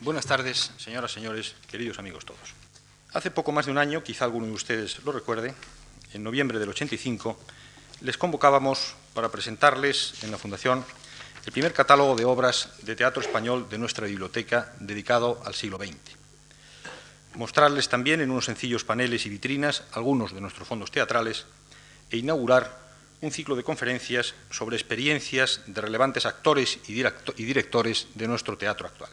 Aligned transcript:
Buenas 0.00 0.26
tardes, 0.26 0.70
señoras, 0.78 1.10
señores, 1.10 1.56
queridos 1.66 1.98
amigos 1.98 2.24
todos. 2.24 2.54
Hace 3.14 3.32
poco 3.32 3.50
más 3.50 3.66
de 3.66 3.72
un 3.72 3.78
año, 3.78 4.04
quizá 4.04 4.26
alguno 4.26 4.46
de 4.46 4.52
ustedes 4.52 5.02
lo 5.02 5.10
recuerde, 5.10 5.56
en 6.12 6.22
noviembre 6.22 6.60
del 6.60 6.68
85, 6.68 7.36
les 8.02 8.16
convocábamos 8.16 8.94
para 9.12 9.28
presentarles 9.28 10.14
en 10.22 10.30
la 10.30 10.38
Fundación 10.38 10.84
el 11.46 11.50
primer 11.50 11.72
catálogo 11.72 12.14
de 12.14 12.24
obras 12.24 12.74
de 12.82 12.94
teatro 12.94 13.20
español 13.20 13.68
de 13.68 13.78
nuestra 13.78 14.06
biblioteca 14.06 14.72
dedicado 14.78 15.42
al 15.44 15.56
siglo 15.56 15.78
XX. 15.78 15.96
Mostrarles 17.34 17.88
también 17.88 18.20
en 18.20 18.30
unos 18.30 18.44
sencillos 18.44 18.84
paneles 18.84 19.26
y 19.26 19.30
vitrinas 19.30 19.82
algunos 19.90 20.32
de 20.32 20.40
nuestros 20.40 20.68
fondos 20.68 20.92
teatrales 20.92 21.46
e 22.12 22.18
inaugurar 22.18 22.86
un 23.20 23.32
ciclo 23.32 23.56
de 23.56 23.64
conferencias 23.64 24.36
sobre 24.48 24.76
experiencias 24.76 25.62
de 25.66 25.80
relevantes 25.80 26.24
actores 26.24 26.78
y, 26.86 27.02
directores 27.42 28.06
de 28.14 28.28
nuestro 28.28 28.56
teatro 28.56 28.86
actual. 28.86 29.10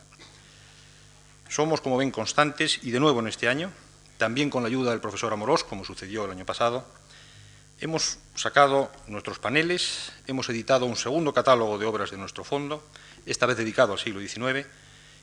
Somos, 1.55 1.79
como 1.79 1.95
ven, 1.95 2.11
constantes 2.11 2.83
y 2.83 2.91
de 2.91 2.99
nuevo 2.99 3.21
en 3.21 3.29
este 3.29 3.47
año, 3.47 3.71
también 4.17 4.49
con 4.49 4.61
la 4.61 4.67
ayuda 4.67 4.91
del 4.91 4.99
profesor 4.99 5.31
Amorós, 5.31 5.63
como 5.63 5.85
sucedió 5.85 6.25
el 6.25 6.31
año 6.31 6.45
pasado, 6.45 6.83
hemos 7.79 8.19
sacado 8.35 8.91
nuestros 9.07 9.39
paneles, 9.39 10.11
hemos 10.27 10.49
editado 10.49 10.85
un 10.85 10.97
segundo 10.97 11.33
catálogo 11.33 11.77
de 11.77 11.85
obras 11.85 12.11
de 12.11 12.17
nuestro 12.17 12.43
fondo, 12.43 12.83
esta 13.25 13.45
vez 13.45 13.55
dedicado 13.55 13.93
al 13.93 13.99
siglo 13.99 14.19
XIX, 14.19 14.67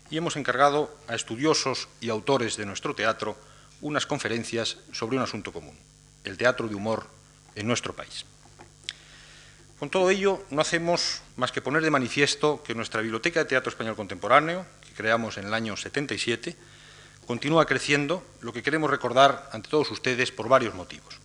y 0.09 0.17
hemos 0.17 0.37
encargado 0.37 0.97
a 1.07 1.15
estudiosos 1.17 1.89
y 2.01 2.09
autores 2.09 2.57
de 2.57 2.65
nuestro 2.65 2.95
teatro 2.95 3.37
unas 3.83 4.07
conferencias 4.07 4.79
sobre 4.91 5.19
un 5.19 5.25
asunto 5.25 5.53
común, 5.53 5.79
el 6.25 6.39
teatro 6.39 6.67
de 6.67 6.75
humor 6.75 7.09
en 7.57 7.67
nuestro 7.67 7.95
país. 7.95 8.25
Con 9.79 9.91
todo 9.91 10.09
ello, 10.09 10.43
no 10.49 10.63
hacemos 10.63 11.21
más 11.37 11.53
que 11.53 11.61
poner 11.61 11.83
de 11.83 11.91
manifiesto 11.91 12.63
que 12.63 12.75
nuestra 12.75 13.03
Biblioteca 13.03 13.41
de 13.41 13.51
Teatro 13.51 13.69
Español 13.69 13.97
Contemporáneo, 13.97 14.65
creamos 14.93 15.39
en 15.39 15.47
el 15.47 15.55
año 15.55 15.77
77, 15.77 16.57
continúa 17.27 17.67
creciendo, 17.67 18.25
lo 18.41 18.53
que 18.53 18.63
queremos 18.63 18.91
recordar 18.91 19.49
ante 19.53 19.69
todos 19.69 19.91
ustedes 19.91 20.33
por 20.33 20.49
varios 20.49 20.75
motivos. 20.75 21.19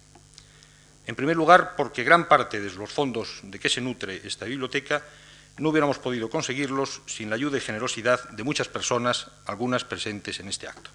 En 1.08 1.16
primer 1.16 1.36
lugar, 1.36 1.76
porque 1.76 2.04
gran 2.04 2.28
parte 2.28 2.60
de 2.60 2.70
los 2.72 2.92
fondos 2.92 3.40
de 3.44 3.60
que 3.60 3.70
se 3.70 3.82
nutre 3.82 4.22
esta 4.28 4.46
biblioteca 4.46 5.04
no 5.58 5.70
hubiéramos 5.70 5.98
podido 5.98 6.30
conseguirlos 6.30 7.02
sin 7.08 7.30
la 7.30 7.36
ayuda 7.36 7.58
y 7.58 7.62
generosidad 7.62 8.30
de 8.30 8.44
muchas 8.44 8.68
personas, 8.68 9.28
algunas 9.46 9.84
presentes 9.84 10.40
en 10.40 10.50
este 10.50 10.68
acto. 10.68 10.92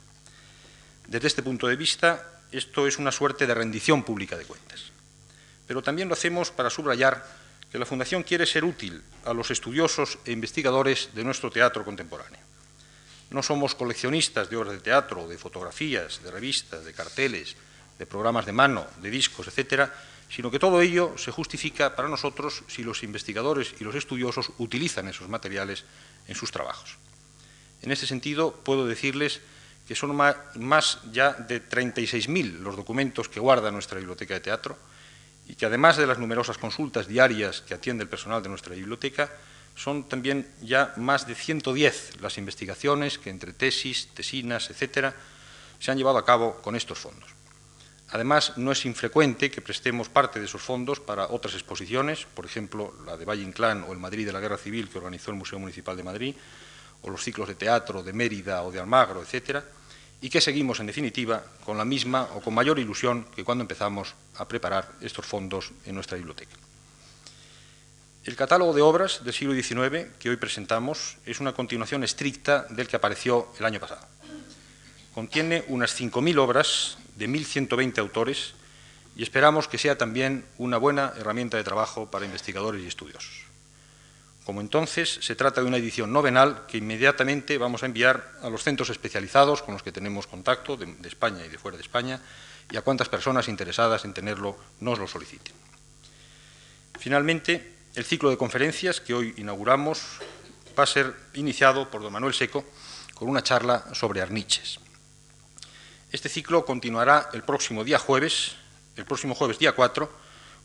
Desde 1.08 1.26
este 1.26 1.42
punto 1.42 1.66
de 1.66 1.76
vista, 1.76 2.40
esto 2.52 2.86
es 2.86 2.98
una 2.98 3.10
suerte 3.10 3.46
de 3.46 3.54
rendición 3.54 4.04
pública 4.04 4.36
de 4.36 4.44
cuentas. 4.44 4.92
Pero 5.66 5.82
también 5.82 6.08
lo 6.08 6.14
hacemos 6.14 6.50
para 6.50 6.70
subrayar 6.70 7.24
que 7.72 7.78
la 7.78 7.86
Fundación 7.86 8.22
quiere 8.22 8.44
ser 8.44 8.64
útil 8.64 9.02
a 9.24 9.32
los 9.32 9.50
estudiosos 9.50 10.18
e 10.26 10.32
investigadores 10.32 11.08
de 11.14 11.24
nuestro 11.24 11.50
teatro 11.50 11.84
contemporáneo. 11.84 12.51
No 13.32 13.42
somos 13.42 13.74
coleccionistas 13.74 14.50
de 14.50 14.56
obras 14.56 14.74
de 14.74 14.80
teatro, 14.80 15.26
de 15.26 15.38
fotografías, 15.38 16.22
de 16.22 16.30
revistas, 16.30 16.84
de 16.84 16.92
carteles, 16.92 17.56
de 17.98 18.06
programas 18.06 18.44
de 18.44 18.52
mano, 18.52 18.86
de 19.00 19.10
discos, 19.10 19.48
etcétera, 19.48 19.92
sino 20.28 20.50
que 20.50 20.58
todo 20.58 20.80
ello 20.80 21.16
se 21.16 21.30
justifica 21.30 21.96
para 21.96 22.08
nosotros 22.08 22.62
si 22.68 22.82
los 22.82 23.02
investigadores 23.02 23.74
y 23.80 23.84
los 23.84 23.94
estudiosos 23.94 24.52
utilizan 24.58 25.08
esos 25.08 25.28
materiales 25.28 25.84
en 26.28 26.34
sus 26.34 26.50
trabajos. 26.50 26.96
En 27.80 27.90
este 27.90 28.06
sentido, 28.06 28.52
puedo 28.52 28.86
decirles 28.86 29.40
que 29.88 29.94
son 29.94 30.14
más 30.14 31.00
ya 31.10 31.32
de 31.32 31.60
36.000 31.60 32.60
los 32.60 32.76
documentos 32.76 33.28
que 33.28 33.40
guarda 33.40 33.70
nuestra 33.70 33.98
biblioteca 33.98 34.34
de 34.34 34.40
teatro, 34.40 34.78
y 35.48 35.54
que 35.54 35.66
además 35.66 35.96
de 35.96 36.06
las 36.06 36.18
numerosas 36.18 36.56
consultas 36.56 37.08
diarias 37.08 37.62
que 37.62 37.74
atiende 37.74 38.04
el 38.04 38.08
personal 38.08 38.42
de 38.42 38.48
nuestra 38.48 38.74
biblioteca, 38.74 39.30
son 39.74 40.04
también 40.08 40.46
ya 40.62 40.92
más 40.96 41.26
de 41.26 41.34
110 41.34 42.20
las 42.20 42.38
investigaciones 42.38 43.18
que 43.18 43.30
entre 43.30 43.52
tesis, 43.52 44.08
tesinas, 44.14 44.70
etcétera, 44.70 45.14
se 45.78 45.90
han 45.90 45.98
llevado 45.98 46.18
a 46.18 46.24
cabo 46.24 46.60
con 46.62 46.76
estos 46.76 46.98
fondos. 46.98 47.30
Además, 48.10 48.58
no 48.58 48.72
es 48.72 48.84
infrecuente 48.84 49.50
que 49.50 49.62
prestemos 49.62 50.10
parte 50.10 50.38
de 50.38 50.44
esos 50.44 50.60
fondos 50.60 51.00
para 51.00 51.28
otras 51.28 51.54
exposiciones, 51.54 52.26
por 52.26 52.44
ejemplo, 52.44 52.94
la 53.06 53.16
de 53.16 53.24
Valle 53.24 53.42
Inclán 53.42 53.84
o 53.88 53.92
el 53.92 53.98
Madrid 53.98 54.26
de 54.26 54.32
la 54.32 54.40
Guerra 54.40 54.58
Civil 54.58 54.90
que 54.90 54.98
organizó 54.98 55.30
el 55.30 55.38
Museo 55.38 55.58
Municipal 55.58 55.96
de 55.96 56.02
Madrid, 56.02 56.34
o 57.00 57.10
los 57.10 57.24
ciclos 57.24 57.48
de 57.48 57.54
teatro 57.54 58.02
de 58.02 58.12
Mérida 58.12 58.62
o 58.62 58.70
de 58.70 58.78
Almagro, 58.78 59.22
etcétera, 59.22 59.64
y 60.20 60.28
que 60.30 60.40
seguimos, 60.40 60.78
en 60.78 60.86
definitiva, 60.86 61.42
con 61.64 61.78
la 61.78 61.84
misma 61.84 62.28
o 62.34 62.40
con 62.40 62.54
mayor 62.54 62.78
ilusión 62.78 63.26
que 63.34 63.44
cuando 63.44 63.62
empezamos 63.62 64.14
a 64.36 64.46
preparar 64.46 64.92
estos 65.00 65.26
fondos 65.26 65.72
en 65.84 65.94
nuestra 65.94 66.16
biblioteca. 66.16 66.54
El 68.24 68.36
catálogo 68.36 68.72
de 68.72 68.82
obras 68.82 69.24
del 69.24 69.34
siglo 69.34 69.52
XIX 69.52 70.06
que 70.20 70.30
hoy 70.30 70.36
presentamos 70.36 71.16
es 71.26 71.40
una 71.40 71.54
continuación 71.54 72.04
estricta 72.04 72.66
del 72.70 72.86
que 72.86 72.94
apareció 72.94 73.48
el 73.58 73.66
año 73.66 73.80
pasado. 73.80 74.06
Contiene 75.12 75.64
unas 75.66 76.00
5.000 76.00 76.38
obras 76.38 76.98
de 77.16 77.28
1.120 77.28 77.98
autores 77.98 78.54
y 79.16 79.24
esperamos 79.24 79.66
que 79.66 79.76
sea 79.76 79.98
también 79.98 80.44
una 80.58 80.78
buena 80.78 81.12
herramienta 81.18 81.56
de 81.56 81.64
trabajo 81.64 82.12
para 82.12 82.24
investigadores 82.24 82.84
y 82.84 82.86
estudiosos. 82.86 83.42
Como 84.44 84.60
entonces, 84.60 85.18
se 85.20 85.34
trata 85.34 85.60
de 85.60 85.66
una 85.66 85.76
edición 85.76 86.12
novenal 86.12 86.66
que 86.68 86.78
inmediatamente 86.78 87.58
vamos 87.58 87.82
a 87.82 87.86
enviar 87.86 88.32
a 88.40 88.50
los 88.50 88.62
centros 88.62 88.90
especializados 88.90 89.62
con 89.62 89.74
los 89.74 89.82
que 89.82 89.92
tenemos 89.92 90.28
contacto 90.28 90.76
de, 90.76 90.94
España 91.08 91.44
y 91.44 91.48
de 91.48 91.58
fuera 91.58 91.76
de 91.76 91.82
España 91.82 92.20
y 92.70 92.76
a 92.76 92.82
cuantas 92.82 93.08
personas 93.08 93.48
interesadas 93.48 94.04
en 94.04 94.14
tenerlo 94.14 94.56
nos 94.80 94.98
lo 94.98 95.08
soliciten. 95.08 95.54
Finalmente, 96.98 97.81
el 97.94 98.04
ciclo 98.04 98.30
de 98.30 98.36
conferencias 98.36 99.00
que 99.00 99.14
hoy 99.14 99.34
inauguramos 99.36 100.00
va 100.78 100.84
a 100.84 100.86
ser 100.86 101.14
iniciado 101.34 101.90
por 101.90 102.02
don 102.02 102.12
Manuel 102.12 102.34
Seco 102.34 102.64
con 103.14 103.28
una 103.28 103.42
charla 103.42 103.84
sobre 103.94 104.20
arniches. 104.20 104.78
Este 106.10 106.28
ciclo 106.28 106.64
continuará 106.64 107.30
el 107.32 107.42
próximo 107.42 107.84
día 107.84 107.98
jueves, 107.98 108.56
el 108.96 109.04
próximo 109.04 109.34
jueves 109.34 109.58
día 109.58 109.72
4, 109.72 110.10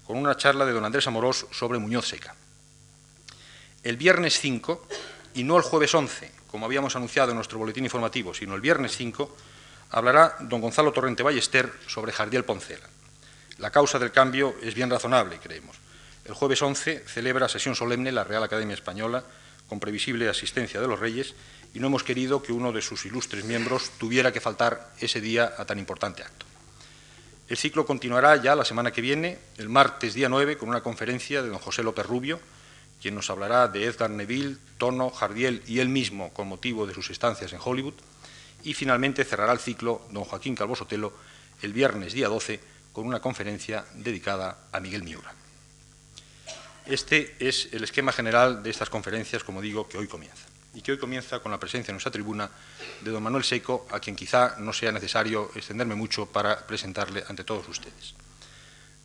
con 0.05 0.17
una 0.17 0.37
charla 0.37 0.65
de 0.65 0.73
don 0.73 0.85
Andrés 0.85 1.07
Amorós 1.07 1.47
sobre 1.51 1.79
Muñoz 1.79 2.07
Seca 2.07 2.35
el 3.87 3.95
viernes 3.95 4.37
5 4.39 4.85
y 5.35 5.43
no 5.43 5.55
el 5.55 5.63
jueves 5.63 5.95
11, 5.95 6.29
como 6.47 6.65
habíamos 6.65 6.97
anunciado 6.97 7.31
en 7.31 7.37
nuestro 7.37 7.57
boletín 7.57 7.85
informativo, 7.85 8.33
sino 8.33 8.53
el 8.53 8.59
viernes 8.59 8.97
5, 8.97 9.37
hablará 9.91 10.35
don 10.41 10.59
Gonzalo 10.59 10.91
Torrente 10.91 11.23
Ballester 11.23 11.71
sobre 11.87 12.11
Jardiel 12.11 12.43
Poncela. 12.43 12.87
La 13.59 13.71
causa 13.71 13.97
del 13.97 14.11
cambio 14.11 14.55
es 14.61 14.75
bien 14.75 14.89
razonable, 14.89 15.39
creemos. 15.39 15.77
El 16.27 16.33
jueves 16.33 16.61
11 16.61 17.05
celebra 17.07 17.47
sesión 17.47 17.73
solemne 17.73 18.11
la 18.11 18.25
Real 18.25 18.43
Academia 18.43 18.73
Española 18.73 19.23
con 19.69 19.79
previsible 19.79 20.27
asistencia 20.27 20.81
de 20.81 20.87
los 20.87 20.99
reyes 20.99 21.35
y 21.73 21.79
no 21.79 21.87
hemos 21.87 22.03
querido 22.03 22.43
que 22.43 22.51
uno 22.51 22.73
de 22.73 22.81
sus 22.81 23.05
ilustres 23.05 23.45
miembros 23.45 23.91
tuviera 23.97 24.33
que 24.33 24.41
faltar 24.41 24.91
ese 24.99 25.21
día 25.21 25.53
a 25.57 25.63
tan 25.63 25.79
importante 25.79 26.23
acto. 26.23 26.45
El 27.47 27.55
ciclo 27.55 27.85
continuará 27.85 28.35
ya 28.35 28.55
la 28.55 28.65
semana 28.65 28.91
que 28.91 28.99
viene, 28.99 29.39
el 29.57 29.69
martes 29.69 30.15
día 30.15 30.27
9, 30.27 30.57
con 30.57 30.67
una 30.67 30.83
conferencia 30.83 31.41
de 31.41 31.47
don 31.47 31.59
José 31.59 31.81
López 31.81 32.05
Rubio, 32.05 32.41
quien 33.01 33.15
nos 33.15 33.29
hablará 33.29 33.69
de 33.69 33.85
Edgar 33.85 34.09
Neville, 34.09 34.57
Tono, 34.77 35.09
Jardiel 35.11 35.63
y 35.65 35.79
él 35.79 35.87
mismo 35.87 36.33
con 36.33 36.49
motivo 36.49 36.85
de 36.85 36.93
sus 36.93 37.09
estancias 37.09 37.53
en 37.53 37.59
Hollywood. 37.63 37.93
Y 38.65 38.73
finalmente 38.73 39.23
cerrará 39.23 39.53
el 39.53 39.59
ciclo 39.59 40.01
don 40.11 40.25
Joaquín 40.25 40.55
Calvo 40.55 40.75
Sotelo 40.75 41.13
el 41.61 41.71
viernes 41.71 42.11
día 42.11 42.27
12 42.27 42.59
con 42.91 43.07
una 43.07 43.21
conferencia 43.21 43.85
dedicada 43.93 44.67
a 44.73 44.81
Miguel 44.81 45.03
Miura. 45.03 45.46
Este 46.89 47.35
es 47.39 47.67
el 47.73 47.83
esquema 47.83 48.13
general 48.13 48.63
de 48.63 48.69
estas 48.69 48.89
conferencias, 48.89 49.43
como 49.43 49.61
digo, 49.61 49.89
que 49.89 49.97
hoy 49.97 50.07
comienza. 50.07 50.47
Y 50.73 50.81
que 50.81 50.93
hoy 50.93 50.97
comienza 50.97 51.39
con 51.39 51.51
la 51.51 51.59
presencia 51.59 51.91
en 51.91 51.95
nuestra 51.95 52.13
tribuna 52.13 52.49
de 53.01 53.11
don 53.11 53.21
Manuel 53.21 53.43
Seco, 53.43 53.85
a 53.91 53.99
quien 53.99 54.15
quizá 54.15 54.55
no 54.59 54.71
sea 54.71 54.93
necesario 54.93 55.51
extenderme 55.53 55.95
mucho 55.95 56.27
para 56.27 56.65
presentarle 56.65 57.25
ante 57.27 57.43
todos 57.43 57.67
ustedes. 57.67 58.13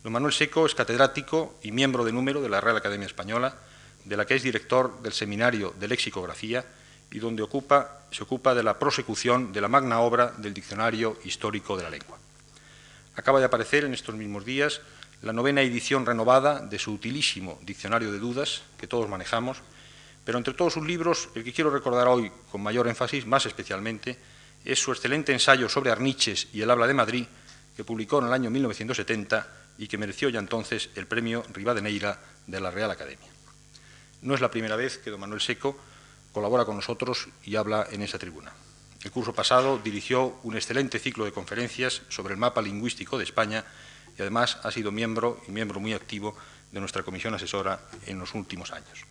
Don 0.05 0.13
Manuel 0.13 0.33
Seco 0.33 0.65
es 0.65 0.77
catedrático 0.77 1.59
y 1.65 1.73
miembro 1.73 2.05
de 2.05 2.13
número 2.13 2.41
de 2.41 2.49
la 2.49 2.61
Real 2.61 2.77
Academia 2.77 3.07
Española, 3.07 3.57
de 4.05 4.17
la 4.17 4.27
que 4.27 4.37
es 4.37 4.45
director 4.45 5.03
del 5.03 5.13
Seminario 5.13 5.75
de 5.81 5.89
Lexicografía 5.89 6.65
y 7.11 7.19
donde 7.19 7.45
se 8.13 8.23
ocupa 8.23 8.55
de 8.55 8.63
la 8.63 8.79
prosecución 8.79 9.53
de 9.53 9.61
la 9.61 9.69
magna 9.69 9.99
obra 9.99 10.33
del 10.39 10.55
Diccionario 10.55 11.19
Histórico 11.25 11.77
de 11.77 11.83
la 11.83 11.91
Lengua. 11.91 12.17
Acaba 13.17 13.41
de 13.41 13.47
aparecer 13.47 13.85
en 13.85 13.93
estos 13.93 14.15
mismos 14.15 14.45
días 14.45 14.81
la 15.23 15.33
novena 15.33 15.63
edición 15.63 16.05
renovada 16.05 16.61
de 16.61 16.79
su 16.79 16.93
utilísimo 16.93 17.59
Diccionario 17.63 18.11
de 18.11 18.19
Dudas, 18.19 18.63
que 18.77 18.89
todos 18.89 19.09
manejamos, 19.09 19.63
pero 20.25 20.39
entre 20.39 20.55
todos 20.55 20.75
sus 20.75 20.87
libros, 20.87 21.29
el 21.35 21.45
que 21.45 21.53
quiero 21.53 21.71
recordar 21.71 22.09
hoy 22.09 22.31
con 22.51 22.61
mayor 22.61 22.89
énfasis, 22.89 23.25
más 23.25 23.47
especialmente, 23.47 24.19
es 24.65 24.81
su 24.81 24.91
excelente 24.93 25.33
ensayo 25.33 25.69
sobre 25.69 25.91
Arniches 25.91 26.49
y 26.53 26.61
el 26.63 26.71
habla 26.71 26.89
de 26.89 26.95
Madrid, 26.95 27.27
que 27.77 27.85
publicó 27.85 28.19
en 28.19 28.27
el 28.27 28.33
año 28.33 28.51
1970 28.51 29.47
y 29.79 29.87
que 29.87 29.99
mereció 29.99 30.29
ya 30.29 30.41
entonces 30.41 30.91
el 30.97 31.07
premio 31.07 31.45
Rivadeneira 31.53 32.21
de 32.47 32.61
la 32.61 32.71
Real 32.71 32.91
Academia. 32.91 33.29
No 34.23 34.35
es 34.35 34.41
la 34.41 34.51
primera 34.51 34.77
vez 34.77 34.99
que 34.99 35.11
don 35.11 35.21
Manuel 35.21 35.41
Seco 35.41 35.79
colabora 36.33 36.65
con 36.65 36.77
nosotros 36.77 37.29
y 37.45 37.57
habla 37.57 37.87
en 37.91 38.03
esa 38.03 38.19
tribuna. 38.19 38.53
El 39.03 39.11
curso 39.11 39.33
pasado 39.33 39.79
dirigió 39.83 40.39
un 40.43 40.55
excelente 40.55 40.99
ciclo 40.99 41.25
de 41.25 41.33
conferencias 41.33 42.03
sobre 42.09 42.35
el 42.35 42.41
mapa 42.41 42.63
lingüístico 42.63 43.19
de 43.19 43.25
España 43.25 43.65
y 44.19 44.23
además 44.23 44.59
ha 44.63 44.71
sido 44.71 44.93
miembro 44.93 45.41
y 45.49 45.53
miembro 45.53 45.81
muy 45.81 45.93
activo 45.93 46.37
de 46.71 46.81
nuestra 46.81 47.03
comisión 47.03 47.35
asesora 47.35 47.81
en 48.07 48.19
los 48.19 48.35
últimos 48.35 48.73
años. 48.73 49.05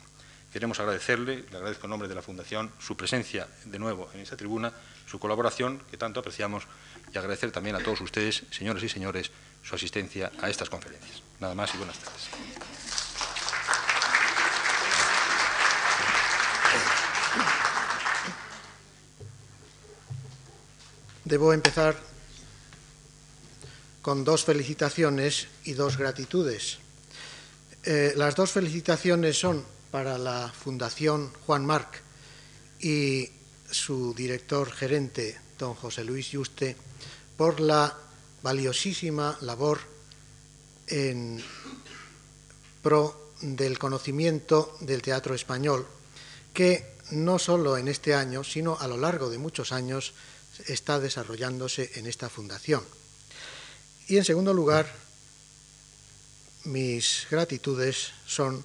queremos 0.51 0.80
agradecerle, 0.81 1.45
le 1.50 1.57
agradezco 1.57 1.86
en 1.86 1.92
nombre 1.92 2.09
de 2.09 2.15
la 2.15 2.21
Fundación, 2.21 2.71
su 2.80 2.98
presencia 2.98 3.48
de 3.63 3.80
nuevo 3.80 4.09
en 4.13 4.19
esta 4.19 4.36
tribuna, 4.36 4.74
su 5.07 5.18
colaboración, 5.18 5.81
que 5.89 5.98
tanto 5.98 6.19
apreciamos, 6.19 6.68
y 7.13 7.18
agradecer 7.18 7.51
también 7.51 7.75
a 7.75 7.80
todos 7.80 8.01
ustedes, 8.01 8.44
señoras 8.51 8.83
y 8.83 8.89
señores, 8.89 9.31
su 9.63 9.75
asistencia 9.75 10.31
a 10.42 10.50
estas 10.50 10.69
conferencias. 10.69 11.24
Nada 11.39 11.56
más 11.56 11.74
y 11.74 11.77
buenas 11.77 11.98
tardes. 12.00 12.30
Debo 21.24 21.53
empezar 21.53 21.95
con 24.01 24.24
dos 24.24 24.44
felicitaciones 24.44 25.48
y 25.65 25.74
dos 25.74 25.98
gratitudes. 25.98 26.80
Eh, 27.83 28.13
las 28.15 28.36
dos 28.36 28.51
felicitaciones 28.51 29.39
son 29.39 29.63
para 29.92 30.18
la 30.18 30.51
Fundación 30.51 31.31
Juan 31.45 31.65
Marc 31.65 32.01
y 32.80 33.30
su 33.69 34.13
director 34.13 34.71
gerente, 34.71 35.39
don 35.57 35.75
José 35.75 36.03
Luis 36.03 36.31
Yuste, 36.31 36.75
por 37.38 37.59
la 37.59 37.95
valiosísima 38.44 39.38
labor 39.42 39.80
en 40.88 41.42
pro 42.81 43.33
del 43.42 43.77
conocimiento 43.77 44.77
del 44.81 45.01
teatro 45.01 45.36
español, 45.36 45.86
que 46.53 46.95
no 47.12 47.39
solo 47.39 47.77
en 47.77 47.88
este 47.88 48.13
año, 48.13 48.44
sino 48.44 48.77
a 48.80 48.88
lo 48.88 48.98
largo 48.98 49.30
de 49.30 49.38
muchos 49.38 49.71
años 49.71 50.13
está 50.68 51.00
desarrollándose 51.00 51.92
en 51.95 52.07
esta 52.07 52.30
fundación. 52.30 52.83
Y 54.12 54.18
en 54.18 54.25
segundo 54.25 54.54
lugar, 54.54 54.92
mis 56.66 57.28
gratitudes 57.31 58.12
son 58.28 58.62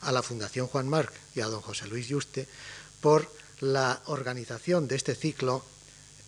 a 0.00 0.10
la 0.10 0.22
Fundación 0.22 0.68
Juan 0.68 0.88
Marc 0.88 1.12
y 1.34 1.42
a 1.42 1.48
don 1.48 1.60
José 1.60 1.86
Luis 1.86 2.08
Yuste 2.08 2.48
por 3.02 3.30
la 3.60 4.00
organización 4.06 4.88
de 4.88 4.96
este 4.96 5.14
ciclo 5.14 5.62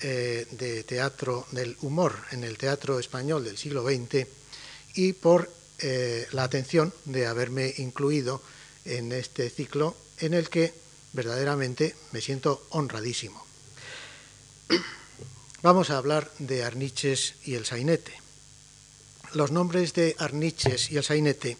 eh, 0.00 0.46
de 0.50 0.84
teatro 0.84 1.46
del 1.52 1.78
humor 1.80 2.14
en 2.30 2.44
el 2.44 2.58
teatro 2.58 2.98
español 2.98 3.42
del 3.42 3.56
siglo 3.56 3.82
XX 3.88 4.26
y 4.96 5.14
por 5.14 5.50
eh, 5.78 6.26
la 6.32 6.44
atención 6.44 6.92
de 7.06 7.26
haberme 7.26 7.72
incluido 7.78 8.42
en 8.84 9.12
este 9.12 9.48
ciclo 9.48 9.96
en 10.18 10.34
el 10.34 10.50
que 10.50 10.74
verdaderamente 11.14 11.96
me 12.12 12.20
siento 12.20 12.66
honradísimo. 12.68 13.46
Vamos 15.62 15.88
a 15.88 15.96
hablar 15.96 16.30
de 16.38 16.64
Arniches 16.64 17.36
y 17.46 17.54
el 17.54 17.64
sainete. 17.64 18.27
Los 19.34 19.50
nombres 19.50 19.92
de 19.92 20.16
Arniches 20.18 20.90
y 20.90 20.96
el 20.96 21.04
sainete 21.04 21.58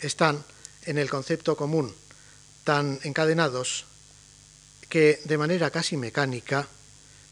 están 0.00 0.44
en 0.86 0.98
el 0.98 1.08
concepto 1.08 1.56
común, 1.56 1.94
tan 2.64 2.98
encadenados 3.04 3.86
que 4.88 5.20
de 5.24 5.38
manera 5.38 5.70
casi 5.70 5.96
mecánica 5.96 6.68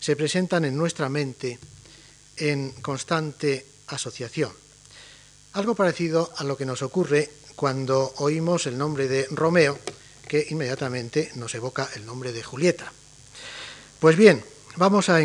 se 0.00 0.16
presentan 0.16 0.64
en 0.64 0.76
nuestra 0.76 1.08
mente 1.08 1.58
en 2.36 2.72
constante 2.82 3.66
asociación. 3.88 4.52
Algo 5.52 5.74
parecido 5.74 6.32
a 6.36 6.44
lo 6.44 6.56
que 6.56 6.66
nos 6.66 6.82
ocurre 6.82 7.30
cuando 7.56 8.14
oímos 8.18 8.66
el 8.66 8.78
nombre 8.78 9.06
de 9.06 9.26
Romeo, 9.30 9.78
que 10.26 10.46
inmediatamente 10.50 11.30
nos 11.34 11.54
evoca 11.54 11.88
el 11.94 12.06
nombre 12.06 12.32
de 12.32 12.42
Julieta. 12.42 12.90
Pues 14.00 14.16
bien, 14.16 14.42
vamos 14.76 15.08
a, 15.08 15.20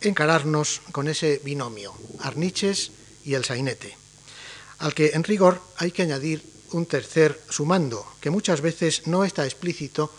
encararnos 0.00 0.82
con 0.92 1.08
ese 1.08 1.40
binomio, 1.42 1.94
Arniches 2.20 2.92
y 3.24 3.34
el 3.34 3.44
sainete, 3.44 3.96
al 4.78 4.94
que 4.94 5.12
en 5.14 5.24
rigor 5.24 5.60
hay 5.76 5.90
que 5.90 6.02
añadir 6.02 6.42
un 6.72 6.86
tercer 6.86 7.40
sumando, 7.48 8.04
que 8.20 8.30
muchas 8.30 8.60
veces 8.60 9.06
no 9.06 9.24
está 9.24 9.44
explícito, 9.44 10.12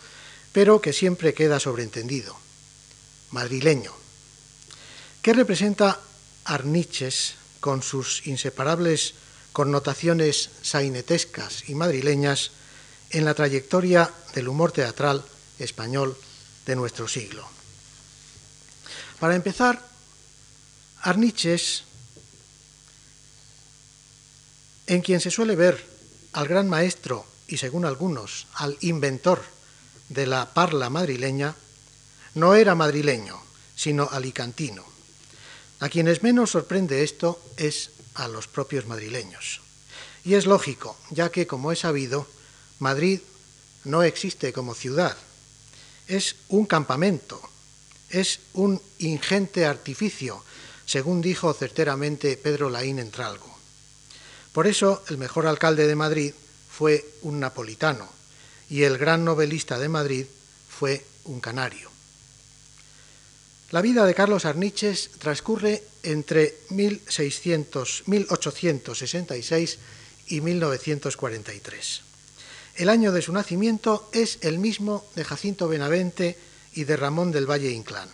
pero 0.51 0.81
que 0.81 0.93
siempre 0.93 1.33
queda 1.33 1.59
sobreentendido, 1.59 2.35
madrileño. 3.31 3.93
¿Qué 5.21 5.33
representa 5.33 5.99
Arniches 6.45 7.35
con 7.59 7.83
sus 7.83 8.25
inseparables 8.27 9.15
connotaciones 9.51 10.49
sainetescas 10.61 11.67
y 11.67 11.75
madrileñas 11.75 12.51
en 13.09 13.25
la 13.25 13.33
trayectoria 13.33 14.11
del 14.33 14.47
humor 14.47 14.71
teatral 14.71 15.25
español 15.59 16.17
de 16.65 16.75
nuestro 16.75 17.07
siglo? 17.07 17.47
Para 19.19 19.35
empezar, 19.35 19.81
Arniches, 21.01 21.83
en 24.87 25.01
quien 25.01 25.19
se 25.19 25.31
suele 25.31 25.55
ver 25.55 25.83
al 26.33 26.47
gran 26.47 26.69
maestro 26.69 27.25
y, 27.47 27.57
según 27.57 27.85
algunos, 27.85 28.47
al 28.53 28.77
inventor 28.81 29.41
de 30.09 30.27
la 30.27 30.53
parla 30.53 30.89
madrileña, 30.89 31.55
no 32.35 32.55
era 32.55 32.75
madrileño, 32.75 33.41
sino 33.75 34.09
alicantino. 34.11 34.83
A 35.79 35.89
quienes 35.89 36.23
menos 36.23 36.51
sorprende 36.51 37.03
esto 37.03 37.41
es 37.57 37.91
a 38.15 38.27
los 38.27 38.47
propios 38.47 38.85
madrileños. 38.85 39.61
Y 40.23 40.35
es 40.35 40.45
lógico, 40.45 40.97
ya 41.09 41.31
que, 41.31 41.47
como 41.47 41.71
he 41.71 41.75
sabido, 41.75 42.27
Madrid 42.79 43.21
no 43.83 44.03
existe 44.03 44.53
como 44.53 44.73
ciudad. 44.73 45.15
Es 46.07 46.35
un 46.49 46.65
campamento, 46.65 47.41
es 48.09 48.39
un 48.53 48.81
ingente 48.99 49.65
artificio, 49.65 50.43
según 50.85 51.21
dijo 51.21 51.53
certeramente 51.53 52.37
Pedro 52.37 52.69
Laín 52.69 52.99
Entralgo. 52.99 53.54
Por 54.55 54.67
eso 54.67 55.03
el 55.09 55.17
mejor 55.17 55.47
alcalde 55.47 55.85
de 55.85 55.97
Madrid 55.97 56.33
fue 56.69 57.05
un 57.23 57.41
napolitano 57.41 58.07
y 58.69 58.83
el 58.83 58.97
gran 58.97 59.25
novelista 59.25 59.77
de 59.77 59.89
Madrid 59.89 60.25
fue 60.69 61.05
un 61.25 61.41
canario. 61.41 61.91
La 63.71 63.81
vida 63.81 64.05
de 64.05 64.15
Carlos 64.15 64.45
Arniches 64.45 65.11
transcurre 65.19 65.83
entre 66.03 66.55
1600, 66.69 68.03
1866 68.05 69.77
y 70.27 70.39
1943. 70.39 72.01
El 72.75 72.87
año 72.87 73.11
de 73.11 73.21
su 73.21 73.33
nacimiento 73.33 74.09
es 74.13 74.37
el 74.39 74.59
mismo 74.59 75.05
de 75.15 75.25
Jacinto 75.25 75.67
Benavente 75.67 76.37
y 76.73 76.85
de 76.85 76.95
Ramón 76.95 77.33
del 77.33 77.45
Valle 77.45 77.71
Inclán. 77.71 78.07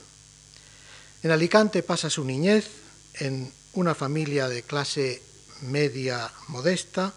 En 1.22 1.30
Alicante 1.30 1.84
pasa 1.84 2.10
su 2.10 2.26
niñez 2.26 2.66
en 3.14 3.54
una 3.74 3.94
familia 3.94 4.50
de 4.50 4.64
clase 4.64 5.22
media 5.62 6.32
modesta. 6.48 7.14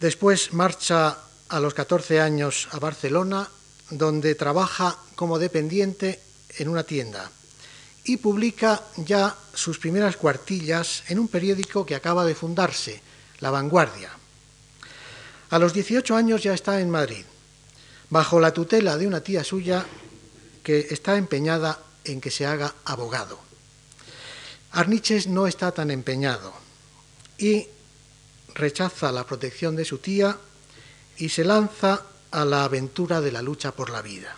Después 0.00 0.52
marcha 0.52 1.18
a 1.48 1.60
los 1.60 1.74
14 1.74 2.20
años 2.20 2.68
a 2.72 2.78
Barcelona, 2.78 3.48
donde 3.90 4.34
trabaja 4.34 4.96
como 5.14 5.38
dependiente 5.38 6.20
en 6.58 6.68
una 6.68 6.84
tienda 6.84 7.30
y 8.04 8.18
publica 8.18 8.82
ya 8.96 9.34
sus 9.54 9.78
primeras 9.78 10.16
cuartillas 10.16 11.04
en 11.08 11.18
un 11.18 11.28
periódico 11.28 11.86
que 11.86 11.94
acaba 11.94 12.24
de 12.24 12.34
fundarse, 12.34 13.00
La 13.40 13.50
Vanguardia. 13.50 14.10
A 15.50 15.58
los 15.58 15.72
18 15.72 16.14
años 16.14 16.42
ya 16.42 16.52
está 16.52 16.80
en 16.80 16.90
Madrid, 16.90 17.24
bajo 18.10 18.40
la 18.40 18.52
tutela 18.52 18.98
de 18.98 19.06
una 19.06 19.22
tía 19.22 19.42
suya 19.42 19.86
que 20.62 20.88
está 20.90 21.16
empeñada 21.16 21.80
en 22.04 22.20
que 22.20 22.30
se 22.30 22.44
haga 22.44 22.74
abogado. 22.84 23.38
Arniches 24.72 25.26
no 25.26 25.46
está 25.46 25.72
tan 25.72 25.90
empeñado 25.90 26.63
y 27.38 27.66
rechaza 28.54 29.12
la 29.12 29.26
protección 29.26 29.76
de 29.76 29.84
su 29.84 29.98
tía 29.98 30.38
y 31.18 31.28
se 31.28 31.44
lanza 31.44 32.02
a 32.30 32.44
la 32.44 32.64
aventura 32.64 33.20
de 33.20 33.32
la 33.32 33.42
lucha 33.42 33.72
por 33.72 33.90
la 33.90 34.02
vida. 34.02 34.36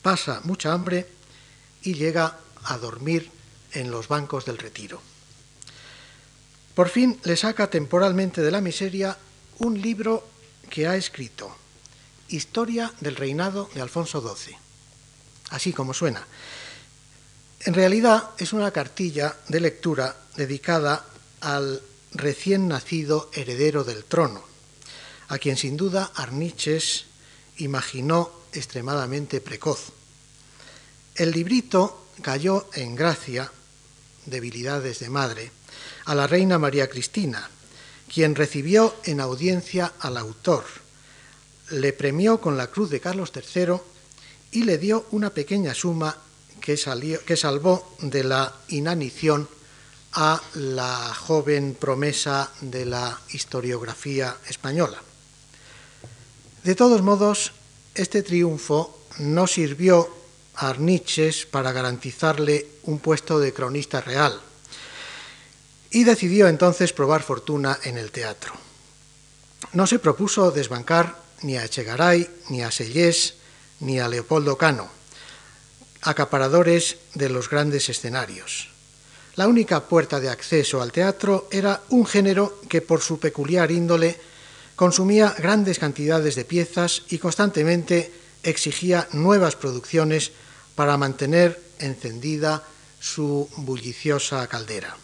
Pasa 0.00 0.40
mucha 0.44 0.72
hambre 0.72 1.06
y 1.82 1.94
llega 1.94 2.38
a 2.64 2.78
dormir 2.78 3.30
en 3.72 3.90
los 3.90 4.08
bancos 4.08 4.44
del 4.44 4.58
retiro. 4.58 5.00
Por 6.74 6.88
fin 6.88 7.20
le 7.24 7.36
saca 7.36 7.68
temporalmente 7.68 8.40
de 8.40 8.50
la 8.50 8.60
miseria 8.60 9.16
un 9.58 9.80
libro 9.80 10.26
que 10.70 10.86
ha 10.86 10.96
escrito, 10.96 11.54
Historia 12.28 12.92
del 13.00 13.16
reinado 13.16 13.68
de 13.74 13.82
Alfonso 13.82 14.20
XII, 14.22 14.56
así 15.50 15.72
como 15.72 15.92
suena. 15.92 16.26
En 17.60 17.74
realidad 17.74 18.30
es 18.38 18.54
una 18.54 18.70
cartilla 18.70 19.36
de 19.48 19.60
lectura 19.60 20.16
dedicada 20.34 21.04
al 21.42 21.82
recién 22.14 22.68
nacido 22.68 23.30
heredero 23.34 23.84
del 23.84 24.04
trono, 24.04 24.42
a 25.28 25.38
quien 25.38 25.56
sin 25.56 25.76
duda 25.76 26.10
Arniches 26.14 27.06
imaginó 27.58 28.30
extremadamente 28.52 29.40
precoz. 29.40 29.92
El 31.14 31.32
librito 31.32 32.06
cayó 32.22 32.68
en 32.74 32.94
gracia, 32.94 33.50
debilidades 34.26 35.00
de 35.00 35.10
madre, 35.10 35.50
a 36.06 36.14
la 36.14 36.26
reina 36.26 36.58
María 36.58 36.88
Cristina, 36.88 37.50
quien 38.12 38.34
recibió 38.34 38.94
en 39.04 39.20
audiencia 39.20 39.92
al 39.98 40.16
autor, 40.16 40.64
le 41.70 41.92
premió 41.92 42.40
con 42.40 42.56
la 42.56 42.66
cruz 42.68 42.90
de 42.90 43.00
Carlos 43.00 43.32
III 43.34 43.76
y 44.52 44.64
le 44.64 44.78
dio 44.78 45.06
una 45.12 45.30
pequeña 45.30 45.74
suma 45.74 46.16
que, 46.60 46.78
que 47.26 47.36
salvó 47.36 47.96
de 48.00 48.24
la 48.24 48.54
inanición 48.68 49.48
a 50.14 50.40
la 50.54 51.14
joven 51.14 51.74
promesa 51.74 52.50
de 52.60 52.84
la 52.84 53.18
historiografía 53.30 54.36
española. 54.48 55.00
De 56.64 56.74
todos 56.74 57.02
modos, 57.02 57.52
este 57.94 58.22
triunfo 58.22 59.06
no 59.18 59.46
sirvió 59.46 60.08
a 60.56 60.68
Arniches 60.68 61.46
para 61.46 61.72
garantizarle 61.72 62.66
un 62.84 62.98
puesto 62.98 63.38
de 63.38 63.52
cronista 63.52 64.00
real 64.00 64.38
y 65.90 66.04
decidió 66.04 66.48
entonces 66.48 66.92
probar 66.92 67.22
fortuna 67.22 67.78
en 67.84 67.98
el 67.98 68.10
teatro. 68.10 68.54
No 69.72 69.86
se 69.86 69.98
propuso 69.98 70.50
desbancar 70.50 71.16
ni 71.42 71.56
a 71.56 71.64
Echegaray, 71.64 72.28
ni 72.48 72.62
a 72.62 72.70
Sellés, 72.70 73.34
ni 73.80 73.98
a 73.98 74.08
Leopoldo 74.08 74.56
Cano, 74.56 74.88
acaparadores 76.02 76.96
de 77.14 77.28
los 77.28 77.48
grandes 77.48 77.88
escenarios. 77.88 78.71
La 79.36 79.48
única 79.48 79.88
puerta 79.88 80.20
de 80.20 80.28
acceso 80.28 80.82
al 80.82 80.92
teatro 80.92 81.48
era 81.50 81.80
un 81.88 82.04
género 82.04 82.60
que 82.68 82.82
por 82.82 83.00
su 83.00 83.18
peculiar 83.18 83.70
índole 83.70 84.20
consumía 84.76 85.34
grandes 85.38 85.78
cantidades 85.78 86.34
de 86.34 86.44
piezas 86.44 87.04
y 87.08 87.18
constantemente 87.18 88.12
exigía 88.42 89.08
nuevas 89.12 89.56
producciones 89.56 90.32
para 90.74 90.98
mantener 90.98 91.58
encendida 91.78 92.62
su 93.00 93.48
bulliciosa 93.56 94.46
caldera. 94.48 94.96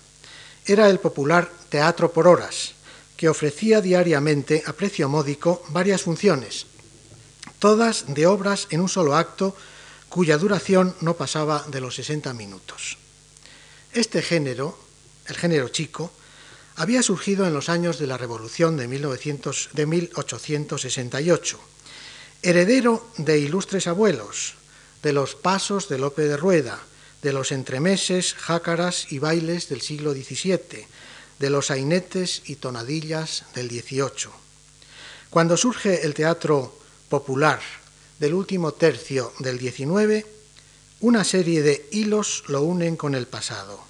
Era 0.67 0.91
el 0.91 1.01
popular 1.01 1.51
teatro 1.71 2.13
por 2.13 2.29
horas, 2.29 2.75
que 3.17 3.31
ofrecía 3.31 3.81
diariamente 3.81 4.63
a 4.67 4.75
precio 4.75 5.09
módico 5.09 5.65
varias 5.71 6.03
funciones, 6.03 6.67
todas 7.59 8.13
de 8.13 8.27
obras 8.27 8.69
en 8.71 8.81
un 8.81 8.89
solo 8.89 9.17
acto 9.17 9.57
cuya 10.11 10.37
duración 10.37 10.95
no 11.01 11.15
pasaba 11.15 11.65
de 11.69 11.81
los 11.81 11.97
60 11.97 12.33
minutos. 12.35 12.99
Este 13.99 14.23
género, 14.23 14.79
el 15.27 15.35
género 15.35 15.71
chico, 15.71 16.13
había 16.77 17.03
surgido 17.03 17.49
en 17.49 17.53
los 17.53 17.69
años 17.69 17.99
de 17.99 18.07
la 18.07 18.17
Revolución 18.17 18.77
de, 18.77 18.87
1900, 18.87 19.71
de 19.73 19.87
1868, 19.87 21.59
heredero 22.43 23.11
de 23.17 23.41
ilustres 23.41 23.89
abuelos, 23.89 24.55
de 25.03 25.13
los 25.13 25.35
pasos 25.35 25.89
de 25.89 25.99
Lope 25.99 26.23
de 26.23 26.37
Rueda, 26.37 26.79
de 27.23 27.33
los 27.33 27.51
entremeses, 27.51 28.35
jácaras 28.35 29.11
y 29.11 29.19
bailes 29.19 29.69
del 29.69 29.81
siglo 29.81 30.13
XVII, 30.13 30.87
de 31.41 31.51
los 31.51 31.67
sainetes 31.67 32.43
y 32.47 32.55
tonadillas 32.55 33.47
del 33.57 33.69
XVIII. 33.69 34.31
Cuando 35.29 35.57
surge 35.57 36.07
el 36.07 36.15
teatro 36.15 36.79
popular 37.09 37.59
del 38.21 38.35
último 38.35 38.71
tercio 38.71 39.33
del 39.41 39.59
XIX, 39.59 40.25
una 41.01 41.25
serie 41.25 41.63
de 41.63 41.89
hilos 41.93 42.45
lo 42.49 42.63
unen 42.63 42.97
con 42.97 43.15
el 43.15 43.27
pasado. 43.27 43.81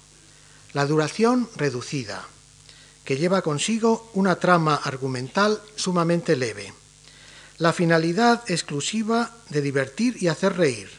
La 0.73 0.85
duración 0.85 1.49
reducida, 1.55 2.27
que 3.03 3.17
lleva 3.17 3.41
consigo 3.41 4.11
una 4.13 4.35
trama 4.35 4.75
argumental 4.75 5.59
sumamente 5.75 6.35
leve. 6.35 6.71
La 7.57 7.73
finalidad 7.73 8.43
exclusiva 8.47 9.35
de 9.49 9.61
divertir 9.61 10.21
y 10.21 10.27
hacer 10.27 10.55
reír. 10.55 10.89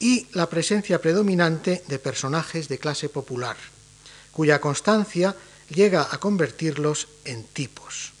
Y 0.00 0.26
la 0.32 0.48
presencia 0.48 1.00
predominante 1.00 1.84
de 1.86 1.98
personajes 1.98 2.68
de 2.68 2.78
clase 2.78 3.08
popular, 3.08 3.56
cuya 4.32 4.60
constancia 4.60 5.36
llega 5.68 6.08
a 6.10 6.18
convertirlos 6.18 7.06
en 7.24 7.44
tipos. 7.44 8.12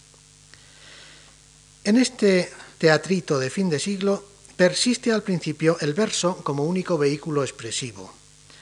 En 1.82 1.96
este 1.96 2.52
teatrito 2.78 3.38
de 3.38 3.50
fin 3.50 3.68
de 3.70 3.80
siglo 3.80 4.24
persiste 4.60 5.10
al 5.10 5.22
principio 5.22 5.78
el 5.80 5.94
verso 5.94 6.36
como 6.44 6.64
único 6.64 6.98
vehículo 6.98 7.42
expresivo, 7.42 8.12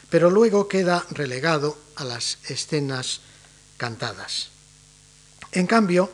pero 0.09 0.29
luego 0.29 0.69
queda 0.69 1.05
relegado 1.11 1.77
a 1.97 2.05
las 2.05 2.37
escenas 2.47 3.19
cantadas. 3.75 4.47
En 5.51 5.67
cambio, 5.67 6.09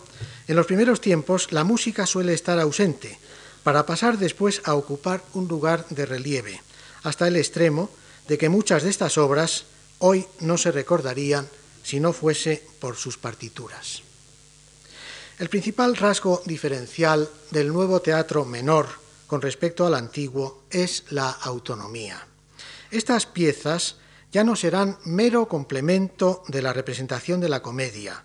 en 0.48 0.56
los 0.56 0.66
primeros 0.66 1.02
tiempos 1.02 1.52
la 1.52 1.64
música 1.64 2.08
suele 2.08 2.34
estar 2.34 2.60
ausente, 2.60 3.20
para 3.62 3.86
pasar 3.86 4.18
después 4.18 4.64
a 4.66 4.74
ocupar 4.74 5.24
un 5.36 5.48
lugar 5.48 5.86
de 5.92 6.08
relieve, 6.08 6.60
hasta 7.04 7.28
el 7.28 7.36
extremo 7.36 7.92
de 8.28 8.40
que 8.40 8.50
muchas 8.50 8.82
de 8.82 8.90
estas 8.90 9.20
obras 9.20 9.66
hoy 10.00 10.26
no 10.40 10.58
se 10.58 10.72
recordarían 10.72 11.48
si 11.84 12.00
no 12.00 12.12
fuese 12.12 12.66
por 12.80 12.96
sus 12.96 13.20
partituras. 13.20 14.02
El 15.38 15.50
principal 15.50 15.96
rasgo 15.96 16.42
diferencial 16.48 17.30
del 17.52 17.72
nuevo 17.72 18.00
teatro 18.00 18.46
menor 18.46 19.05
con 19.36 19.42
respecto 19.42 19.86
al 19.86 19.96
antiguo 19.96 20.64
es 20.70 21.04
la 21.10 21.30
autonomía. 21.30 22.26
Estas 22.90 23.26
piezas 23.26 23.98
ya 24.32 24.46
no 24.46 24.56
serán 24.56 24.98
mero 25.04 25.50
complemento 25.50 26.42
de 26.48 26.62
la 26.62 26.72
representación 26.72 27.42
de 27.42 27.50
la 27.50 27.62
comedia. 27.62 28.24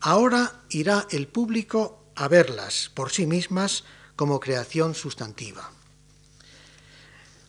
Ahora 0.00 0.62
irá 0.70 1.06
el 1.12 1.28
público 1.28 2.10
a 2.16 2.26
verlas 2.26 2.90
por 2.92 3.12
sí 3.12 3.24
mismas 3.24 3.84
como 4.16 4.40
creación 4.40 4.96
sustantiva. 4.96 5.70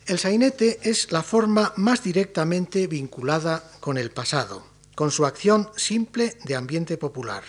El 0.06 0.20
sainete 0.20 0.80
es 0.84 1.12
la 1.12 1.24
forma 1.24 1.74
más 1.78 2.04
directamente 2.04 2.86
vinculada 2.86 3.72
con 3.80 3.98
el 3.98 4.12
pasado 4.12 4.64
con 4.94 5.10
su 5.10 5.26
acción 5.26 5.72
simple 5.76 6.38
de 6.44 6.56
ambiente 6.56 6.96
popular. 7.00 7.44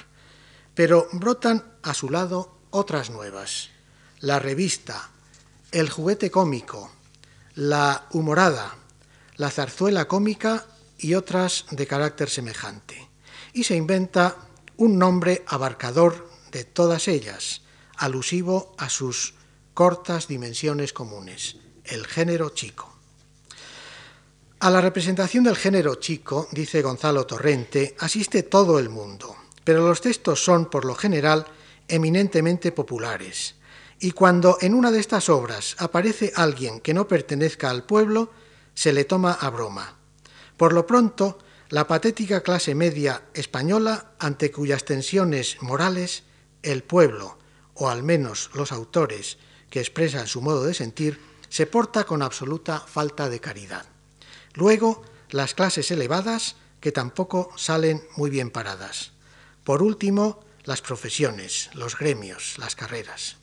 Pero 0.75 1.07
brotan 1.12 1.75
a 1.83 1.93
su 1.93 2.09
lado 2.09 2.61
otras 2.71 3.11
nuevas. 3.11 3.69
La 4.21 4.38
revista, 4.38 5.10
el 5.73 5.89
juguete 5.89 6.31
cómico, 6.31 6.91
la 7.55 8.07
humorada, 8.12 8.75
la 9.37 9.50
zarzuela 9.50 10.09
cómica 10.09 10.67
y 10.99 11.15
otras 11.15 11.67
de 11.71 11.87
carácter 11.87 12.29
semejante. 12.29 13.09
Y 13.53 13.65
se 13.65 13.77
inventa 13.77 14.37
un 14.77 14.99
nombre 14.99 15.45
abarcador 15.47 16.29
de 16.50 16.65
todas 16.65 17.09
ellas, 17.09 17.62
alusivo 17.97 18.75
a 18.79 18.89
sus 18.89 19.35
cortas 19.75 20.27
dimensiones 20.27 20.93
comunes, 20.93 21.57
el 21.85 22.07
género 22.07 22.50
chico. 22.50 22.93
A 24.61 24.71
la 24.71 24.81
representación 24.81 25.45
del 25.45 25.57
género 25.57 25.95
chico, 25.95 26.49
dice 26.53 26.83
Gonzalo 26.83 27.27
Torrente, 27.27 27.97
asiste 28.00 28.43
todo 28.43 28.79
el 28.79 28.89
mundo, 28.89 29.37
pero 29.65 29.87
los 29.87 30.00
textos 30.00 30.45
son, 30.45 30.69
por 30.69 30.85
lo 30.85 30.95
general, 30.95 31.47
eminentemente 31.89 32.73
populares. 32.73 33.55
Y 34.02 34.12
cuando 34.12 34.57
en 34.62 34.75
una 34.75 34.90
de 34.90 34.99
estas 34.99 35.28
obras 35.28 35.76
aparece 35.78 36.33
alguien 36.35 36.80
que 36.80 36.95
no 36.95 37.07
pertenezca 37.07 37.69
al 37.69 37.85
pueblo, 37.85 38.33
se 38.73 38.95
le 38.95 39.04
toma 39.04 39.33
a 39.35 39.50
broma. 39.50 39.99
Por 40.57 40.73
lo 40.73 40.87
pronto, 40.87 41.38
la 41.69 41.87
patética 41.87 42.42
clase 42.42 42.75
media 42.75 43.25
española, 43.35 44.12
ante 44.19 44.50
cuyas 44.50 44.87
tensiones 44.87 45.61
morales 45.61 46.23
el 46.62 46.83
pueblo, 46.83 47.38
o 47.75 47.90
al 47.90 48.02
menos 48.02 48.50
los 48.54 48.73
autores 48.73 49.37
que 49.69 49.80
expresan 49.80 50.26
su 50.26 50.40
modo 50.40 50.64
de 50.64 50.73
sentir, 50.73 51.21
se 51.50 51.66
porta 51.66 52.04
con 52.04 52.23
absoluta 52.23 52.80
falta 52.80 53.28
de 53.28 53.40
caridad. 53.40 53.85
Luego, 54.54 55.02
las 55.28 55.52
clases 55.52 55.90
elevadas, 55.90 56.57
que 56.80 56.90
tampoco 56.90 57.50
salen 57.57 58.02
muy 58.16 58.30
bien 58.30 58.50
paradas. 58.50 59.12
Por 59.62 59.83
último, 59.83 60.40
las 60.64 60.80
profesiones, 60.80 61.69
los 61.75 61.99
gremios, 61.99 62.57
las 62.57 62.75
carreras. 62.75 63.39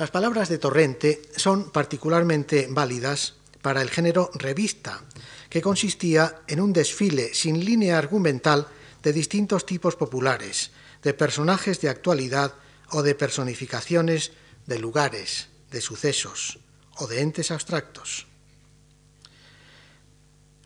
Las 0.00 0.10
palabras 0.10 0.48
de 0.48 0.56
Torrente 0.56 1.20
son 1.36 1.70
particularmente 1.72 2.68
válidas 2.70 3.34
para 3.60 3.82
el 3.82 3.90
género 3.90 4.30
revista, 4.32 5.04
que 5.50 5.60
consistía 5.60 6.40
en 6.48 6.62
un 6.62 6.72
desfile 6.72 7.34
sin 7.34 7.62
línea 7.62 7.98
argumental 7.98 8.66
de 9.02 9.12
distintos 9.12 9.66
tipos 9.66 9.96
populares, 9.96 10.70
de 11.02 11.12
personajes 11.12 11.82
de 11.82 11.90
actualidad 11.90 12.54
o 12.92 13.02
de 13.02 13.14
personificaciones 13.14 14.32
de 14.64 14.78
lugares, 14.78 15.50
de 15.70 15.82
sucesos 15.82 16.60
o 16.96 17.06
de 17.06 17.20
entes 17.20 17.50
abstractos. 17.50 18.26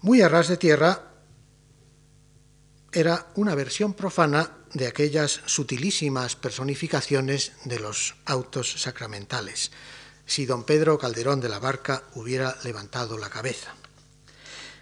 Muy 0.01 0.23
a 0.23 0.29
ras 0.29 0.47
de 0.47 0.59
tierra 0.59 1.11
era 2.93 3.27
una 3.35 3.57
versión 3.57 3.95
profana 3.95 4.59
de 4.75 4.87
aquellas 4.87 5.41
sutilísimas 5.47 6.37
personificaciones 6.37 7.53
de 7.65 7.81
los 7.81 8.17
autos 8.27 8.83
sacramentales, 8.83 9.71
si 10.27 10.47
don 10.47 10.65
Pedro 10.65 10.99
Calderón 10.99 11.41
de 11.41 11.49
la 11.49 11.59
Barca 11.59 12.05
hubiera 12.15 12.57
levantado 12.65 13.17
la 13.17 13.31
cabeza. 13.31 13.75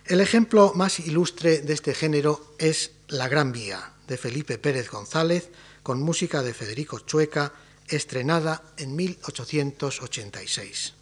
El 0.05 0.21
ejemplo 0.21 0.73
más 0.75 0.99
ilustre 0.99 1.61
de 1.61 1.75
este 1.75 1.95
género 1.95 2.55
es 2.59 2.91
La 3.09 3.29
Gran 3.29 3.53
Vía, 3.53 3.93
de 4.09 4.17
Felipe 4.17 4.59
Pérez 4.59 4.91
González, 4.91 5.51
con 5.83 6.03
música 6.03 6.43
de 6.43 6.55
Federico 6.55 6.99
Chueca, 7.01 7.53
estrenada 7.87 8.63
en 8.79 8.97
1886. 8.97 10.95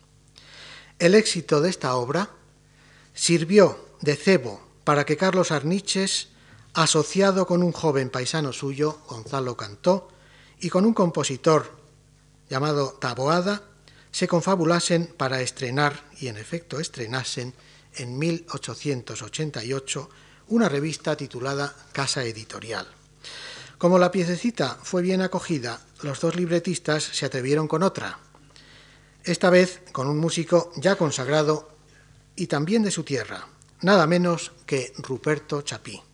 El 0.99 1.15
éxito 1.15 1.61
de 1.61 1.71
esta 1.71 1.95
obra 1.95 2.31
sirvió 3.15 3.97
de 4.01 4.17
cebo 4.17 4.61
para 4.85 5.07
que 5.07 5.17
Carlos 5.17 5.51
Arniches, 5.51 6.29
asociado 6.75 7.47
con 7.47 7.63
un 7.63 7.73
joven 7.73 8.11
paisano 8.11 8.53
suyo, 8.53 9.01
Gonzalo 9.09 9.57
Cantó, 9.57 10.09
y 10.61 10.69
con 10.69 10.85
un 10.85 10.95
compositor 10.95 11.77
llamado 12.49 12.99
Taboada, 13.01 13.63
se 14.11 14.29
confabulasen 14.29 15.15
para 15.17 15.41
estrenar, 15.41 16.05
y 16.21 16.29
en 16.29 16.37
efecto 16.37 16.81
estrenasen, 16.81 17.55
en 17.95 18.19
1888 18.19 20.11
una 20.49 20.69
revista 20.69 21.17
titulada 21.17 21.75
Casa 21.93 22.25
Editorial. 22.25 22.87
Como 23.79 23.99
la 23.99 24.11
piececita 24.11 24.79
fue 24.83 25.03
bien 25.03 25.23
acogida, 25.23 25.81
los 26.03 26.21
dos 26.21 26.37
libretistas 26.37 27.03
se 27.03 27.27
atrevieron 27.27 27.67
con 27.67 27.83
otra, 27.83 28.19
esta 29.25 29.51
vez 29.51 29.83
con 29.93 30.09
un 30.09 30.19
músico 30.19 30.73
ya 30.77 30.97
consagrado 30.97 31.71
y 32.37 32.47
también 32.47 32.83
de 32.83 32.91
su 32.91 33.05
tierra, 33.05 33.47
nada 33.83 34.07
menos 34.07 34.53
que 34.67 34.93
Ruperto 34.99 35.63
Chapí. 35.63 36.10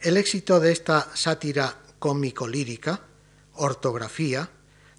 El 0.00 0.16
éxito 0.16 0.60
de 0.60 0.70
esta 0.70 1.10
sátira 1.14 1.76
cómico-lírica, 1.98 3.00
ortografía, 3.54 4.48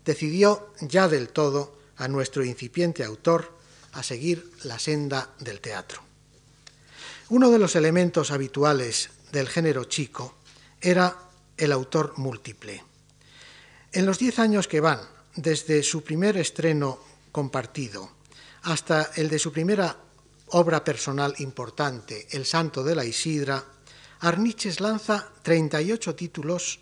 decidió 0.04 0.74
ya 0.82 1.08
del 1.08 1.30
todo 1.30 1.80
a 1.96 2.10
nuestro 2.10 2.44
incipiente 2.44 3.06
autor 3.06 3.58
a 3.94 4.04
seguir 4.04 4.52
la 4.64 4.78
senda 4.78 5.30
del 5.40 5.62
teatro. 5.62 6.02
Uno 7.30 7.50
de 7.50 7.60
los 7.60 7.76
elementos 7.76 8.32
habituales 8.32 9.10
del 9.32 9.48
género 9.48 9.86
chico 9.86 10.36
era 10.82 11.16
el 11.56 11.72
autor 11.72 12.18
múltiple. 12.18 12.84
En 13.92 14.06
los 14.06 14.20
diez 14.20 14.40
años 14.40 14.68
que 14.68 14.82
van 14.82 15.00
desde 15.36 15.82
su 15.84 16.04
primer 16.04 16.36
estreno 16.38 17.00
compartido 17.32 18.12
hasta 18.64 19.12
el 19.16 19.30
de 19.30 19.40
su 19.40 19.52
primera 19.54 19.96
obra 20.48 20.84
personal 20.84 21.36
importante, 21.40 22.28
El 22.32 22.46
Santo 22.46 22.84
de 22.84 22.96
la 22.96 23.06
Isidra, 23.06 23.64
Arniches 24.22 24.82
lanza 24.82 25.32
38 25.44 26.14
títulos 26.16 26.82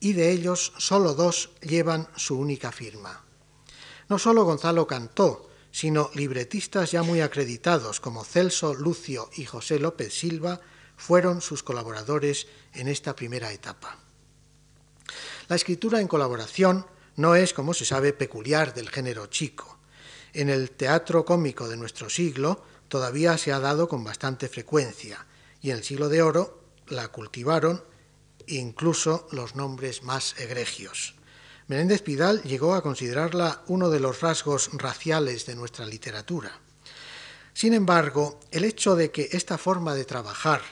y 0.00 0.14
de 0.14 0.30
ellos 0.30 0.72
solo 0.78 1.14
dos 1.14 1.50
llevan 1.60 2.08
su 2.16 2.38
única 2.38 2.72
firma. 2.72 3.22
No 4.08 4.18
solo 4.18 4.44
Gonzalo 4.44 4.86
Cantó, 4.86 5.50
sino 5.70 6.10
libretistas 6.14 6.90
ya 6.90 7.02
muy 7.02 7.20
acreditados 7.20 8.00
como 8.00 8.24
Celso 8.24 8.72
Lucio 8.72 9.28
y 9.36 9.44
José 9.44 9.78
López 9.78 10.14
Silva 10.18 10.60
fueron 10.96 11.42
sus 11.42 11.62
colaboradores 11.62 12.46
en 12.72 12.88
esta 12.88 13.14
primera 13.14 13.52
etapa. 13.52 13.98
La 15.48 15.56
escritura 15.56 16.00
en 16.00 16.08
colaboración 16.08 16.86
no 17.16 17.34
es, 17.34 17.52
como 17.52 17.74
se 17.74 17.84
sabe, 17.84 18.14
peculiar 18.14 18.72
del 18.72 18.88
género 18.88 19.26
chico. 19.26 19.78
En 20.32 20.48
el 20.48 20.70
teatro 20.70 21.26
cómico 21.26 21.68
de 21.68 21.76
nuestro 21.76 22.08
siglo 22.08 22.64
todavía 22.88 23.36
se 23.36 23.52
ha 23.52 23.60
dado 23.60 23.86
con 23.86 24.02
bastante 24.02 24.48
frecuencia 24.48 25.26
y 25.60 25.70
en 25.70 25.76
el 25.76 25.84
siglo 25.84 26.08
de 26.08 26.22
oro 26.22 26.59
la 26.90 27.08
cultivaron 27.08 27.82
incluso 28.46 29.28
los 29.32 29.54
nombres 29.54 30.02
más 30.02 30.38
egregios. 30.38 31.14
Menéndez 31.68 32.02
Pidal 32.02 32.42
llegó 32.42 32.74
a 32.74 32.82
considerarla 32.82 33.62
uno 33.68 33.90
de 33.90 34.00
los 34.00 34.20
rasgos 34.20 34.70
raciales 34.72 35.46
de 35.46 35.54
nuestra 35.54 35.86
literatura. 35.86 36.58
Sin 37.54 37.74
embargo, 37.74 38.40
el 38.50 38.64
hecho 38.64 38.96
de 38.96 39.10
que 39.10 39.28
esta 39.32 39.56
forma 39.56 39.94
de 39.94 40.04
trabajar 40.04 40.62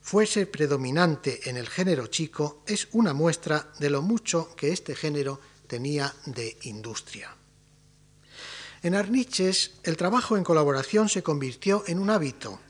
fuese 0.00 0.46
predominante 0.46 1.48
en 1.48 1.56
el 1.56 1.68
género 1.68 2.08
chico 2.08 2.62
es 2.66 2.88
una 2.92 3.14
muestra 3.14 3.72
de 3.78 3.88
lo 3.88 4.02
mucho 4.02 4.54
que 4.54 4.70
este 4.70 4.94
género 4.94 5.40
tenía 5.66 6.14
de 6.26 6.58
industria. 6.62 7.34
En 8.82 8.94
Arniches 8.94 9.72
el 9.82 9.96
trabajo 9.96 10.36
en 10.36 10.44
colaboración 10.44 11.08
se 11.08 11.22
convirtió 11.22 11.84
en 11.86 11.98
un 11.98 12.10
hábito, 12.10 12.60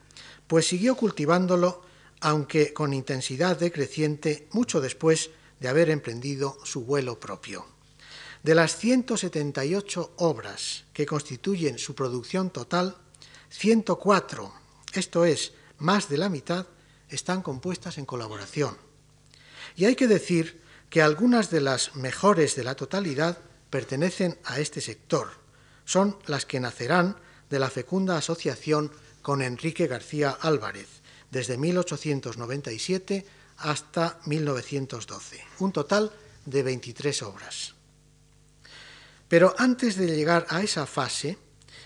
pues 0.47 0.69
siguió 0.69 0.95
cultivándolo, 0.95 1.83
aunque 2.25 2.73
con 2.73 2.95
intensidad 2.95 3.59
decreciente, 3.59 4.49
mucho 4.51 4.81
después 4.81 5.29
de 5.61 5.69
haber 5.69 5.91
emprendido 5.91 6.57
su 6.65 6.87
vuelo 6.87 7.21
propio. 7.21 7.67
De 8.43 8.55
las 8.55 8.79
178 8.79 10.15
obras 10.17 10.85
que 10.95 11.05
constituyen 11.05 11.79
su 11.79 11.95
producción 11.95 12.49
total, 12.49 12.97
104, 13.51 14.55
esto 14.95 15.27
es, 15.27 15.53
más 15.77 16.09
de 16.09 16.17
la 16.17 16.31
mitad, 16.31 16.67
están 17.11 17.43
compuestas 17.43 17.99
en 17.99 18.07
colaboración. 18.07 18.79
Y 19.77 19.85
hay 19.85 19.95
que 19.95 20.09
decir 20.09 20.63
que 20.89 21.03
algunas 21.03 21.51
de 21.51 21.61
las 21.61 21.95
mejores 21.95 22.57
de 22.57 22.65
la 22.65 22.75
totalidad 22.75 23.37
pertenecen 23.69 24.39
a 24.45 24.61
este 24.61 24.81
sector. 24.81 25.29
Son 25.85 26.17
las 26.25 26.47
que 26.47 26.59
nacerán 26.59 27.19
de 27.51 27.59
la 27.59 27.69
fecunda 27.69 28.17
asociación 28.17 28.91
con 29.21 29.43
Enrique 29.43 29.87
García 29.87 30.31
Álvarez, 30.41 31.04
desde 31.31 31.57
1897 31.57 33.27
hasta 33.59 34.21
1912, 34.27 35.45
un 35.59 35.73
total 35.73 36.13
de 36.45 36.63
23 36.63 37.23
obras. 37.23 37.75
Pero 39.29 39.55
antes 39.59 39.97
de 39.97 40.07
llegar 40.07 40.47
a 40.51 40.63
esa 40.63 40.87
fase, 40.87 41.39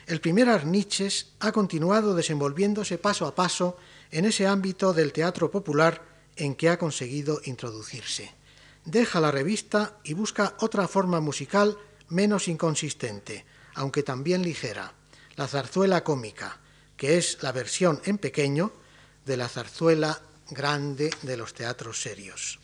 el 0.07 0.21
primer 0.21 0.49
Arniches 0.49 1.29
ha 1.41 1.53
continuado 1.53 2.15
desenvolviéndose 2.15 2.99
paso 2.99 3.27
a 3.27 3.35
paso 3.35 3.77
en 4.11 4.25
ese 4.25 4.47
ámbito 4.47 4.93
del 4.93 5.13
teatro 5.13 5.51
popular 5.51 6.03
en 6.37 6.55
que 6.55 6.69
ha 6.69 6.79
conseguido 6.79 7.41
introducirse. 7.45 8.33
Deja 8.85 9.21
la 9.21 9.31
revista 9.31 9.99
y 10.05 10.15
busca 10.15 10.57
otra 10.61 10.89
forma 10.89 11.21
musical 11.21 11.77
menos 12.09 12.49
inconsistente, 12.49 13.45
aunque 13.75 14.03
también 14.03 14.43
ligera, 14.43 14.95
la 15.37 15.47
zarzuela 15.47 16.03
cómica, 16.03 16.59
que 16.97 17.19
es 17.19 17.43
la 17.43 17.53
versión 17.53 18.01
en 18.05 18.19
pequeño 18.19 18.73
de 19.29 19.37
la 19.37 19.49
zarzuela 19.49 20.21
grande 20.51 21.11
de 21.23 21.37
los 21.37 21.55
teatros 21.55 22.03
serios. 22.03 22.59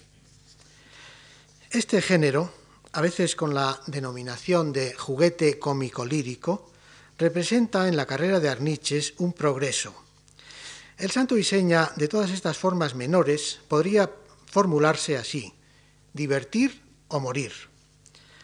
Este 1.70 2.03
género, 2.03 2.53
a 2.92 3.00
veces 3.00 3.37
con 3.37 3.55
la 3.55 3.81
denominación 3.87 4.72
de 4.72 4.94
juguete 4.94 5.61
cómico 5.61 6.05
lírico, 6.05 6.72
representa 7.18 7.87
en 7.87 7.96
la 7.96 8.07
carrera 8.07 8.40
de 8.40 8.48
Arniches 8.48 9.14
un 9.18 9.33
progreso, 9.33 9.94
el 10.96 11.11
santo 11.11 11.37
y 11.37 11.42
seña 11.42 11.90
de 11.96 12.07
todas 12.07 12.31
estas 12.31 12.57
formas 12.57 12.94
menores 12.94 13.59
podría 13.66 14.11
formularse 14.46 15.16
así, 15.18 15.53
divertir 16.12 16.83
o 17.09 17.18
morir. 17.18 17.53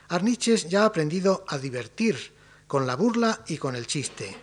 Arniches 0.08 0.68
ya 0.68 0.82
ha 0.82 0.86
aprendido 0.86 1.44
a 1.46 1.58
divertir 1.58 2.34
con 2.66 2.86
la 2.86 2.96
burla 2.96 3.44
y 3.46 3.58
con 3.58 3.76
el 3.76 3.86
chiste. 3.86 4.36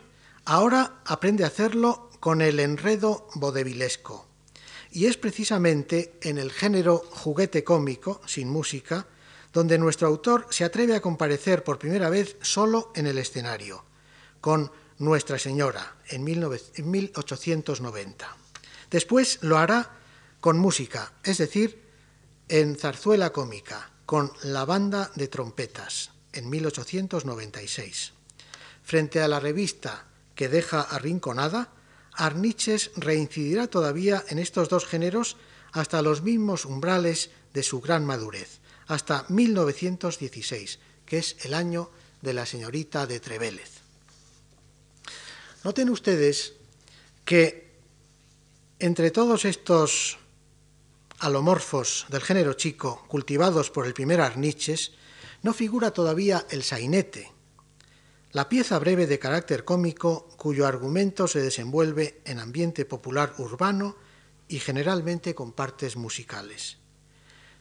Ahora 0.45 1.01
aprende 1.05 1.43
a 1.43 1.47
hacerlo 1.47 2.06
con 2.27 2.41
el 2.41 2.59
enredo 2.59 3.29
vodevilesco. 3.35 4.27
Y 4.91 5.05
es 5.05 5.15
precisamente 5.15 6.19
en 6.21 6.37
el 6.37 6.51
género 6.51 6.97
juguete 6.97 7.63
cómico, 7.63 8.19
sin 8.25 8.49
música, 8.49 9.07
donde 9.53 9.77
nuestro 9.77 10.09
autor 10.09 10.45
se 10.49 10.65
atreve 10.65 10.93
a 10.93 11.01
comparecer 11.01 11.63
por 11.63 11.79
primera 11.79 12.09
vez 12.09 12.35
solo 12.41 12.91
en 12.95 13.07
el 13.07 13.17
escenario, 13.17 13.85
con 14.41 14.69
nuestra 14.97 15.39
Señora 15.39 15.95
en, 16.09 16.25
1890. 16.25 18.37
Después 18.91 19.39
lo 19.41 19.57
hará 19.57 19.89
con 20.41 20.59
música, 20.59 21.13
es 21.23 21.37
decir, 21.37 21.81
en 22.49 22.75
zarzuela 22.75 23.29
cómica, 23.29 23.89
con 24.05 24.33
la 24.43 24.65
banda 24.65 25.11
de 25.15 25.29
trompetas 25.29 26.11
en 26.33 26.49
1896. 26.49 28.11
Frente 28.83 29.21
a 29.21 29.29
la 29.29 29.39
revista 29.39 30.07
que 30.35 30.49
deja 30.49 30.81
arrinconada, 30.81 31.71
Arniches 32.17 32.91
reincidirá 32.95 33.67
todavía 33.67 34.25
en 34.29 34.39
estos 34.39 34.69
dos 34.69 34.85
géneros 34.85 35.37
hasta 35.71 36.01
los 36.01 36.23
mismos 36.23 36.65
umbrales 36.65 37.29
de 37.53 37.63
su 37.63 37.79
gran 37.79 38.05
madurez, 38.05 38.59
hasta 38.87 39.25
1916, 39.29 40.79
que 41.05 41.19
es 41.19 41.37
el 41.45 41.53
año 41.53 41.89
de 42.21 42.33
la 42.33 42.45
señorita 42.45 43.05
de 43.05 43.19
Trevélez. 43.19 43.81
Noten 45.63 45.89
ustedes 45.89 46.53
que 47.23 47.67
entre 48.79 49.11
todos 49.11 49.45
estos 49.45 50.17
alomorfos 51.19 52.05
del 52.09 52.21
género 52.21 52.53
chico 52.53 53.05
cultivados 53.07 53.69
por 53.69 53.85
el 53.85 53.93
primer 53.93 54.21
Arniches, 54.21 54.93
no 55.43 55.53
figura 55.53 55.91
todavía 55.91 56.45
el 56.49 56.63
sainete, 56.63 57.31
la 58.37 58.49
pieza 58.49 58.77
breve 58.77 59.07
de 59.07 59.17
carácter 59.17 59.65
cómico 59.65 60.29
cuyo 60.37 60.67
argumento 60.67 61.27
se 61.27 61.41
desenvuelve 61.41 62.21
en 62.23 62.37
ambiente 62.37 62.85
popular 62.85 63.33
urbano 63.39 63.95
y 64.47 64.59
generalmente 64.59 65.33
con 65.33 65.53
partes 65.53 65.95
musicales. 65.95 66.77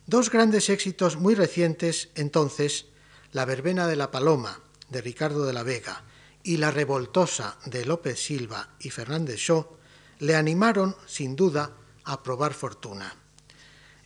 Dos 0.05 0.29
grandes 0.29 0.69
éxitos 0.69 1.17
muy 1.17 1.35
recientes 1.35 2.11
entonces, 2.15 2.89
La 3.33 3.47
verbena 3.47 3.87
de 3.87 3.97
la 3.97 4.11
paloma 4.11 4.61
de 4.91 5.01
Ricardo 5.01 5.47
de 5.47 5.55
la 5.55 5.63
Vega 5.63 6.05
y 6.43 6.59
la 6.59 6.71
revoltosa 6.71 7.57
de 7.65 7.87
López 7.87 8.21
Silva 8.23 8.77
y 8.79 8.91
Fernández 8.91 9.39
Shaw 9.39 9.79
le 10.19 10.37
animaron, 10.37 10.95
sin 11.07 11.37
duda, 11.37 11.73
a 12.05 12.23
probar 12.23 12.53
fortuna. 12.53 13.17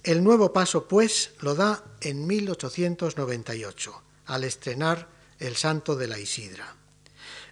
El 0.04 0.22
nuevo 0.22 0.52
paso, 0.52 0.86
pues, 0.86 1.32
lo 1.40 1.56
da 1.56 1.82
en 2.00 2.28
1898, 2.28 4.02
al 4.26 4.44
estrenar 4.44 5.19
El 5.40 5.56
Santo 5.56 5.96
de 5.96 6.06
la 6.06 6.18
Isidra. 6.18 6.76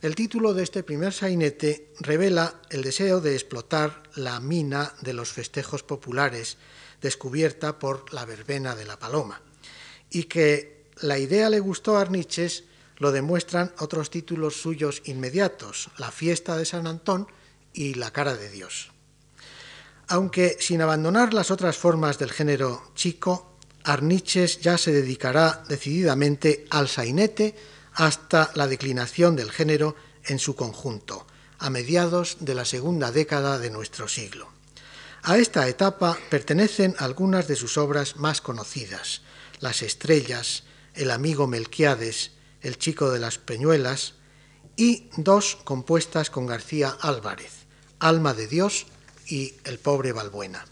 El 0.01 0.14
título 0.14 0.55
de 0.55 0.62
este 0.62 0.85
primer 0.85 1.12
sainete 1.12 1.90
revela 1.98 2.61
el 2.70 2.83
deseo 2.83 3.20
de 3.20 3.35
explotar 3.35 4.05
la 4.14 4.38
mina 4.38 4.94
de 5.01 5.12
los 5.12 5.33
festejos 5.33 5.83
populares 5.83 6.59
descubierta 7.01 7.79
por 7.79 8.12
la 8.12 8.24
verbena 8.24 8.77
de 8.77 8.85
la 8.85 8.98
paloma, 8.98 9.42
y 10.11 10.24
que 10.24 10.85
la 11.01 11.18
idea 11.18 11.51
le 11.51 11.61
gustó 11.61 11.96
a 11.96 12.03
Arniches 12.03 12.64
lo 12.98 13.12
demuestran 13.12 13.72
otros 13.79 14.11
títulos 14.11 14.61
suyos 14.61 15.03
inmediatos, 15.05 15.90
La 15.98 16.11
fiesta 16.11 16.57
de 16.57 16.64
San 16.64 16.87
Antón 16.87 17.29
y 17.72 17.94
La 17.94 18.12
cara 18.12 18.35
de 18.35 18.51
Dios. 18.51 18.90
Aunque 20.09 20.57
sin 20.61 20.83
abandonar 20.83 21.35
las 21.35 21.51
otras 21.51 21.77
formas 21.77 22.18
del 22.18 22.33
género 22.33 22.90
chico, 22.94 23.57
Arniches 23.85 24.61
ya 24.61 24.79
se 24.79 24.92
dedicará 24.92 25.64
decididamente 25.68 26.66
al 26.70 26.88
sainete 26.88 27.55
hasta 27.98 28.52
la 28.54 28.68
declinación 28.68 29.34
del 29.34 29.50
género 29.50 29.96
en 30.24 30.38
su 30.38 30.54
conjunto, 30.54 31.26
a 31.58 31.68
mediados 31.68 32.37
de 32.38 32.54
la 32.54 32.64
segunda 32.64 33.11
década 33.11 33.58
de 33.58 33.70
nuestro 33.70 34.06
siglo. 34.06 34.48
A 35.24 35.37
esta 35.37 35.66
etapa 35.66 36.16
pertenecen 36.30 36.94
algunas 36.98 37.48
de 37.48 37.56
sus 37.56 37.76
obras 37.76 38.16
más 38.16 38.40
conocidas, 38.40 39.22
Las 39.58 39.82
estrellas, 39.82 40.62
El 40.94 41.11
amigo 41.11 41.48
Melquiades, 41.48 42.30
El 42.62 42.78
chico 42.78 43.11
de 43.11 43.18
las 43.18 43.38
peñuelas, 43.38 44.14
y 44.76 45.11
dos 45.16 45.58
compuestas 45.64 46.30
con 46.30 46.46
García 46.46 46.96
Álvarez, 47.00 47.66
Alma 47.98 48.32
de 48.32 48.46
Dios 48.46 48.87
y 49.26 49.54
El 49.64 49.80
pobre 49.80 50.12
Balbuena. 50.12 50.64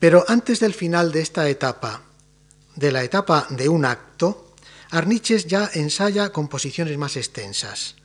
Pero 0.00 0.24
antes 0.26 0.58
del 0.58 0.74
final 0.74 1.12
de 1.12 1.20
esta 1.20 1.48
etapa, 1.48 2.02
de 2.74 2.90
la 2.90 3.04
etapa 3.04 3.46
de 3.50 3.68
un 3.68 3.84
acto, 3.84 4.51
Arniches 4.92 5.46
ya 5.46 5.70
ensaya 5.72 6.32
composiciones 6.32 6.98
más 6.98 7.16
extensas, 7.16 7.96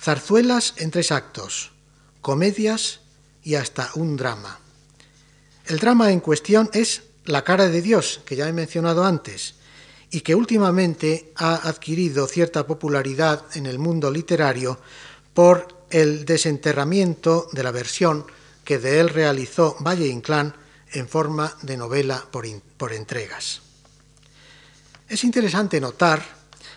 zarzuelas 0.00 0.74
en 0.76 0.92
tres 0.92 1.10
actos, 1.10 1.72
comedias 2.20 3.00
y 3.42 3.56
hasta 3.56 3.90
un 3.96 4.16
drama. 4.16 4.60
El 5.66 5.80
drama 5.80 6.12
en 6.12 6.20
cuestión 6.20 6.70
es 6.72 7.02
La 7.24 7.42
cara 7.42 7.66
de 7.66 7.82
Dios, 7.82 8.20
que 8.24 8.36
ya 8.36 8.48
he 8.48 8.52
mencionado 8.52 9.04
antes, 9.04 9.56
y 10.12 10.20
que 10.20 10.36
últimamente 10.36 11.32
ha 11.34 11.68
adquirido 11.68 12.28
cierta 12.28 12.68
popularidad 12.68 13.44
en 13.54 13.66
el 13.66 13.80
mundo 13.80 14.08
literario 14.08 14.78
por 15.34 15.66
el 15.90 16.24
desenterramiento 16.24 17.48
de 17.50 17.64
la 17.64 17.72
versión 17.72 18.24
que 18.64 18.78
de 18.78 19.00
él 19.00 19.08
realizó 19.08 19.76
Valle 19.80 20.06
Inclán 20.06 20.54
en 20.92 21.08
forma 21.08 21.52
de 21.62 21.76
novela 21.76 22.24
por, 22.30 22.46
por 22.76 22.92
entregas. 22.92 23.67
Es 25.08 25.24
interesante 25.24 25.80
notar 25.80 26.22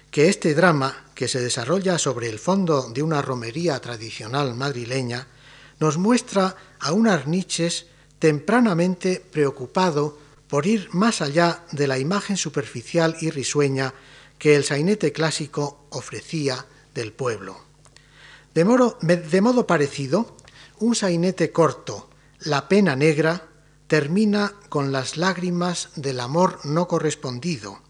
que 0.09 0.29
este 0.29 0.55
drama, 0.55 1.05
que 1.13 1.27
se 1.27 1.41
desarrolla 1.41 1.97
sobre 1.97 2.29
el 2.29 2.39
fondo 2.39 2.89
de 2.89 3.03
una 3.03 3.21
romería 3.21 3.77
tradicional 3.81 4.55
madrileña, 4.55 5.27
nos 5.81 5.97
muestra 5.97 6.55
a 6.79 6.93
un 6.93 7.09
Arniches 7.09 7.87
tempranamente 8.19 9.19
preocupado 9.19 10.17
por 10.47 10.65
ir 10.65 10.87
más 10.93 11.21
allá 11.21 11.65
de 11.73 11.87
la 11.87 11.99
imagen 11.99 12.37
superficial 12.37 13.17
y 13.19 13.31
risueña 13.31 13.93
que 14.39 14.55
el 14.55 14.63
sainete 14.63 15.11
clásico 15.11 15.87
ofrecía 15.89 16.65
del 16.95 17.11
pueblo. 17.11 17.59
De 18.53 18.63
modo, 18.63 18.97
de 19.01 19.41
modo 19.41 19.67
parecido, 19.67 20.37
un 20.79 20.95
sainete 20.95 21.51
corto, 21.51 22.09
La 22.39 22.69
pena 22.69 22.95
negra, 22.95 23.49
termina 23.87 24.53
con 24.69 24.93
las 24.93 25.17
lágrimas 25.17 25.89
del 25.95 26.21
amor 26.21 26.59
no 26.63 26.87
correspondido, 26.87 27.81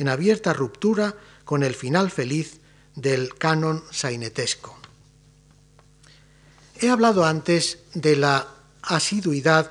en 0.00 0.08
abierta 0.08 0.52
ruptura 0.54 1.14
con 1.44 1.62
el 1.62 1.74
final 1.74 2.10
feliz 2.10 2.60
del 2.94 3.34
canon 3.36 3.84
sainetesco. 3.90 4.76
He 6.80 6.88
hablado 6.88 7.26
antes 7.26 7.78
de 7.92 8.16
la 8.16 8.48
asiduidad 8.82 9.70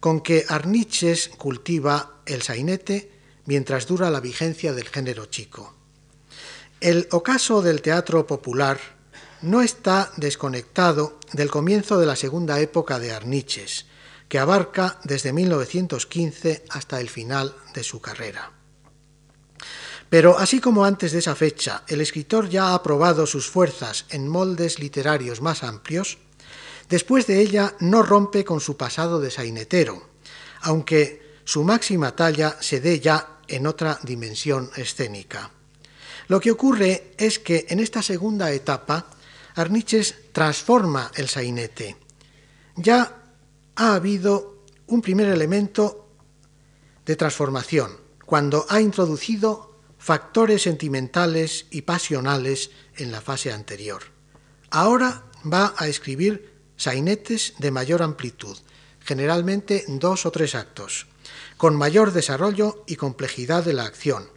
con 0.00 0.22
que 0.22 0.46
Arniches 0.48 1.28
cultiva 1.36 2.22
el 2.24 2.40
sainete 2.40 3.12
mientras 3.44 3.86
dura 3.86 4.10
la 4.10 4.20
vigencia 4.20 4.72
del 4.72 4.88
género 4.88 5.26
chico. 5.26 5.74
El 6.80 7.06
ocaso 7.10 7.60
del 7.60 7.82
teatro 7.82 8.26
popular 8.26 8.80
no 9.42 9.60
está 9.60 10.10
desconectado 10.16 11.20
del 11.32 11.50
comienzo 11.50 11.98
de 11.98 12.06
la 12.06 12.16
segunda 12.16 12.60
época 12.60 12.98
de 12.98 13.12
Arniches, 13.12 13.84
que 14.28 14.38
abarca 14.38 14.98
desde 15.04 15.34
1915 15.34 16.64
hasta 16.70 17.00
el 17.00 17.10
final 17.10 17.54
de 17.74 17.84
su 17.84 18.00
carrera. 18.00 18.55
Pero 20.08 20.38
así 20.38 20.60
como 20.60 20.84
antes 20.84 21.12
de 21.12 21.18
esa 21.18 21.34
fecha 21.34 21.82
el 21.88 22.00
escritor 22.00 22.48
ya 22.48 22.74
ha 22.74 22.82
probado 22.82 23.26
sus 23.26 23.48
fuerzas 23.48 24.06
en 24.10 24.28
moldes 24.28 24.78
literarios 24.78 25.40
más 25.40 25.64
amplios, 25.64 26.18
después 26.88 27.26
de 27.26 27.40
ella 27.40 27.74
no 27.80 28.02
rompe 28.02 28.44
con 28.44 28.60
su 28.60 28.76
pasado 28.76 29.20
de 29.20 29.30
sainetero, 29.30 30.02
aunque 30.62 31.40
su 31.44 31.64
máxima 31.64 32.14
talla 32.14 32.56
se 32.60 32.80
dé 32.80 33.00
ya 33.00 33.38
en 33.48 33.66
otra 33.66 33.98
dimensión 34.02 34.70
escénica. 34.76 35.50
Lo 36.28 36.40
que 36.40 36.50
ocurre 36.50 37.12
es 37.18 37.38
que 37.38 37.66
en 37.68 37.80
esta 37.80 38.02
segunda 38.02 38.50
etapa 38.50 39.06
Arniches 39.54 40.14
transforma 40.32 41.10
el 41.14 41.28
sainete. 41.28 41.96
Ya 42.76 43.22
ha 43.74 43.94
habido 43.94 44.64
un 44.88 45.00
primer 45.00 45.28
elemento 45.28 46.08
de 47.06 47.16
transformación, 47.16 47.96
cuando 48.26 48.66
ha 48.68 48.80
introducido 48.80 49.65
factores 50.06 50.62
sentimentales 50.62 51.66
y 51.72 51.82
pasionales 51.82 52.70
en 52.96 53.10
la 53.10 53.20
fase 53.20 53.50
anterior. 53.50 54.04
Ahora 54.70 55.24
va 55.52 55.74
a 55.76 55.88
escribir 55.88 56.52
sainetes 56.76 57.54
de 57.58 57.72
mayor 57.72 58.04
amplitud, 58.04 58.56
generalmente 59.00 59.84
dos 59.88 60.24
o 60.24 60.30
tres 60.30 60.54
actos, 60.54 61.08
con 61.56 61.74
mayor 61.74 62.12
desarrollo 62.12 62.84
y 62.86 62.94
complejidad 62.94 63.64
de 63.64 63.72
la 63.72 63.82
acción, 63.82 64.28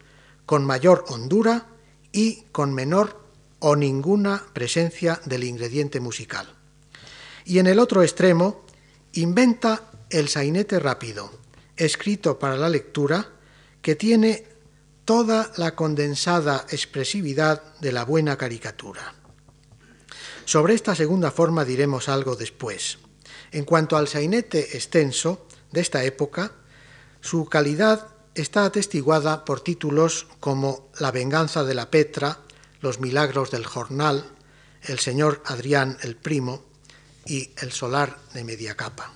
con 0.48 0.66
mayor 0.66 1.06
hondura 1.08 1.68
y 2.12 2.46
con 2.52 2.74
menor 2.74 3.22
o 3.60 3.76
ninguna 3.76 4.48
presencia 4.54 5.22
del 5.26 5.44
ingrediente 5.44 6.00
musical. 6.00 6.52
Y 7.46 7.60
en 7.60 7.68
el 7.68 7.78
otro 7.78 8.02
extremo, 8.02 8.66
inventa 9.14 9.84
el 10.10 10.30
sainete 10.30 10.80
rápido, 10.80 11.32
escrito 11.78 12.40
para 12.40 12.58
la 12.58 12.70
lectura, 12.70 13.34
que 13.84 13.94
tiene 13.96 14.50
toda 15.10 15.52
la 15.58 15.74
condensada 15.74 16.68
expresividad 16.70 17.64
de 17.80 17.92
la 17.92 18.06
buena 18.06 18.38
caricatura. 18.38 19.16
Sobre 20.46 20.76
esta 20.76 20.94
segunda 20.94 21.32
forma 21.32 21.66
diremos 21.66 22.10
algo 22.10 22.36
después. 22.36 23.00
En 23.52 23.66
cuanto 23.66 23.98
al 23.98 24.08
sainete 24.08 24.78
extenso 24.78 25.48
de 25.72 25.82
esta 25.82 26.04
época, 26.04 26.52
su 27.22 27.46
calidad 27.46 28.10
está 28.36 28.66
atestiguada 28.66 29.46
por 29.46 29.62
títulos 29.62 30.28
como 30.40 30.92
La 31.00 31.10
venganza 31.10 31.64
de 31.64 31.74
la 31.74 31.90
Petra, 31.90 32.42
Los 32.80 33.00
milagros 33.00 33.50
del 33.50 33.66
jornal, 33.66 34.30
El 34.84 35.00
señor 35.00 35.42
Adrián 35.48 35.98
el 36.04 36.18
Primo, 36.18 36.66
y 37.26 37.50
el 37.64 37.72
solar 37.72 38.16
de 38.36 38.44
media 38.44 38.76
capa. 38.76 39.12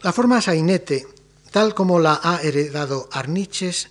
La 0.00 0.14
forma 0.14 0.40
sainete, 0.40 1.06
tal 1.54 1.72
como 1.72 2.00
la 2.00 2.18
ha 2.20 2.42
heredado 2.42 3.08
Arniches, 3.12 3.90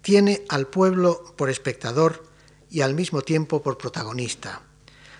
tiene 0.00 0.46
al 0.48 0.68
pueblo 0.68 1.34
por 1.36 1.50
espectador 1.50 2.24
y 2.70 2.80
al 2.80 2.94
mismo 2.94 3.20
tiempo 3.20 3.62
por 3.62 3.76
protagonista. 3.76 4.62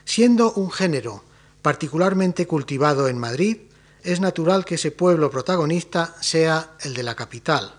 Siendo 0.07 0.55
un 0.55 0.71
género 0.71 1.23
particularmente 1.61 2.47
cultivado 2.47 3.09
en 3.09 3.19
Madrid, 3.19 3.59
es 4.03 4.21
natural 4.21 4.65
que 4.65 4.77
ese 4.77 4.91
pueblo 4.91 5.31
protagonista 5.31 6.17
sea 6.23 6.79
el 6.81 6.95
de 6.95 7.03
la 7.03 7.15
capital. 7.15 7.75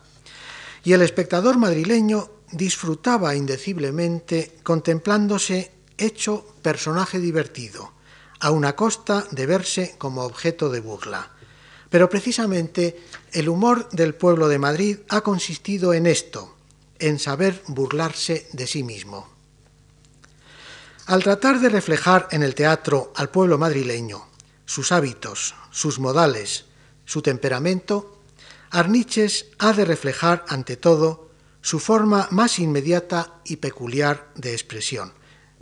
Y 0.84 0.94
el 0.94 1.02
espectador 1.02 1.58
madrileño 1.58 2.30
disfrutaba 2.52 3.36
indeciblemente 3.36 4.60
contemplándose 4.62 5.72
hecho 5.98 6.46
personaje 6.62 7.18
divertido, 7.18 7.94
a 8.40 8.52
una 8.52 8.76
costa 8.76 9.26
de 9.32 9.48
verse 9.48 9.96
como 9.98 10.22
objeto 10.22 10.70
de 10.70 10.82
burla. 10.82 11.33
Pero 11.94 12.10
precisamente 12.10 13.04
el 13.34 13.48
humor 13.48 13.88
del 13.92 14.16
pueblo 14.16 14.48
de 14.48 14.58
Madrid 14.58 14.98
ha 15.10 15.22
consistido 15.22 15.94
en 15.94 16.08
esto, 16.08 16.56
en 16.98 17.20
saber 17.20 17.62
burlarse 17.68 18.48
de 18.52 18.66
sí 18.66 18.82
mismo. 18.82 19.30
Al 21.06 21.22
tratar 21.22 21.60
de 21.60 21.70
reflejar 21.70 22.28
en 22.32 22.42
el 22.42 22.56
teatro 22.56 23.14
al 23.16 23.30
pueblo 23.30 23.60
madrileño, 23.60 24.26
sus 24.66 24.92
hábitos, 24.92 25.54
sus 25.70 26.00
modales, 26.00 26.66
su 27.06 27.22
temperamento, 27.22 28.18
Arniches 28.72 29.46
ha 29.60 29.72
de 29.74 29.86
reflejar 29.86 30.46
ante 30.48 30.78
todo 30.78 31.30
su 31.62 31.78
forma 31.78 32.28
más 32.32 32.58
inmediata 32.58 33.36
y 33.46 33.58
peculiar 33.58 34.32
de 34.34 34.54
expresión, 34.54 35.14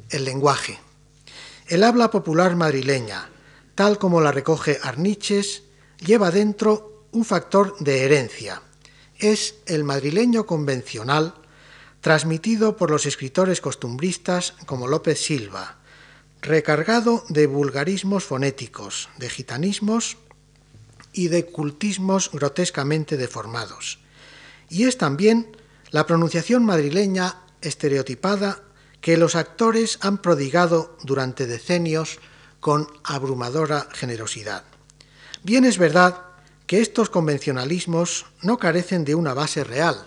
el 0.10 0.24
lenguaje. 0.24 0.80
El 1.68 1.84
habla 1.84 2.10
popular 2.10 2.56
madrileña, 2.56 3.30
tal 3.76 4.00
como 4.00 4.22
la 4.22 4.32
recoge 4.32 4.80
Arniches, 4.82 5.64
lleva 6.02 6.32
dentro 6.32 7.06
un 7.12 7.26
factor 7.26 7.78
de 7.80 8.04
herencia. 8.04 8.62
Es 9.18 9.56
el 9.68 9.84
madrileño 9.84 10.46
convencional 10.46 11.36
transmitido 12.02 12.76
por 12.76 12.90
los 12.90 13.06
escritores 13.06 13.62
costumbristas 13.62 14.56
como 14.66 14.88
López 14.88 15.20
Silva, 15.22 15.78
recargado 16.42 17.24
de 17.30 17.46
vulgarismos 17.46 18.24
fonéticos, 18.24 19.10
de 19.18 19.30
gitanismos 19.30 20.18
y 21.14 21.28
de 21.28 21.46
cultismos 21.46 22.32
grotescamente 22.32 23.18
deformados. 23.18 24.00
Y 24.70 24.86
es 24.86 24.98
también 24.98 25.56
la 25.92 26.08
pronunciación 26.08 26.66
madrileña 26.66 27.42
estereotipada 27.62 28.64
que 29.02 29.18
los 29.18 29.36
actores 29.36 30.00
han 30.02 30.20
prodigado 30.20 30.98
durante 31.04 31.46
decenios 31.46 32.20
con 32.60 32.88
abrumadora 33.04 33.88
generosidad. 33.92 34.71
Bien 35.44 35.66
es 35.66 35.80
verdad 35.80 36.22
que 36.68 36.82
estos 36.82 37.10
convencionalismos 37.10 38.28
no 38.44 38.60
carecen 38.60 39.04
de 39.04 39.16
una 39.16 39.34
base 39.34 39.64
real. 39.64 40.06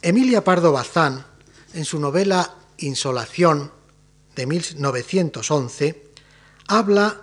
Emilia 0.00 0.42
Pardo 0.42 0.72
Bazán, 0.72 1.26
en 1.74 1.84
su 1.84 2.00
novela 2.00 2.54
Insolación 2.78 3.70
de 4.34 4.46
1911, 4.46 6.04
habla 6.68 7.20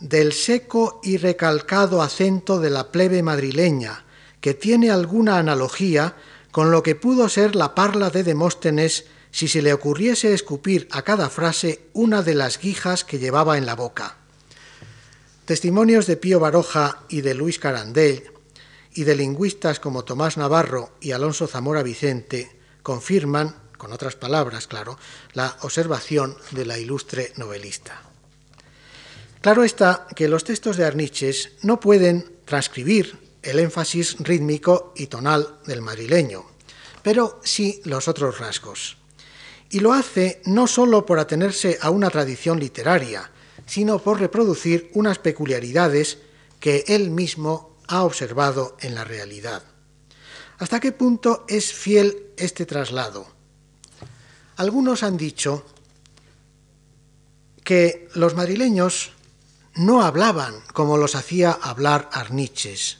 del 0.00 0.32
seco 0.32 1.00
y 1.04 1.18
recalcado 1.18 2.02
acento 2.02 2.58
de 2.58 2.70
la 2.70 2.90
plebe 2.90 3.22
madrileña, 3.22 4.04
que 4.40 4.54
tiene 4.54 4.90
alguna 4.90 5.38
analogía 5.38 6.16
con 6.50 6.72
lo 6.72 6.82
que 6.82 6.96
pudo 6.96 7.28
ser 7.28 7.54
la 7.54 7.76
parla 7.76 8.10
de 8.10 8.24
Demóstenes 8.24 9.04
si 9.30 9.46
se 9.46 9.62
le 9.62 9.72
ocurriese 9.72 10.34
escupir 10.34 10.88
a 10.90 11.02
cada 11.02 11.30
frase 11.30 11.82
una 11.92 12.22
de 12.22 12.34
las 12.34 12.58
guijas 12.58 13.04
que 13.04 13.20
llevaba 13.20 13.56
en 13.56 13.66
la 13.66 13.76
boca. 13.76 14.19
Testimonios 15.50 16.06
de 16.06 16.16
Pío 16.16 16.38
Baroja 16.38 17.02
y 17.08 17.22
de 17.22 17.34
Luis 17.34 17.58
Carandell, 17.58 18.22
y 18.94 19.02
de 19.02 19.16
lingüistas 19.16 19.80
como 19.80 20.04
Tomás 20.04 20.36
Navarro 20.36 20.92
y 21.00 21.10
Alonso 21.10 21.48
Zamora 21.48 21.82
Vicente, 21.82 22.56
confirman, 22.84 23.56
con 23.76 23.92
otras 23.92 24.14
palabras, 24.14 24.68
claro, 24.68 24.96
la 25.32 25.56
observación 25.62 26.36
de 26.52 26.66
la 26.66 26.78
ilustre 26.78 27.32
novelista. 27.34 28.00
Claro 29.40 29.64
está 29.64 30.06
que 30.14 30.28
los 30.28 30.44
textos 30.44 30.76
de 30.76 30.84
Arniches 30.84 31.50
no 31.62 31.80
pueden 31.80 32.30
transcribir 32.44 33.18
el 33.42 33.58
énfasis 33.58 34.18
rítmico 34.20 34.94
y 34.94 35.08
tonal 35.08 35.58
del 35.66 35.82
madrileño, 35.82 36.44
pero 37.02 37.40
sí 37.42 37.82
los 37.84 38.06
otros 38.06 38.38
rasgos 38.38 38.98
y 39.70 39.80
lo 39.80 39.92
hace 39.92 40.42
no 40.44 40.66
sólo 40.66 41.06
por 41.06 41.18
atenerse 41.18 41.78
a 41.80 41.90
una 41.90 42.10
tradición 42.10 42.58
literaria, 42.58 43.30
sino 43.70 44.00
por 44.00 44.18
reproducir 44.18 44.90
unas 44.94 45.20
peculiaridades 45.20 46.18
que 46.58 46.82
él 46.88 47.12
mismo 47.12 47.76
ha 47.86 48.02
observado 48.02 48.76
en 48.80 48.96
la 48.96 49.04
realidad. 49.04 49.62
¿Hasta 50.58 50.80
qué 50.80 50.90
punto 50.90 51.44
es 51.46 51.72
fiel 51.72 52.32
este 52.36 52.66
traslado? 52.66 53.28
Algunos 54.56 55.04
han 55.04 55.16
dicho 55.16 55.64
que 57.62 58.08
los 58.16 58.34
madrileños 58.34 59.12
no 59.76 60.02
hablaban 60.02 60.64
como 60.72 60.96
los 60.96 61.14
hacía 61.14 61.52
hablar 61.52 62.10
Arniches. 62.12 62.98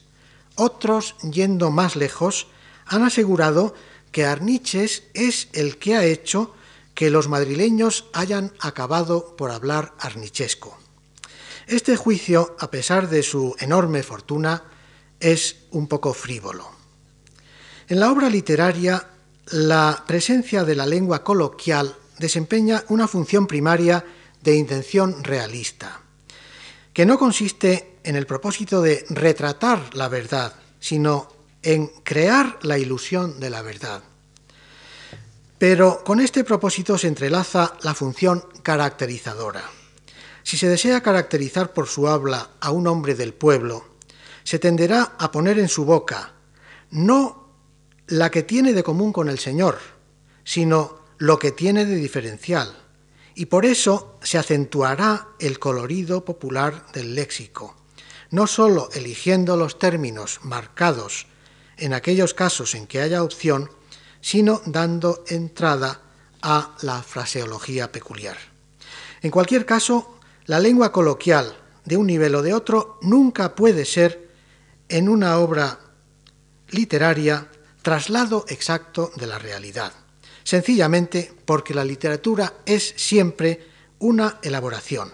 Otros, 0.54 1.16
yendo 1.28 1.72
más 1.72 1.96
lejos, 1.96 2.46
han 2.86 3.02
asegurado 3.02 3.74
que 4.12 4.24
Arniches 4.24 5.02
es 5.14 5.48
el 5.52 5.78
que 5.78 5.96
ha 5.96 6.04
hecho 6.04 6.54
que 6.94 7.10
los 7.10 7.28
madrileños 7.28 8.06
hayan 8.12 8.52
acabado 8.60 9.36
por 9.36 9.50
hablar 9.50 9.94
arnichesco. 9.98 10.78
Este 11.66 11.96
juicio, 11.96 12.56
a 12.58 12.70
pesar 12.70 13.08
de 13.08 13.22
su 13.22 13.54
enorme 13.60 14.02
fortuna, 14.02 14.64
es 15.20 15.56
un 15.70 15.86
poco 15.86 16.14
frívolo. 16.14 16.68
En 17.88 18.00
la 18.00 18.10
obra 18.10 18.28
literaria, 18.28 19.08
la 19.46 20.04
presencia 20.06 20.64
de 20.64 20.74
la 20.74 20.86
lengua 20.86 21.22
coloquial 21.22 21.96
desempeña 22.18 22.84
una 22.88 23.08
función 23.08 23.46
primaria 23.46 24.04
de 24.42 24.56
intención 24.56 25.22
realista, 25.24 26.00
que 26.92 27.06
no 27.06 27.18
consiste 27.18 27.98
en 28.04 28.16
el 28.16 28.26
propósito 28.26 28.82
de 28.82 29.04
retratar 29.08 29.94
la 29.94 30.08
verdad, 30.08 30.54
sino 30.80 31.28
en 31.62 31.88
crear 32.02 32.58
la 32.62 32.78
ilusión 32.78 33.40
de 33.40 33.50
la 33.50 33.62
verdad. 33.62 34.02
Pero 35.60 36.02
con 36.02 36.20
este 36.20 36.42
propósito 36.42 36.96
se 36.96 37.06
entrelaza 37.06 37.76
la 37.82 37.94
función 37.94 38.42
caracterizadora. 38.62 39.62
Si 40.42 40.56
se 40.56 40.66
desea 40.66 41.02
caracterizar 41.02 41.74
por 41.74 41.86
su 41.86 42.08
habla 42.08 42.52
a 42.60 42.70
un 42.70 42.86
hombre 42.86 43.14
del 43.14 43.34
pueblo, 43.34 43.84
se 44.42 44.58
tenderá 44.58 45.16
a 45.18 45.30
poner 45.30 45.58
en 45.58 45.68
su 45.68 45.84
boca 45.84 46.32
no 46.92 47.52
la 48.06 48.30
que 48.30 48.42
tiene 48.42 48.72
de 48.72 48.82
común 48.82 49.12
con 49.12 49.28
el 49.28 49.38
Señor, 49.38 49.78
sino 50.44 51.00
lo 51.18 51.38
que 51.38 51.52
tiene 51.52 51.84
de 51.84 51.96
diferencial, 51.96 52.74
y 53.34 53.44
por 53.44 53.66
eso 53.66 54.18
se 54.22 54.38
acentuará 54.38 55.28
el 55.38 55.58
colorido 55.58 56.24
popular 56.24 56.86
del 56.94 57.14
léxico, 57.14 57.76
no 58.30 58.46
sólo 58.46 58.88
eligiendo 58.94 59.58
los 59.58 59.78
términos 59.78 60.40
marcados 60.42 61.26
en 61.76 61.92
aquellos 61.92 62.32
casos 62.32 62.74
en 62.74 62.86
que 62.86 63.02
haya 63.02 63.22
opción, 63.22 63.70
sino 64.20 64.62
dando 64.66 65.24
entrada 65.28 66.00
a 66.42 66.76
la 66.82 67.02
fraseología 67.02 67.90
peculiar. 67.92 68.36
En 69.22 69.30
cualquier 69.30 69.66
caso, 69.66 70.18
la 70.46 70.58
lengua 70.58 70.92
coloquial 70.92 71.56
de 71.84 71.96
un 71.96 72.06
nivel 72.06 72.34
o 72.34 72.42
de 72.42 72.54
otro 72.54 72.98
nunca 73.02 73.54
puede 73.54 73.84
ser 73.84 74.30
en 74.88 75.08
una 75.08 75.38
obra 75.38 75.78
literaria 76.70 77.48
traslado 77.82 78.44
exacto 78.48 79.12
de 79.16 79.26
la 79.26 79.38
realidad, 79.38 79.92
sencillamente 80.44 81.32
porque 81.44 81.74
la 81.74 81.84
literatura 81.84 82.54
es 82.66 82.94
siempre 82.96 83.66
una 83.98 84.38
elaboración, 84.42 85.12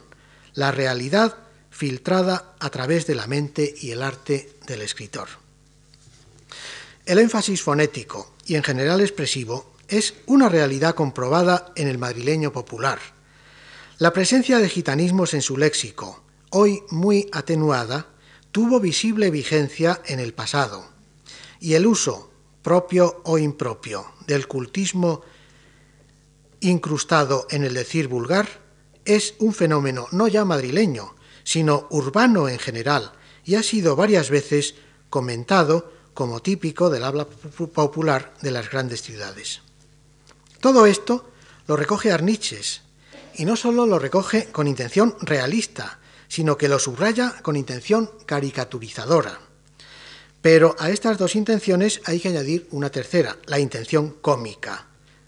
la 0.54 0.70
realidad 0.70 1.36
filtrada 1.70 2.54
a 2.58 2.70
través 2.70 3.06
de 3.06 3.14
la 3.14 3.26
mente 3.26 3.74
y 3.80 3.90
el 3.90 4.02
arte 4.02 4.54
del 4.66 4.82
escritor. 4.82 5.28
El 7.04 7.18
énfasis 7.18 7.62
fonético 7.62 8.35
y 8.46 8.54
en 8.54 8.62
general 8.62 9.00
expresivo 9.00 9.72
es 9.88 10.14
una 10.26 10.48
realidad 10.48 10.94
comprobada 10.94 11.72
en 11.76 11.88
el 11.88 11.98
madrileño 11.98 12.52
popular. 12.52 12.98
La 13.98 14.12
presencia 14.12 14.58
de 14.58 14.68
gitanismos 14.68 15.34
en 15.34 15.42
su 15.42 15.56
léxico, 15.56 16.22
hoy 16.50 16.82
muy 16.90 17.28
atenuada, 17.32 18.06
tuvo 18.52 18.80
visible 18.80 19.30
vigencia 19.30 20.00
en 20.06 20.20
el 20.20 20.32
pasado, 20.32 20.86
y 21.60 21.74
el 21.74 21.86
uso, 21.86 22.30
propio 22.62 23.20
o 23.24 23.38
impropio, 23.38 24.06
del 24.26 24.48
cultismo 24.48 25.22
incrustado 26.60 27.46
en 27.50 27.64
el 27.64 27.74
decir 27.74 28.08
vulgar 28.08 28.48
es 29.04 29.34
un 29.38 29.54
fenómeno 29.54 30.08
no 30.10 30.26
ya 30.26 30.44
madrileño, 30.44 31.14
sino 31.44 31.86
urbano 31.90 32.48
en 32.48 32.58
general, 32.58 33.12
y 33.44 33.54
ha 33.54 33.62
sido 33.62 33.94
varias 33.94 34.30
veces 34.30 34.74
comentado 35.10 35.92
como 36.16 36.40
típico 36.40 36.88
del 36.88 37.04
habla 37.04 37.26
popular 37.26 38.32
de 38.40 38.50
las 38.50 38.70
grandes 38.70 39.02
ciudades. 39.02 39.60
Todo 40.60 40.86
esto 40.86 41.30
lo 41.66 41.76
recoge 41.76 42.10
Arniches, 42.10 42.80
y 43.34 43.44
no 43.44 43.54
solo 43.54 43.84
lo 43.84 43.98
recoge 43.98 44.46
con 44.46 44.66
intención 44.66 45.14
realista, 45.20 45.98
sino 46.26 46.56
que 46.56 46.68
lo 46.68 46.78
subraya 46.78 47.34
con 47.42 47.54
intención 47.54 48.10
caricaturizadora. 48.24 49.38
Pero 50.40 50.74
a 50.78 50.88
estas 50.88 51.18
dos 51.18 51.36
intenciones 51.36 52.00
hay 52.06 52.18
que 52.18 52.28
añadir 52.28 52.66
una 52.70 52.88
tercera, 52.88 53.36
la 53.44 53.58
intención 53.58 54.16
cómica. 54.22 54.86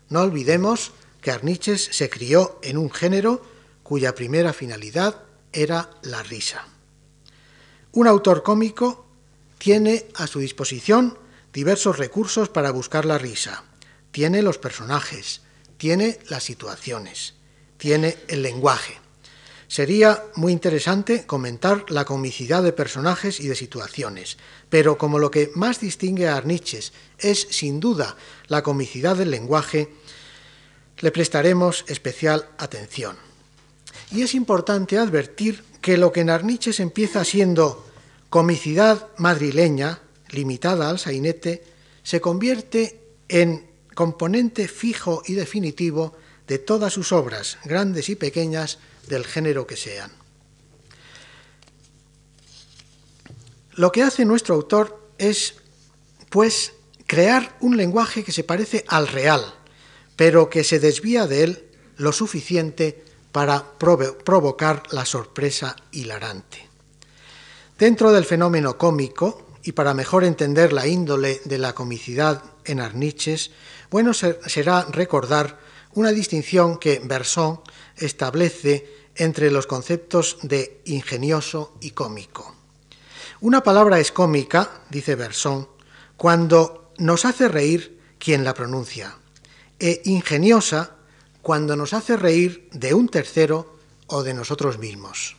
No 0.09 0.23
olvidemos 0.23 0.93
que 1.21 1.31
Arniches 1.31 1.85
se 1.93 2.09
crió 2.09 2.59
en 2.63 2.79
un 2.79 2.91
género 2.91 3.43
cuya 3.83 4.15
primera 4.15 4.55
finalidad 4.55 5.21
era 5.53 5.91
la 6.01 6.23
risa. 6.23 6.67
Un 7.93 8.07
autor 8.07 8.43
cómico 8.43 9.08
tiene 9.59 10.07
a 10.15 10.27
su 10.27 10.39
disposición 10.39 11.19
diversos 11.53 11.99
recursos 11.99 12.49
para 12.49 12.71
buscar 12.71 13.05
la 13.05 13.19
risa. 13.19 13.65
Tiene 14.11 14.43
los 14.43 14.59
personajes, 14.59 15.43
tiene 15.77 16.19
las 16.29 16.45
situaciones, 16.45 17.35
tiene 17.77 18.17
el 18.29 18.43
lenguaje. 18.43 18.99
Sería 19.67 20.25
muy 20.35 20.53
interesante 20.53 21.27
comentar 21.27 21.85
la 21.91 22.07
comicidad 22.07 22.63
de 22.63 22.73
personajes 22.73 23.39
y 23.39 23.49
de 23.49 23.55
situaciones, 23.55 24.39
pero 24.71 24.97
como 24.97 25.19
lo 25.19 25.31
que 25.31 25.51
más 25.55 25.81
distingue 25.81 26.27
a 26.27 26.37
Arniches 26.37 26.95
es 27.19 27.47
sin 27.51 27.79
duda 27.79 28.17
la 28.47 28.63
comicidad 28.63 29.17
del 29.17 29.31
lenguaje, 29.31 29.93
le 31.01 31.13
prestaremos 31.13 31.85
especial 31.87 32.49
atención. 32.57 33.17
Y 34.11 34.23
es 34.23 34.35
importante 34.35 34.97
advertir 34.97 35.63
que 35.83 35.99
lo 35.99 36.13
que 36.13 36.21
en 36.21 36.31
Arniches 36.31 36.81
empieza 36.81 37.25
siendo 37.25 37.88
comicidad 38.31 39.09
madrileña, 39.17 40.01
limitada 40.31 40.91
al 40.91 40.99
sainete, 40.99 41.65
se 42.03 42.21
convierte 42.21 43.01
en 43.29 43.69
componente 43.95 44.69
fijo 44.69 45.23
y 45.27 45.35
definitivo 45.35 46.15
de 46.47 46.59
todas 46.59 46.93
sus 46.93 47.13
obras, 47.13 47.59
grandes 47.65 48.09
y 48.09 48.17
pequeñas, 48.17 48.79
del 49.09 49.25
género 49.27 49.67
que 49.67 49.77
sean. 49.77 50.13
Lo 53.73 53.93
que 53.93 54.03
hace 54.03 54.25
nuestro 54.25 54.55
autor 54.55 55.13
es, 55.19 55.55
pues, 56.31 56.73
crear 57.07 57.57
un 57.61 57.77
lenguaje 57.77 58.25
que 58.25 58.33
se 58.33 58.45
parece 58.45 58.85
al 58.89 59.09
real, 59.09 59.55
pero 60.17 60.51
que 60.51 60.65
se 60.65 60.79
desvía 60.79 61.27
de 61.27 61.45
él 61.45 61.69
lo 61.97 62.13
suficiente 62.13 63.05
para 63.33 63.79
provocar 63.79 64.83
la 64.91 65.05
sorpresa 65.05 65.77
hilarante. 65.93 66.68
Dentro 67.79 68.11
del 68.11 68.25
fenómeno 68.25 68.77
cómico, 68.77 69.47
y 69.63 69.71
para 69.71 69.95
mejor 69.95 70.25
entender 70.25 70.73
la 70.73 70.89
índole 70.89 71.41
de 71.45 71.59
la 71.59 71.77
comicidad 71.77 72.43
en 72.65 72.81
Arniches, 72.81 73.53
bueno 73.89 74.13
será 74.15 74.85
recordar 74.91 75.61
una 75.95 76.11
distinción 76.11 76.79
que 76.79 77.01
Berson 77.05 77.61
establece 77.97 78.93
entre 79.15 79.53
los 79.53 79.69
conceptos 79.69 80.39
de 80.43 80.81
ingenioso 80.87 81.77
y 81.81 81.93
cómico. 81.93 82.57
Una 83.41 83.63
palabra 83.63 84.01
es 84.01 84.11
cómica, 84.11 84.83
dice 84.91 85.15
Bersón, 85.15 85.69
cuando 86.17 86.91
nos 86.99 87.25
hace 87.25 87.47
reír 87.47 88.01
quien 88.19 88.43
la 88.43 88.55
pronuncia, 88.55 89.17
e 89.79 90.03
ingeniosa 90.07 90.97
cuando 91.43 91.77
nos 91.77 91.93
hace 91.93 92.17
reír 92.17 92.69
de 92.73 92.93
un 92.93 93.09
tercero 93.09 93.79
o 94.09 94.25
de 94.25 94.35
nosotros 94.35 94.79
mismos. 94.79 95.37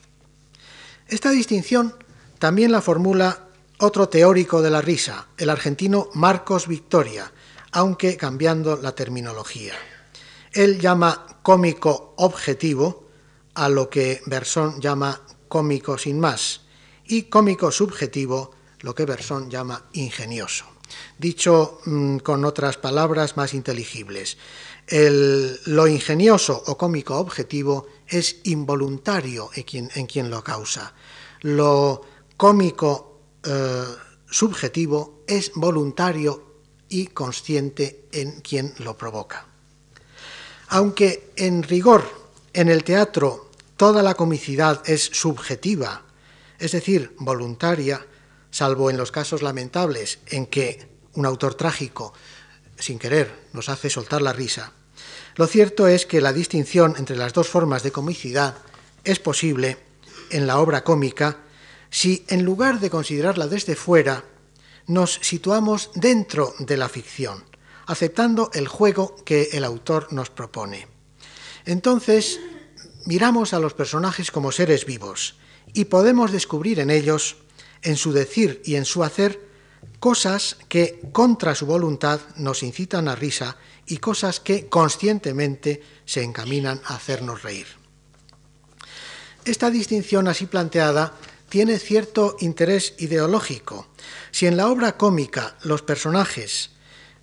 Esta 1.10 1.32
distinción 1.32 1.96
también 2.40 2.72
la 2.72 2.82
formula 2.82 3.50
otro 3.80 4.10
teórico 4.10 4.62
de 4.62 4.70
la 4.70 4.82
risa, 4.82 5.28
el 5.38 5.50
argentino 5.50 6.10
Marcos 6.14 6.68
Victoria, 6.68 7.32
aunque 7.72 8.18
cambiando 8.18 8.78
la 8.78 8.94
terminología. 8.94 9.74
Él 10.52 10.80
llama 10.80 11.40
cómico 11.44 12.14
objetivo 12.18 13.08
a 13.54 13.70
lo 13.70 13.90
que 13.90 14.22
Bersón 14.26 14.82
llama 14.82 15.22
cómico 15.48 15.98
sin 15.98 16.20
más 16.20 16.62
y 17.06 17.24
cómico 17.24 17.72
subjetivo 17.72 18.52
lo 18.82 18.96
que 18.96 19.06
Bersón 19.06 19.50
llama 19.50 19.86
ingenioso. 19.94 20.66
Dicho 21.18 21.80
mm, 21.86 22.18
con 22.18 22.46
otras 22.46 22.78
palabras 22.78 23.38
más 23.38 23.54
inteligibles, 23.54 24.38
lo 24.90 25.88
ingenioso 25.88 26.64
o 26.66 26.78
cómico 26.78 27.18
objetivo 27.18 27.88
es 28.08 28.38
involuntario 28.46 29.52
en 29.54 29.64
quien, 29.64 29.90
en 29.94 30.08
quien 30.08 30.32
lo 30.32 30.44
causa. 30.44 30.94
Lo 31.42 32.02
cómico 32.40 33.20
eh, 33.44 33.84
subjetivo 34.30 35.24
es 35.28 35.52
voluntario 35.56 36.64
y 36.88 37.08
consciente 37.08 38.06
en 38.14 38.40
quien 38.40 38.74
lo 38.78 38.98
provoca. 38.98 39.46
Aunque 40.70 41.34
en 41.36 41.64
rigor 41.64 42.10
en 42.54 42.70
el 42.70 42.86
teatro 42.86 43.52
toda 43.76 44.02
la 44.02 44.14
comicidad 44.14 44.82
es 44.86 45.04
subjetiva, 45.04 46.04
es 46.60 46.72
decir, 46.72 47.14
voluntaria, 47.20 48.08
salvo 48.52 48.90
en 48.90 48.96
los 48.96 49.12
casos 49.12 49.42
lamentables 49.42 50.20
en 50.28 50.46
que 50.46 50.88
un 51.16 51.26
autor 51.26 51.56
trágico, 51.56 52.14
sin 52.78 53.00
querer, 53.00 53.50
nos 53.52 53.68
hace 53.68 53.90
soltar 53.90 54.22
la 54.22 54.32
risa, 54.32 54.72
lo 55.36 55.46
cierto 55.46 55.90
es 55.90 56.06
que 56.06 56.22
la 56.22 56.32
distinción 56.32 56.96
entre 56.98 57.18
las 57.18 57.34
dos 57.34 57.50
formas 57.50 57.84
de 57.84 57.92
comicidad 57.92 58.56
es 59.04 59.20
posible 59.20 59.78
en 60.30 60.48
la 60.48 60.60
obra 60.60 60.86
cómica 60.86 61.40
si, 61.90 62.26
en 62.28 62.44
lugar 62.44 62.80
de 62.80 62.90
considerarla 62.90 63.48
desde 63.48 63.76
fuera, 63.76 64.26
nos 64.88 65.20
situamos 65.22 65.92
dentro 65.96 66.54
de 66.60 66.78
la 66.78 66.90
ficción, 66.90 67.44
aceptando 67.86 68.50
el 68.54 68.68
juego 68.68 69.16
que 69.24 69.50
el 69.54 69.64
autor 69.64 70.12
nos 70.12 70.30
propone. 70.30 70.88
Entonces, 71.66 72.40
miramos 73.06 73.54
a 73.54 73.60
los 73.60 73.74
personajes 73.74 74.32
como 74.32 74.52
seres 74.52 74.86
vivos 74.86 75.38
y 75.74 75.86
podemos 75.86 76.32
descubrir 76.32 76.80
en 76.80 76.90
ellos, 76.90 77.38
en 77.82 77.98
su 77.98 78.12
decir 78.12 78.62
y 78.66 78.76
en 78.76 78.86
su 78.86 79.04
hacer, 79.04 79.48
cosas 80.00 80.58
que 80.68 81.00
contra 81.12 81.56
su 81.56 81.66
voluntad 81.66 82.20
nos 82.38 82.64
incitan 82.64 83.08
a 83.08 83.16
risa 83.16 83.58
y 83.86 83.98
cosas 83.98 84.40
que 84.40 84.68
conscientemente 84.68 85.82
se 86.06 86.24
encaminan 86.24 86.82
a 86.86 86.96
hacernos 86.96 87.44
reír. 87.44 87.68
Esta 89.46 89.70
distinción 89.70 90.28
así 90.28 90.46
planteada 90.46 91.14
tiene 91.50 91.80
cierto 91.80 92.36
interés 92.40 92.94
ideológico. 92.98 93.88
Si 94.32 94.48
en 94.48 94.58
la 94.58 94.70
obra 94.70 94.98
cómica 94.98 95.58
los 95.64 95.82
personajes 95.82 96.72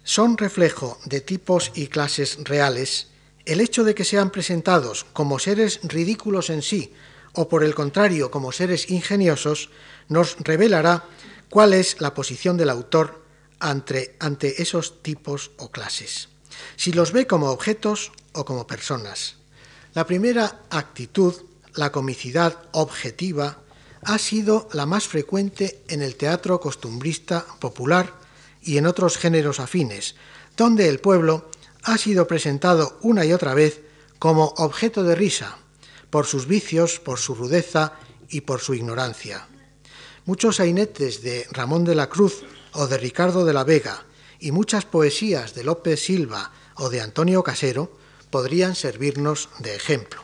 son 0.04 0.36
reflejo 0.36 0.98
de 1.04 1.20
tipos 1.20 1.72
y 1.74 1.88
clases 1.88 2.38
reales, 2.44 3.08
el 3.44 3.60
hecho 3.60 3.84
de 3.84 3.94
que 3.94 4.04
sean 4.04 4.30
presentados 4.30 5.04
como 5.12 5.38
seres 5.38 5.80
ridículos 5.82 6.50
en 6.50 6.62
sí 6.62 6.92
o 7.32 7.48
por 7.48 7.62
el 7.62 7.74
contrario 7.74 8.30
como 8.30 8.50
seres 8.50 8.90
ingeniosos 8.90 9.70
nos 10.08 10.36
revelará 10.38 11.04
cuál 11.48 11.74
es 11.74 12.00
la 12.00 12.14
posición 12.14 12.56
del 12.56 12.70
autor 12.70 13.24
ante, 13.60 14.62
esos 14.62 15.02
tipos 15.02 15.52
o 15.58 15.70
clases. 15.70 16.28
Si 16.76 16.92
los 16.92 17.12
ve 17.12 17.26
como 17.26 17.50
objetos 17.50 18.12
o 18.32 18.44
como 18.44 18.66
personas. 18.66 19.36
La 19.94 20.06
primera 20.06 20.62
actitud, 20.70 21.34
la 21.74 21.92
comicidad 21.92 22.58
objetiva, 22.72 23.58
ha 24.06 24.18
sido 24.18 24.68
la 24.72 24.86
más 24.86 25.08
frecuente 25.08 25.82
en 25.88 26.00
el 26.00 26.14
teatro 26.14 26.60
costumbrista 26.60 27.44
popular 27.58 28.14
y 28.62 28.78
en 28.78 28.86
otros 28.86 29.18
géneros 29.18 29.58
afines, 29.58 30.14
donde 30.56 30.88
el 30.88 31.00
pueblo 31.00 31.50
ha 31.82 31.98
sido 31.98 32.28
presentado 32.28 32.98
una 33.02 33.24
y 33.24 33.32
otra 33.32 33.52
vez 33.52 33.80
como 34.20 34.54
objeto 34.58 35.02
de 35.02 35.16
risa, 35.16 35.58
por 36.08 36.24
sus 36.24 36.46
vicios, 36.46 37.00
por 37.00 37.18
su 37.18 37.34
rudeza 37.34 37.94
y 38.28 38.42
por 38.42 38.60
su 38.60 38.74
ignorancia. 38.74 39.48
Muchos 40.24 40.56
sainetes 40.56 41.22
de 41.22 41.46
Ramón 41.50 41.84
de 41.84 41.96
la 41.96 42.08
Cruz 42.08 42.44
o 42.74 42.86
de 42.86 42.98
Ricardo 42.98 43.44
de 43.44 43.52
la 43.52 43.64
Vega 43.64 44.04
y 44.38 44.52
muchas 44.52 44.84
poesías 44.84 45.54
de 45.54 45.64
López 45.64 46.00
Silva 46.00 46.52
o 46.76 46.90
de 46.90 47.00
Antonio 47.00 47.42
Casero 47.42 47.90
podrían 48.30 48.76
servirnos 48.76 49.48
de 49.58 49.74
ejemplo. 49.74 50.22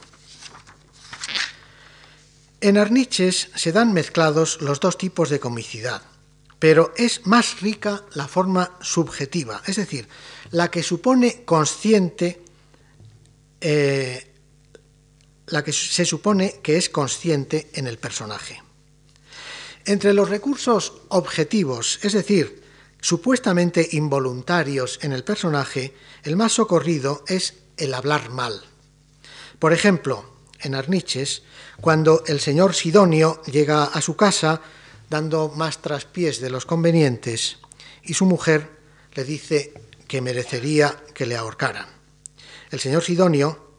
En 2.63 2.79
Arniches 2.79 3.49
se 3.57 3.73
dan 3.73 3.93
mezclados 3.93 4.63
los 4.63 4.79
dos 4.79 4.97
tipos 4.97 5.29
de 5.31 5.41
comicidad, 5.41 6.01
pero 6.61 6.95
es 6.97 7.27
más 7.27 7.61
rica 7.61 8.05
la 8.15 8.29
forma 8.29 8.79
subjetiva, 8.81 9.61
es 9.67 9.75
decir, 9.75 10.07
la 10.53 10.71
que 10.71 10.85
supone 10.85 11.45
consciente, 11.45 12.41
eh, 13.61 14.33
la 15.47 15.65
que 15.65 15.73
se 15.73 16.05
supone 16.05 16.61
que 16.63 16.77
es 16.77 16.89
consciente 16.89 17.69
en 17.75 17.89
el 17.89 17.99
personaje. 17.99 18.63
Entre 19.85 20.15
los 20.15 20.29
recursos 20.29 20.93
objetivos, 21.09 21.99
es 22.03 22.13
decir, 22.13 22.63
supuestamente 23.01 23.89
involuntarios 23.91 25.01
en 25.03 25.11
el 25.11 25.25
personaje, 25.25 25.95
el 26.23 26.37
más 26.37 26.53
socorrido 26.53 27.25
es 27.27 27.55
el 27.77 27.93
hablar 27.93 28.31
mal. 28.31 28.63
Por 29.59 29.73
ejemplo, 29.73 30.32
en 30.63 30.75
Arniches, 30.75 31.43
cuando 31.81 32.23
el 32.27 32.41
señor 32.41 32.75
Sidonio 32.75 33.43
llega 33.43 33.85
a 33.85 34.01
su 34.01 34.17
casa 34.17 34.61
dando 35.11 35.49
más 35.51 35.83
traspiés 35.83 36.41
de 36.41 36.51
los 36.51 36.65
convenientes 36.65 37.59
y 38.03 38.15
su 38.15 38.25
mujer 38.25 38.71
le 39.15 39.25
dice 39.25 39.75
que 40.09 40.21
merecería 40.21 41.05
que 41.15 41.27
le 41.27 41.37
ahorcaran. 41.37 41.87
El 42.71 42.81
señor 42.81 43.03
Sidonio, 43.03 43.73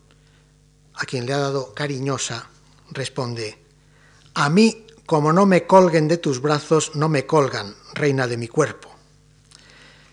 a 0.94 1.06
quien 1.06 1.26
le 1.26 1.34
ha 1.34 1.40
dado 1.40 1.74
cariñosa, 1.74 2.50
responde, 2.92 3.58
a 4.36 4.50
mí, 4.50 4.86
como 5.06 5.34
no 5.34 5.46
me 5.46 5.66
colguen 5.66 6.08
de 6.08 6.18
tus 6.18 6.42
brazos, 6.42 6.96
no 6.96 7.10
me 7.10 7.26
colgan, 7.26 7.76
reina 7.94 8.28
de 8.28 8.38
mi 8.38 8.48
cuerpo. 8.48 8.90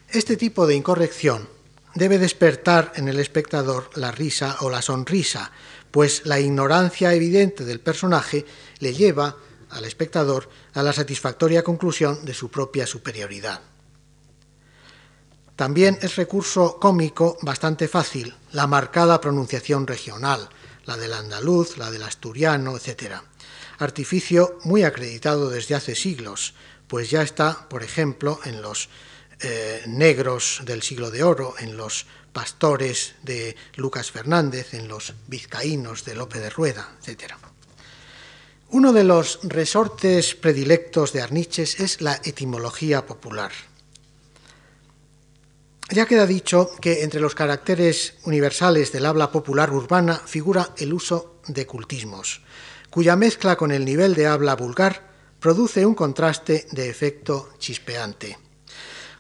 Este 0.09 0.37
tipo 0.37 0.67
de 0.67 0.75
incorrección 0.75 1.49
debe 1.95 2.19
despertar 2.19 2.93
en 2.97 3.09
el 3.09 3.19
espectador 3.19 3.91
la 3.95 4.11
risa 4.11 4.57
o 4.61 4.71
la 4.71 4.83
sonrisa, 4.83 5.51
pues 5.91 6.23
la 6.25 6.39
ignorancia 6.39 7.13
evidente 7.15 7.65
del 7.65 7.81
personaje 7.81 8.47
le 8.79 8.95
lleva 8.95 9.37
al 9.71 9.85
espectador 9.85 10.49
a 10.75 10.83
la 10.83 10.93
satisfactoria 10.93 11.63
conclusión 11.63 12.25
de 12.25 12.35
su 12.35 12.51
propia 12.51 12.87
superioridad. 12.87 13.61
También 15.57 15.99
es 16.01 16.17
recurso 16.17 16.79
cómico 16.81 17.37
bastante 17.43 17.87
fácil 17.87 18.35
la 18.53 18.67
marcada 18.67 19.21
pronunciación 19.21 19.87
regional, 19.87 20.49
la 20.87 20.97
del 20.97 21.13
andaluz, 21.13 21.77
la 21.77 21.91
del 21.91 22.03
asturiano, 22.03 22.77
etc. 22.77 23.17
Artificio 23.79 24.59
muy 24.65 24.85
acreditado 24.85 25.51
desde 25.51 25.75
hace 25.75 25.95
siglos, 25.95 26.55
pues 26.89 27.11
ya 27.11 27.23
está, 27.23 27.69
por 27.69 27.83
ejemplo, 27.83 28.41
en 28.45 28.63
los 28.63 28.89
eh, 29.43 29.83
negros 29.87 30.63
del 30.65 30.83
siglo 30.83 31.11
de 31.11 31.23
oro, 31.23 31.55
en 31.59 31.77
los 31.77 32.07
pastores 32.33 33.15
de 33.23 33.57
Lucas 33.77 34.11
Fernández, 34.11 34.75
en 34.75 34.89
los 34.89 35.15
vizcaínos 35.27 36.05
de 36.05 36.15
Lope 36.15 36.39
de 36.39 36.51
Rueda, 36.51 36.97
etc. 37.05 37.35
Uno 38.71 38.93
de 38.93 39.05
los 39.05 39.41
resortes 39.43 40.35
predilectos 40.35 41.13
de 41.13 41.23
Arniches 41.23 41.81
es 41.81 42.01
la 42.01 42.21
etimología 42.23 43.05
popular. 43.05 43.51
Ya 45.91 46.07
queda 46.07 46.25
dicho 46.25 46.71
que 46.81 47.03
entre 47.03 47.19
los 47.19 47.35
caracteres 47.35 48.15
universales 48.25 48.93
del 48.93 49.07
habla 49.07 49.33
popular 49.33 49.73
urbana 49.73 50.15
figura 50.25 50.71
el 50.77 50.93
uso 50.93 51.41
de 51.49 51.67
cultismos, 51.67 52.43
cuya 52.91 53.17
mezcla 53.17 53.57
con 53.57 53.73
el 53.73 53.85
nivel 53.85 54.15
de 54.15 54.29
habla 54.29 54.55
vulgar 54.55 55.11
produce 55.41 55.85
un 55.85 55.97
contraste 55.97 56.67
de 56.71 56.89
efecto 56.89 57.55
chispeante. 57.59 58.39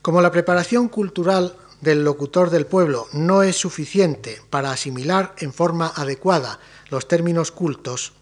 Como 0.02 0.22
la 0.22 0.30
preparación 0.30 0.88
cultural 0.88 1.56
del 1.80 2.04
locutor 2.04 2.50
del 2.50 2.66
pueblo 2.66 3.08
no 3.12 3.42
es 3.42 3.56
suficiente 3.56 4.40
para 4.50 4.72
asimilar 4.72 5.34
en 5.38 5.52
forma 5.52 5.92
adecuada 5.94 6.58
los 6.88 7.06
términos 7.06 7.52
cultos, 7.52 8.12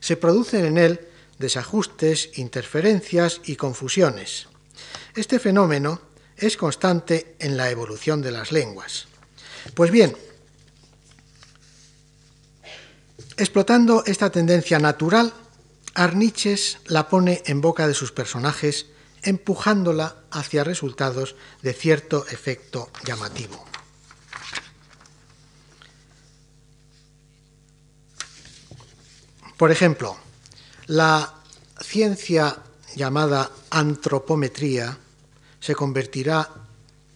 se 0.00 0.16
producen 0.16 0.64
en 0.64 0.78
él 0.78 1.00
desajustes, 1.38 2.30
interferencias 2.38 3.40
y 3.44 3.56
confusiones. 3.56 4.48
Este 5.14 5.38
fenómeno 5.38 6.00
es 6.36 6.56
constante 6.56 7.36
en 7.38 7.56
la 7.56 7.70
evolución 7.70 8.20
de 8.20 8.32
las 8.32 8.52
lenguas. 8.52 9.06
Pues 9.74 9.90
bien, 9.90 10.16
explotando 13.36 14.04
esta 14.06 14.30
tendencia 14.30 14.78
natural, 14.78 15.32
Arniches 15.94 16.78
la 16.86 17.08
pone 17.08 17.42
en 17.46 17.60
boca 17.60 17.88
de 17.88 17.94
sus 17.94 18.12
personajes, 18.12 18.86
empujándola 19.22 20.17
hacia 20.30 20.64
resultados 20.64 21.36
de 21.62 21.72
cierto 21.72 22.26
efecto 22.28 22.90
llamativo. 23.04 23.64
Por 29.56 29.72
ejemplo, 29.72 30.16
la 30.86 31.34
ciencia 31.80 32.58
llamada 32.94 33.50
antropometría 33.70 34.96
se 35.60 35.74
convertirá 35.74 36.48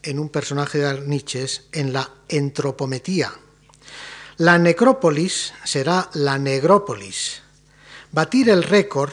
en 0.03 0.19
un 0.19 0.29
personaje 0.29 0.79
de 0.79 0.87
Arniches 0.87 1.69
en 1.73 1.93
la 1.93 2.11
entropometía. 2.29 3.33
La 4.39 4.59
necrópolis 4.59 5.55
será 5.65 6.11
la 6.15 6.39
negrópolis. 6.39 7.43
Batir 8.11 8.51
el 8.51 8.65
récord, 8.65 9.13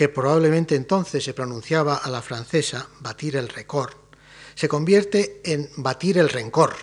que 0.00 0.08
probablemente 0.08 0.76
entonces 0.76 1.22
se 1.22 1.34
pronunciaba 1.34 1.96
a 1.96 2.08
la 2.08 2.22
francesa, 2.22 2.88
batir 3.00 3.36
el 3.36 3.50
récord, 3.50 3.92
se 4.54 4.66
convierte 4.66 5.42
en 5.44 5.68
batir 5.76 6.16
el 6.16 6.30
rencor. 6.30 6.74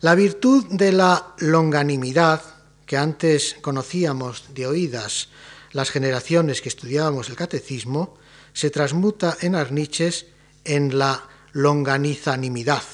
La 0.00 0.14
virtud 0.14 0.64
de 0.70 0.90
la 0.90 1.34
longanimidad, 1.40 2.40
que 2.86 2.96
antes 2.96 3.56
conocíamos 3.60 4.54
de 4.54 4.66
oídas 4.66 5.28
las 5.72 5.90
generaciones 5.90 6.62
que 6.62 6.70
estudiábamos 6.70 7.28
el 7.28 7.36
catecismo, 7.36 8.16
se 8.54 8.70
transmuta 8.70 9.36
en 9.42 9.54
Arniches 9.54 10.24
en 10.64 10.98
la 10.98 11.28
longanizanimidad. 11.52 12.84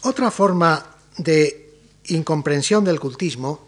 Otra 0.00 0.30
forma 0.30 0.96
de 1.18 1.74
incomprensión 2.06 2.86
del 2.86 2.98
cultismo 2.98 3.63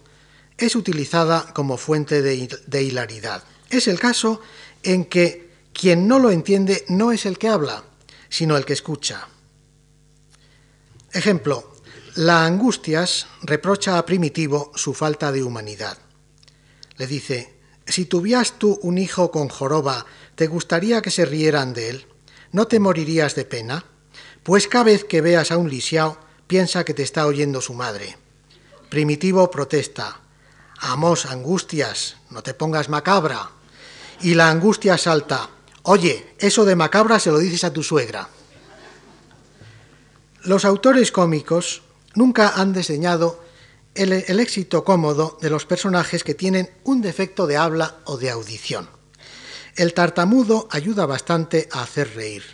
es 0.58 0.74
utilizada 0.74 1.52
como 1.52 1.76
fuente 1.76 2.22
de, 2.22 2.82
hilaridad. 2.82 3.42
Es 3.70 3.88
el 3.88 3.98
caso 3.98 4.40
en 4.82 5.04
que 5.04 5.50
quien 5.72 6.08
no 6.08 6.18
lo 6.18 6.30
entiende 6.30 6.84
no 6.88 7.12
es 7.12 7.26
el 7.26 7.38
que 7.38 7.48
habla, 7.48 7.84
sino 8.28 8.56
el 8.56 8.64
que 8.64 8.72
escucha. 8.72 9.28
Ejemplo, 11.12 11.74
la 12.14 12.46
Angustias 12.46 13.26
reprocha 13.42 13.98
a 13.98 14.06
Primitivo 14.06 14.72
su 14.74 14.94
falta 14.94 15.32
de 15.32 15.42
humanidad. 15.42 15.98
Le 16.96 17.06
dice, 17.06 17.54
si 17.86 18.06
tuvieras 18.06 18.58
tú 18.58 18.78
un 18.82 18.98
hijo 18.98 19.30
con 19.30 19.48
joroba, 19.48 20.06
¿te 20.34 20.46
gustaría 20.46 21.02
que 21.02 21.10
se 21.10 21.26
rieran 21.26 21.74
de 21.74 21.90
él? 21.90 22.06
¿No 22.52 22.66
te 22.66 22.80
morirías 22.80 23.34
de 23.34 23.44
pena? 23.44 23.84
Pues 24.42 24.66
cada 24.66 24.84
vez 24.84 25.04
que 25.04 25.20
veas 25.20 25.50
a 25.50 25.58
un 25.58 25.68
lisiao, 25.68 26.18
piensa 26.46 26.84
que 26.84 26.94
te 26.94 27.02
está 27.02 27.26
oyendo 27.26 27.60
su 27.60 27.74
madre. 27.74 28.16
Primitivo 28.88 29.50
protesta, 29.50 30.20
Amos, 30.80 31.26
angustias, 31.26 32.16
no 32.30 32.42
te 32.42 32.54
pongas 32.54 32.88
macabra. 32.88 33.50
Y 34.20 34.34
la 34.34 34.50
angustia 34.50 34.98
salta, 34.98 35.48
oye, 35.82 36.34
eso 36.38 36.64
de 36.64 36.76
macabra 36.76 37.18
se 37.18 37.30
lo 37.30 37.38
dices 37.38 37.64
a 37.64 37.72
tu 37.72 37.82
suegra. 37.82 38.28
Los 40.42 40.64
autores 40.64 41.12
cómicos 41.12 41.82
nunca 42.14 42.50
han 42.56 42.72
diseñado 42.72 43.42
el, 43.94 44.12
el, 44.12 44.40
éxito 44.40 44.84
cómodo 44.84 45.38
de 45.40 45.50
los 45.50 45.66
personajes 45.66 46.22
que 46.22 46.34
tienen 46.34 46.70
un 46.84 47.02
defecto 47.02 47.46
de 47.46 47.56
habla 47.56 47.96
o 48.04 48.16
de 48.16 48.30
audición. 48.30 48.88
El 49.74 49.92
tartamudo 49.92 50.68
ayuda 50.70 51.04
bastante 51.06 51.68
a 51.72 51.82
hacer 51.82 52.14
reír. 52.14 52.44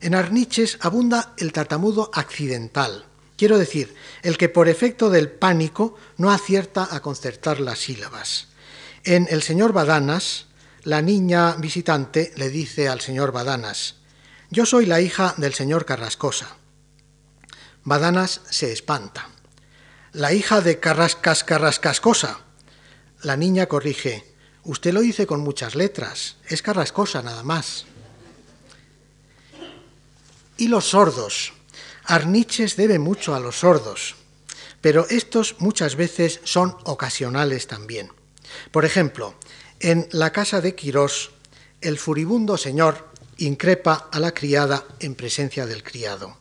En 0.00 0.14
Arniches 0.14 0.78
abunda 0.80 1.34
el 1.38 1.52
tartamudo 1.52 2.10
accidental, 2.12 3.07
quiero 3.38 3.56
decir, 3.56 3.94
el 4.22 4.36
que 4.36 4.50
por 4.50 4.68
efecto 4.68 5.08
del 5.08 5.30
pánico 5.30 5.94
no 6.18 6.30
acierta 6.30 6.88
a 6.90 7.00
concertar 7.00 7.60
las 7.60 7.78
sílabas. 7.78 8.48
En 9.04 9.26
El 9.30 9.42
señor 9.42 9.72
Badanas, 9.72 10.46
la 10.82 11.00
niña 11.00 11.54
visitante 11.54 12.32
le 12.36 12.50
dice 12.50 12.88
al 12.88 13.00
señor 13.00 13.32
Badanas, 13.32 13.94
yo 14.50 14.66
soy 14.66 14.86
la 14.86 15.00
hija 15.00 15.34
del 15.36 15.54
señor 15.54 15.84
Carrascosa. 15.84 16.56
Badanas 17.84 18.40
se 18.50 18.72
espanta. 18.72 19.28
La 20.12 20.32
hija 20.32 20.60
de 20.60 20.80
Carrascas 20.80 21.44
Carrascascosa. 21.44 22.40
La 23.22 23.36
niña 23.36 23.66
corrige, 23.66 24.24
usted 24.64 24.92
lo 24.92 25.00
dice 25.00 25.26
con 25.26 25.40
muchas 25.40 25.74
letras, 25.74 26.36
es 26.48 26.62
Carrascosa 26.62 27.22
nada 27.22 27.42
más. 27.42 27.84
Y 30.56 30.68
los 30.68 30.86
sordos. 30.86 31.52
Arniches 32.08 32.76
debe 32.76 32.98
mucho 32.98 33.34
a 33.34 33.40
los 33.40 33.60
sordos, 33.60 34.16
pero 34.80 35.06
estos 35.10 35.56
muchas 35.58 35.94
veces 35.94 36.40
son 36.42 36.74
ocasionales 36.84 37.66
también. 37.66 38.10
Por 38.72 38.86
ejemplo, 38.86 39.34
en 39.78 40.08
la 40.12 40.32
casa 40.32 40.62
de 40.62 40.74
Quirós, 40.74 41.32
el 41.82 41.98
furibundo 41.98 42.56
señor 42.56 43.08
increpa 43.36 44.08
a 44.10 44.18
la 44.20 44.32
criada 44.32 44.86
en 45.00 45.14
presencia 45.14 45.66
del 45.66 45.82
criado. 45.82 46.38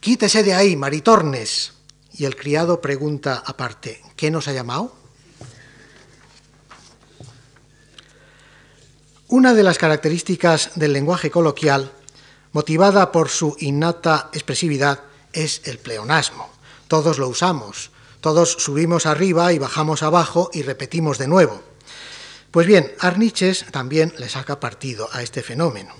Quítese 0.00 0.42
de 0.42 0.54
ahí, 0.54 0.74
maritornes. 0.74 1.74
Y 2.14 2.24
el 2.24 2.34
criado 2.34 2.80
pregunta 2.80 3.42
aparte, 3.44 4.02
¿qué 4.16 4.30
nos 4.30 4.48
ha 4.48 4.52
llamado? 4.52 4.96
Una 9.28 9.52
de 9.52 9.62
las 9.62 9.78
características 9.78 10.72
del 10.74 10.94
lenguaje 10.94 11.30
coloquial, 11.30 11.92
motivada 12.52 13.12
por 13.12 13.28
su 13.28 13.56
innata 13.60 14.30
expresividad, 14.32 15.00
es 15.32 15.62
el 15.64 15.78
pleonasmo. 15.78 16.50
Todos 16.88 17.18
lo 17.18 17.28
usamos, 17.28 17.90
todos 18.20 18.52
subimos 18.52 19.06
arriba 19.06 19.52
y 19.52 19.58
bajamos 19.58 20.02
abajo 20.02 20.50
y 20.52 20.62
repetimos 20.62 21.18
de 21.18 21.28
nuevo. 21.28 21.62
Pues 22.50 22.66
bien, 22.66 22.92
Arniches 22.98 23.64
también 23.70 24.12
le 24.18 24.28
saca 24.28 24.58
partido 24.58 25.08
a 25.12 25.22
este 25.22 25.42
fenómeno. 25.42 25.94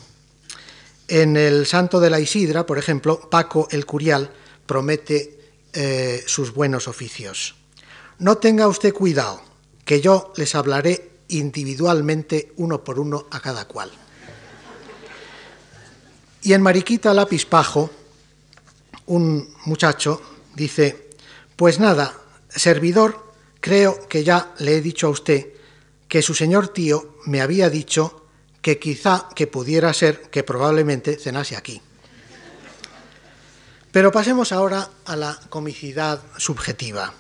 En 1.07 1.37
el 1.37 1.67
Santo 1.67 2.01
de 2.01 2.11
la 2.11 2.21
Isidra, 2.21 2.67
por 2.67 2.79
ejemplo, 2.79 3.31
Paco 3.31 3.69
el 3.71 3.87
Curial 3.87 4.31
promete 4.67 5.41
eh, 5.73 6.23
sus 6.27 6.53
buenos 6.53 6.89
oficios. 6.89 7.55
No 8.19 8.39
tenga 8.39 8.69
usted 8.69 8.93
cuidado, 8.93 9.41
que 9.85 10.01
yo 10.01 10.33
les 10.37 10.55
hablaré 10.55 11.11
individualmente 11.29 12.53
uno 12.57 12.85
por 12.85 12.99
uno 12.99 13.27
a 13.31 13.41
cada 13.41 13.67
cual. 13.67 13.91
Y 16.43 16.53
en 16.55 16.63
Mariquita 16.63 17.13
Lapispajo, 17.13 17.91
un 19.07 19.55
muchacho 19.67 20.23
dice, 20.55 21.11
pues 21.57 21.79
nada, 21.79 22.15
servidor, 22.49 23.33
creo 23.61 24.09
que 24.09 24.25
ya 24.25 24.55
le 24.59 24.77
he 24.77 24.81
dicho 24.81 25.07
a 25.07 25.11
usted 25.11 25.49
que 26.09 26.23
su 26.23 26.35
señor 26.35 26.69
tío 26.69 27.17
me 27.27 27.41
había 27.41 27.69
dicho 27.69 28.27
que 28.63 28.79
quizá 28.79 29.29
que 29.35 29.47
pudiera 29.47 29.93
ser 29.93 30.31
que 30.31 30.43
probablemente 30.43 31.17
cenase 31.17 31.57
aquí. 31.57 31.81
Pero 33.93 34.13
pasemos 34.13 34.53
ahora 34.53 34.89
a 35.05 35.17
la 35.17 35.39
comicidad 35.49 36.23
subjetiva. 36.37 37.13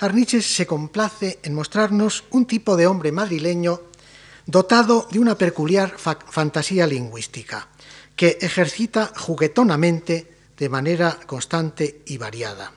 Arniches 0.00 0.46
se 0.46 0.66
complace 0.66 1.40
en 1.42 1.54
mostrarnos 1.54 2.24
un 2.30 2.46
tipo 2.46 2.76
de 2.76 2.86
hombre 2.86 3.12
madrileño 3.12 3.80
dotado 4.46 5.08
de 5.10 5.18
una 5.18 5.38
peculiar 5.38 5.94
fa 5.96 6.18
fantasía 6.28 6.86
lingüística, 6.86 7.68
que 8.16 8.38
ejercita 8.40 9.12
juguetonamente 9.16 10.32
de 10.56 10.68
manera 10.68 11.18
constante 11.26 12.02
y 12.06 12.18
variada. 12.18 12.72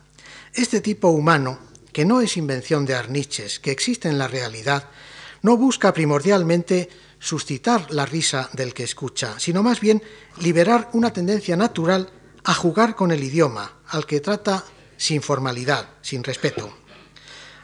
Este 0.54 0.82
tipo 0.82 1.10
humano, 1.10 1.60
que 1.92 2.06
no 2.06 2.22
es 2.22 2.38
invención 2.38 2.86
de 2.86 2.96
Arniches, 2.96 3.60
que 3.60 3.72
existe 3.72 4.10
en 4.10 4.18
la 4.18 4.28
realidad, 4.28 4.90
no 5.42 5.58
busca 5.58 5.94
primordialmente 5.94 6.90
suscitar 7.20 7.92
la 7.92 8.06
risa 8.06 8.50
del 8.54 8.74
que 8.74 8.84
escucha, 8.84 9.40
sino 9.40 9.64
más 9.64 9.80
bien 9.80 10.02
liberar 10.42 10.90
una 10.94 11.12
tendencia 11.14 11.56
natural 11.56 12.10
a 12.44 12.54
jugar 12.54 12.96
con 12.96 13.12
el 13.12 13.24
idioma, 13.24 13.80
al 13.88 14.06
que 14.06 14.22
trata 14.22 14.64
sin 14.98 15.22
formalidad, 15.22 15.90
sin 16.02 16.24
respeto. 16.24 16.74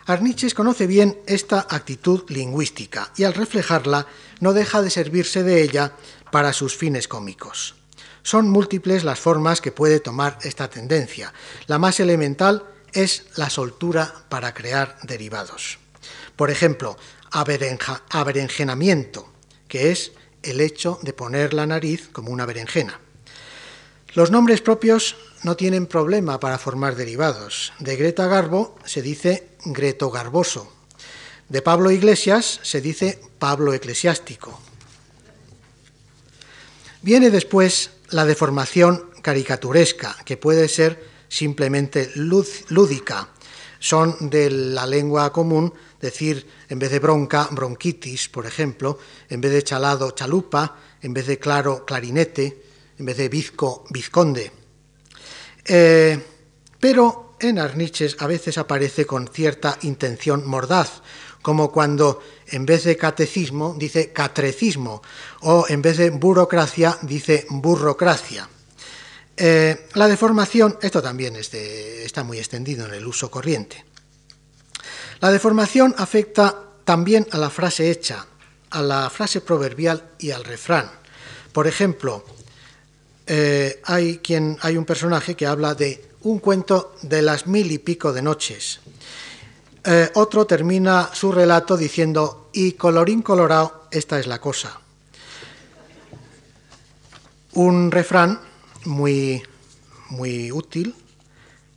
Arniches 0.06 0.54
conoce 0.54 0.88
bien 0.88 1.20
esta 1.28 1.68
actitud 1.70 2.24
lingüística 2.30 3.12
y 3.16 3.24
al 3.24 3.34
reflejarla 3.34 4.08
no 4.40 4.54
deja 4.54 4.82
de 4.82 4.90
servirse 4.90 5.44
de 5.44 5.62
ella 5.62 5.94
para 6.32 6.54
sus 6.54 6.76
fines 6.76 7.08
cómicos. 7.08 7.76
Son 8.24 8.50
múltiples 8.50 9.04
las 9.04 9.20
formas 9.20 9.62
que 9.62 9.72
puede 9.72 10.00
tomar 10.00 10.38
esta 10.44 10.70
tendencia. 10.70 11.34
La 11.68 11.80
más 11.80 12.00
elemental 12.00 12.66
es 12.94 13.26
la 13.36 13.50
soltura 13.50 14.26
para 14.30 14.54
crear 14.54 14.98
derivados. 15.04 15.80
Por 16.36 16.52
ejemplo, 16.52 16.98
aberenjenamiento, 17.32 19.32
que 19.68 19.92
es 19.92 20.12
el 20.44 20.62
hecho 20.62 21.00
de 21.02 21.14
poner 21.14 21.54
la 21.54 21.66
nariz 21.66 22.10
como 22.12 22.32
una 22.32 22.46
berenjena. 22.46 23.00
Los 24.14 24.30
nombres 24.30 24.62
propios 24.62 25.16
no 25.44 25.56
tienen 25.56 25.88
problema 25.88 26.40
para 26.40 26.58
formar 26.58 26.96
derivados. 26.96 27.72
De 27.80 27.96
Greta 27.96 28.28
Garbo 28.28 28.76
se 28.84 29.02
dice 29.02 29.48
Greto 29.64 30.12
Garboso. 30.12 30.72
De 31.48 31.62
Pablo 31.62 31.92
Iglesias 31.92 32.60
se 32.64 32.82
dice 32.82 33.22
Pablo 33.40 33.74
Eclesiástico. 33.74 34.60
Viene 37.04 37.32
después 37.32 37.90
la 38.12 38.26
deformación 38.26 39.10
caricaturesca, 39.24 40.16
que 40.24 40.38
puede 40.38 40.68
ser 40.68 41.04
simplemente 41.30 42.12
lúdica. 42.16 43.30
son 43.80 44.30
de 44.30 44.52
la 44.52 44.86
lengua 44.86 45.34
común 45.34 45.74
decir, 46.00 46.46
en 46.70 46.78
vez 46.78 46.92
de 46.92 47.00
bronca, 47.00 47.48
bronquitis, 47.50 48.30
por 48.30 48.46
ejemplo, 48.46 49.00
en 49.28 49.42
vez 49.42 49.52
de 49.52 49.64
chalado, 49.64 50.12
chalupa, 50.12 50.78
en 51.02 51.14
vez 51.16 51.26
de 51.26 51.40
claro, 51.40 51.84
clarinete, 51.84 52.62
en 53.00 53.06
vez 53.06 53.18
de 53.18 53.30
bizco, 53.30 53.86
vizconde. 53.90 54.52
Eh, 55.66 56.20
pero 56.80 57.38
en 57.40 57.58
Arniches 57.58 58.18
a 58.20 58.28
veces 58.28 58.60
aparece 58.60 59.08
con 59.08 59.28
cierta 59.28 59.80
intención 59.82 60.48
mordaz, 60.48 61.02
como 61.42 61.72
cuando 61.72 62.22
en 62.52 62.66
vez 62.66 62.84
de 62.84 62.98
catecismo 62.98 63.76
dice 63.78 64.12
catrecismo 64.12 65.02
o 65.42 65.66
en 65.68 65.82
vez 65.82 65.98
de 65.98 66.10
burocracia 66.10 66.98
dice 67.02 67.46
burrocracia. 67.50 68.48
Eh, 69.38 69.88
la 69.94 70.08
deformación, 70.08 70.78
esto 70.82 71.02
también 71.02 71.36
está 71.36 72.24
muy 72.24 72.38
extendido 72.38 72.86
en 72.86 72.94
el 72.94 73.08
uso 73.08 73.32
corriente. 73.32 73.84
La 75.20 75.32
deformación 75.32 75.96
afecta 75.98 76.56
también 76.84 77.28
a 77.32 77.38
la 77.38 77.50
frase 77.50 77.90
hecha, 77.90 78.26
a 78.70 78.82
la 78.82 79.10
frase 79.10 79.42
proverbial 79.42 80.12
y 80.20 80.32
al 80.32 80.44
refrán. 80.44 80.92
Por 81.54 81.68
ejemplo, 81.68 82.26
eh, 83.28 83.82
hay, 83.86 84.18
quien, 84.18 84.58
hay 84.62 84.78
un 84.78 84.86
personaje 84.86 85.36
que 85.36 85.46
habla 85.46 85.76
de 85.76 86.12
un 86.22 86.40
cuento 86.40 86.96
de 87.02 87.22
las 87.22 87.48
mil 87.48 87.72
y 87.72 87.78
pico 87.78 88.14
de 88.14 88.22
noches. 88.22 88.80
Eh, 89.84 90.10
otro 90.16 90.46
termina 90.46 91.10
su 91.14 91.32
relato 91.32 91.78
diciendo, 91.78 92.41
y 92.54 92.74
colorín 92.74 93.22
colorado, 93.22 93.88
esta 93.92 94.20
es 94.20 94.28
la 94.28 94.40
cosa. 94.40 94.80
Un 97.54 97.92
refrán 97.92 98.40
muy, 98.86 99.44
muy 100.10 100.52
útil 100.52 100.96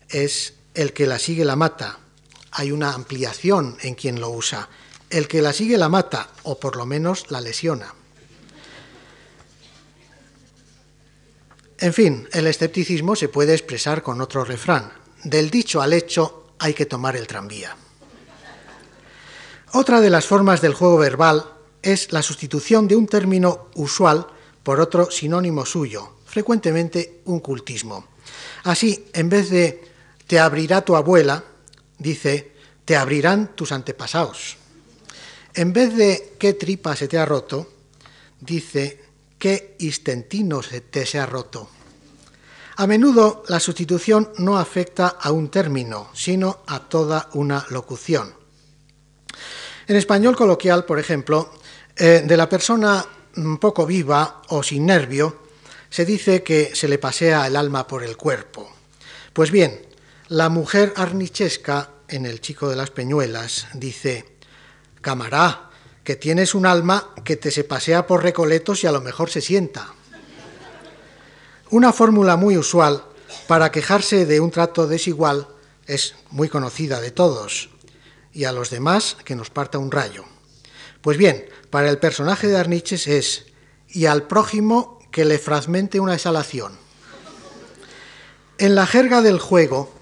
es 0.09 0.55
el 0.75 0.93
que 0.93 1.07
la 1.07 1.19
sigue 1.19 1.45
la 1.45 1.57
mata. 1.57 1.99
Hay 2.53 2.71
una 2.71 2.93
ampliación 2.93 3.77
en 3.83 3.95
quien 3.95 4.21
lo 4.21 4.31
usa. 4.31 4.69
El 5.11 5.29
que 5.29 5.43
la 5.43 5.53
sigue 5.53 5.77
la 5.77 5.89
mata, 5.89 6.29
o 6.45 6.59
por 6.59 6.77
lo 6.77 6.87
menos 6.87 7.31
la 7.31 7.41
lesiona. 7.41 7.95
En 11.79 11.93
fin, 11.93 12.29
el 12.33 12.47
escepticismo 12.47 13.17
se 13.17 13.29
puede 13.29 13.53
expresar 13.53 14.03
con 14.03 14.21
otro 14.21 14.45
refrán. 14.45 14.93
Del 15.25 15.51
dicho 15.51 15.83
al 15.83 15.93
hecho 15.93 16.55
hay 16.59 16.75
que 16.75 16.87
tomar 16.87 17.17
el 17.17 17.27
tranvía. 17.27 17.77
Otra 19.77 20.01
de 20.01 20.09
las 20.09 20.25
formas 20.25 20.61
del 20.61 20.73
juego 20.73 20.99
verbal 20.99 21.51
es 21.83 22.13
la 22.13 22.23
sustitución 22.23 22.87
de 22.87 22.95
un 22.95 23.09
término 23.09 23.71
usual 23.75 24.25
por 24.63 24.79
otro 24.79 25.11
sinónimo 25.11 25.67
suyo, 25.67 26.13
frecuentemente 26.27 27.23
un 27.25 27.41
cultismo. 27.41 28.07
Así, 28.63 29.07
en 29.13 29.29
vez 29.29 29.51
de 29.51 29.83
te 30.29 30.39
abrirá 30.39 30.85
tu 30.85 30.95
abuela, 30.95 31.43
dice 31.99 32.53
te 32.85 32.97
abrirán 32.97 33.57
tus 33.57 33.73
antepasados. 33.73 34.59
En 35.55 35.73
vez 35.73 35.97
de 35.97 36.35
qué 36.39 36.53
tripa 36.53 36.95
se 36.95 37.09
te 37.09 37.19
ha 37.19 37.27
roto, 37.27 37.69
dice 38.39 39.03
qué 39.41 39.75
istentino 39.81 40.63
se 40.63 40.83
te 40.83 41.05
se 41.05 41.19
ha 41.19 41.27
roto. 41.27 41.69
A 42.77 42.87
menudo 42.87 43.43
la 43.49 43.59
sustitución 43.59 44.31
no 44.39 44.57
afecta 44.57 45.09
a 45.09 45.33
un 45.33 45.49
término, 45.49 46.11
sino 46.15 46.61
a 46.69 46.79
toda 46.79 47.29
una 47.33 47.67
locución. 47.71 48.44
En 49.87 49.97
español 49.97 50.35
coloquial, 50.35 50.85
por 50.85 50.99
ejemplo, 50.99 51.53
eh, 51.97 52.23
de 52.25 52.37
la 52.37 52.49
persona 52.49 53.05
un 53.37 53.59
poco 53.59 53.85
viva 53.85 54.43
o 54.49 54.63
sin 54.63 54.87
nervio, 54.87 55.43
se 55.91 56.05
dice 56.05 56.43
que 56.43 56.75
se 56.75 56.89
le 56.89 56.99
pasea 56.99 57.47
el 57.47 57.57
alma 57.57 57.87
por 57.87 58.03
el 58.03 58.17
cuerpo. 58.17 58.71
Pues 59.33 59.51
bien, 59.51 59.85
la 60.29 60.49
mujer 60.49 60.93
arnichesca 60.97 61.91
en 62.09 62.27
El 62.27 62.41
chico 62.41 62.69
de 62.69 62.77
las 62.77 62.91
peñuelas 62.91 63.67
dice, 63.75 64.37
camará, 65.01 65.71
que 66.03 66.17
tienes 66.17 66.55
un 66.55 66.67
alma 66.67 67.11
que 67.25 67.37
te 67.37 67.51
se 67.51 67.65
pasea 67.65 68.07
por 68.07 68.23
recoletos 68.23 68.85
y 68.85 68.87
a 68.87 68.93
lo 68.93 69.01
mejor 69.01 69.31
se 69.31 69.41
sienta. 69.41 69.95
Una 71.71 71.93
fórmula 71.93 72.37
muy 72.37 72.57
usual 72.57 73.05
para 73.47 73.73
quejarse 73.73 74.27
de 74.27 74.41
un 74.41 74.51
trato 74.51 74.87
desigual 74.87 75.49
es 75.87 76.15
muy 76.31 76.49
conocida 76.49 77.01
de 77.01 77.11
todos 77.11 77.74
y 78.35 78.45
a 78.45 78.53
los 78.53 78.71
demás 78.71 79.17
que 79.25 79.37
nos 79.37 79.51
parta 79.51 79.79
un 79.79 79.91
rayo. 79.91 80.25
Pues 81.01 81.17
bien, 81.17 81.47
para 81.71 81.89
el 81.89 81.99
personaje 81.99 82.49
de 82.49 82.57
Arniches 82.57 83.07
es 83.07 83.47
y 83.89 84.07
al 84.07 84.27
prójimo 84.27 84.99
que 85.11 85.25
le 85.25 85.39
fragmente 85.39 86.01
una 86.01 86.15
exhalación. 86.15 86.77
En 88.59 88.75
la 88.75 88.87
jerga 88.87 89.23
del 89.23 89.39
juego, 89.39 89.93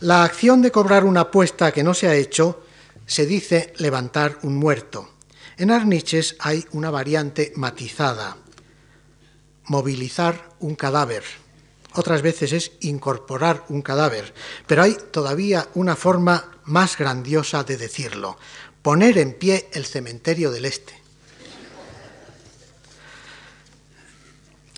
la 0.00 0.24
acción 0.24 0.62
de 0.62 0.70
cobrar 0.70 1.04
una 1.04 1.22
apuesta 1.22 1.72
que 1.72 1.82
no 1.82 1.94
se 1.94 2.08
ha 2.08 2.14
hecho 2.14 2.64
se 3.06 3.26
dice 3.26 3.72
levantar 3.76 4.38
un 4.42 4.56
muerto. 4.56 5.08
En 5.56 5.70
Arniches 5.70 6.36
hay 6.38 6.64
una 6.72 6.90
variante 6.90 7.52
matizada, 7.56 8.36
movilizar 9.64 10.50
un 10.60 10.74
cadáver. 10.74 11.24
Otras 11.94 12.22
veces 12.22 12.52
es 12.52 12.72
incorporar 12.80 13.64
un 13.68 13.82
cadáver, 13.82 14.32
pero 14.66 14.82
hay 14.82 14.96
todavía 15.10 15.68
una 15.74 15.94
forma 15.94 16.51
más 16.64 16.96
grandiosa 16.96 17.64
de 17.64 17.76
decirlo, 17.76 18.38
poner 18.82 19.18
en 19.18 19.34
pie 19.34 19.68
el 19.72 19.86
cementerio 19.86 20.50
del 20.50 20.64
Este. 20.64 21.02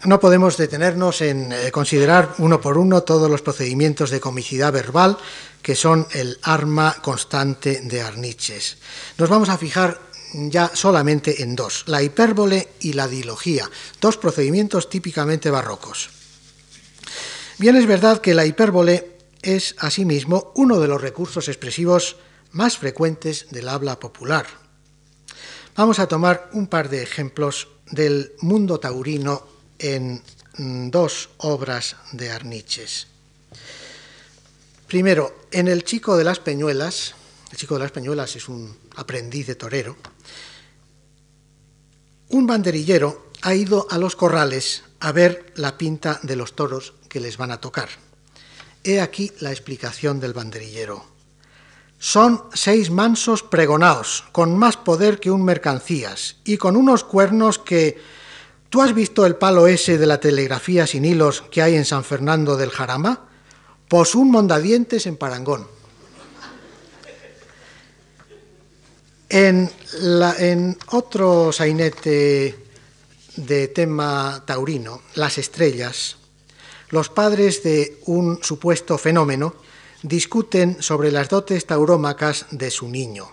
No 0.05 0.21
podemos 0.21 0.59
detenernos 0.59 1.23
en 1.23 1.51
eh, 1.51 1.71
considerar 1.71 2.35
uno 2.39 2.61
por 2.61 2.77
uno 2.77 3.03
todos 3.03 3.31
los 3.31 3.41
procedimientos 3.41 4.11
de 4.11 4.21
comicidad 4.21 4.71
verbal 4.71 5.17
que 5.63 5.75
son 5.75 6.07
el 6.13 6.39
arma 6.43 6.97
constante 7.01 7.81
de 7.83 8.03
Arniches. 8.03 8.77
Nos 9.17 9.31
vamos 9.31 9.49
a 9.49 9.57
fijar 9.57 9.99
ya 10.35 10.71
solamente 10.75 11.43
en 11.43 11.57
dos, 11.57 11.85
la 11.87 12.03
hipérbole 12.03 12.69
y 12.81 12.93
la 12.93 13.09
dilogía, 13.09 13.71
dos 13.99 14.19
procedimientos 14.19 14.91
típicamente 14.91 15.51
barrocos. 15.51 16.11
Bien 17.57 17.77
es 17.77 17.87
verdad 17.87 18.21
que 18.21 18.35
la 18.35 18.45
hipérbole 18.45 19.14
es 19.45 19.77
asimismo 19.79 20.53
uno 20.57 20.81
de 20.81 20.89
los 20.89 21.01
recursos 21.01 21.49
expresivos 21.49 22.17
más 22.53 22.79
frecuentes 22.79 23.47
del 23.51 23.69
habla 23.69 24.01
popular. 24.01 24.47
Vamos 25.77 25.99
a 25.99 26.09
tomar 26.09 26.49
un 26.53 26.67
par 26.67 26.89
de 26.89 27.03
ejemplos 27.03 27.69
del 27.91 28.33
mundo 28.41 28.81
taurino 28.81 29.47
en 29.79 30.23
mm, 30.57 30.91
dos 30.91 31.31
obras 31.39 31.97
de 32.13 32.31
Arniches. 32.31 33.09
Primero, 34.87 35.47
en 35.51 35.69
El 35.69 35.85
Chico 35.85 36.17
de 36.17 36.25
las 36.25 36.39
Peñuelas, 36.39 37.15
el 37.51 37.59
Chico 37.59 37.75
de 37.75 37.81
las 37.81 37.93
Peñuelas 37.93 38.37
es 38.37 38.49
un 38.49 38.77
aprendiz 38.97 39.47
de 39.47 39.57
torero, 39.57 39.97
un 42.29 42.47
banderillero 42.47 43.31
ha 43.43 43.55
ido 43.55 43.87
a 43.91 43.99
los 43.99 44.17
corrales 44.17 44.85
a 45.01 45.13
ver 45.13 45.53
la 45.57 45.77
pinta 45.77 46.19
de 46.23 46.37
los 46.37 46.57
toros 46.57 46.95
que 47.09 47.21
les 47.21 47.37
van 47.37 47.51
a 47.51 47.61
tocar. 47.61 48.04
He 48.85 49.01
aquí 49.01 49.33
la 49.41 49.51
explicación 49.51 50.21
del 50.21 50.35
banderillero. 50.35 51.05
Son 51.99 52.45
seis 52.53 52.91
mansos 52.91 53.43
pregonaos, 53.43 54.25
con 54.31 54.59
más 54.59 54.77
poder 54.77 55.21
que 55.21 55.31
un 55.31 55.43
mercancías, 55.43 56.37
y 56.45 56.59
con 56.59 56.77
unos 56.77 57.03
cuernos 57.03 57.59
que... 57.59 57.99
¿Tú 58.69 58.83
has 58.83 58.93
visto 58.93 59.25
el 59.25 59.37
palo 59.37 59.69
ese 59.69 59.97
de 59.97 60.07
la 60.07 60.21
telegrafía 60.21 60.87
sin 60.87 61.05
hilos 61.05 61.45
que 61.51 61.63
hay 61.63 61.77
en 61.77 61.85
San 61.85 62.05
Fernando 62.05 62.57
del 62.57 62.71
Jarama? 62.71 63.29
Pues 63.89 64.15
un 64.15 64.31
mondadientes 64.31 65.07
en 65.07 65.17
Parangón. 65.17 65.67
En, 69.31 69.71
en 70.39 70.77
otro 70.89 71.53
sainete 71.53 72.59
de 73.37 73.69
tema 73.69 74.43
taurino, 74.45 75.03
Las 75.15 75.39
Estrellas, 75.39 76.17
los 76.91 77.09
padres 77.09 77.63
de 77.63 77.99
un 78.07 78.43
supuesto 78.43 78.99
fenómeno 78.99 79.55
discuten 80.03 80.83
sobre 80.83 81.11
las 81.11 81.29
dotes 81.29 81.67
taurómacas 81.67 82.47
de 82.51 82.71
su 82.71 82.89
niño. 82.89 83.31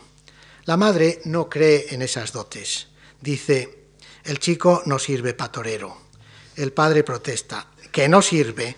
La 0.66 0.78
madre 0.78 1.22
no 1.26 1.50
cree 1.50 1.88
en 1.90 2.02
esas 2.02 2.32
dotes. 2.32 2.88
Dice, 3.20 3.88
el 4.24 4.40
chico 4.40 4.82
no 4.86 5.00
sirve 5.00 5.34
para 5.34 5.52
torero. 5.52 5.98
El 6.56 6.72
padre 6.72 7.04
protesta, 7.04 7.68
que 7.92 8.08
no 8.08 8.22
sirve. 8.22 8.78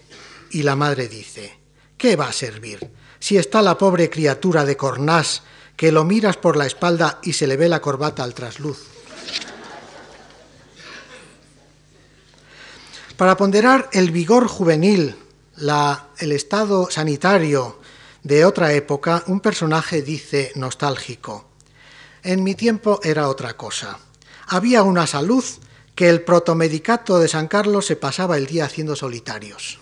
Y 0.52 0.64
la 0.64 0.76
madre 0.76 1.08
dice, 1.08 1.60
¿qué 1.98 2.16
va 2.16 2.30
a 2.30 2.34
servir? 2.34 2.92
Si 3.20 3.38
está 3.38 3.62
la 3.62 3.78
pobre 3.78 4.10
criatura 4.10 4.66
de 4.66 4.78
Cornás, 4.78 5.44
que 5.76 5.92
lo 5.92 6.04
miras 6.04 6.38
por 6.38 6.56
la 6.56 6.66
espalda 6.66 7.20
y 7.24 7.34
se 7.34 7.48
le 7.48 7.58
ve 7.58 7.70
la 7.70 7.82
corbata 7.82 8.24
al 8.24 8.34
trasluz. 8.34 8.93
Para 13.24 13.38
ponderar 13.38 13.90
el 13.94 14.12
vigor 14.12 14.50
juvenil, 14.50 15.16
el 16.18 16.32
estado 16.34 16.92
sanitario 16.92 17.80
de 18.22 18.44
otra 18.44 18.74
época, 18.74 19.24
un 19.28 19.40
personaje 19.40 20.02
dice 20.02 20.52
nostálgico, 20.56 21.46
en 22.22 22.44
mi 22.44 22.54
tiempo 22.54 23.00
era 23.02 23.30
otra 23.30 23.56
cosa. 23.56 23.98
Había 24.48 24.84
una 24.84 25.08
salud 25.08 25.42
que 25.96 26.10
el 26.10 26.24
protomedicato 26.24 27.18
de 27.18 27.30
San 27.30 27.48
Carlos 27.48 27.86
se 27.86 27.96
pasaba 27.96 28.36
el 28.36 28.46
día 28.46 28.66
haciendo 28.66 28.94
solitarios. 28.94 29.80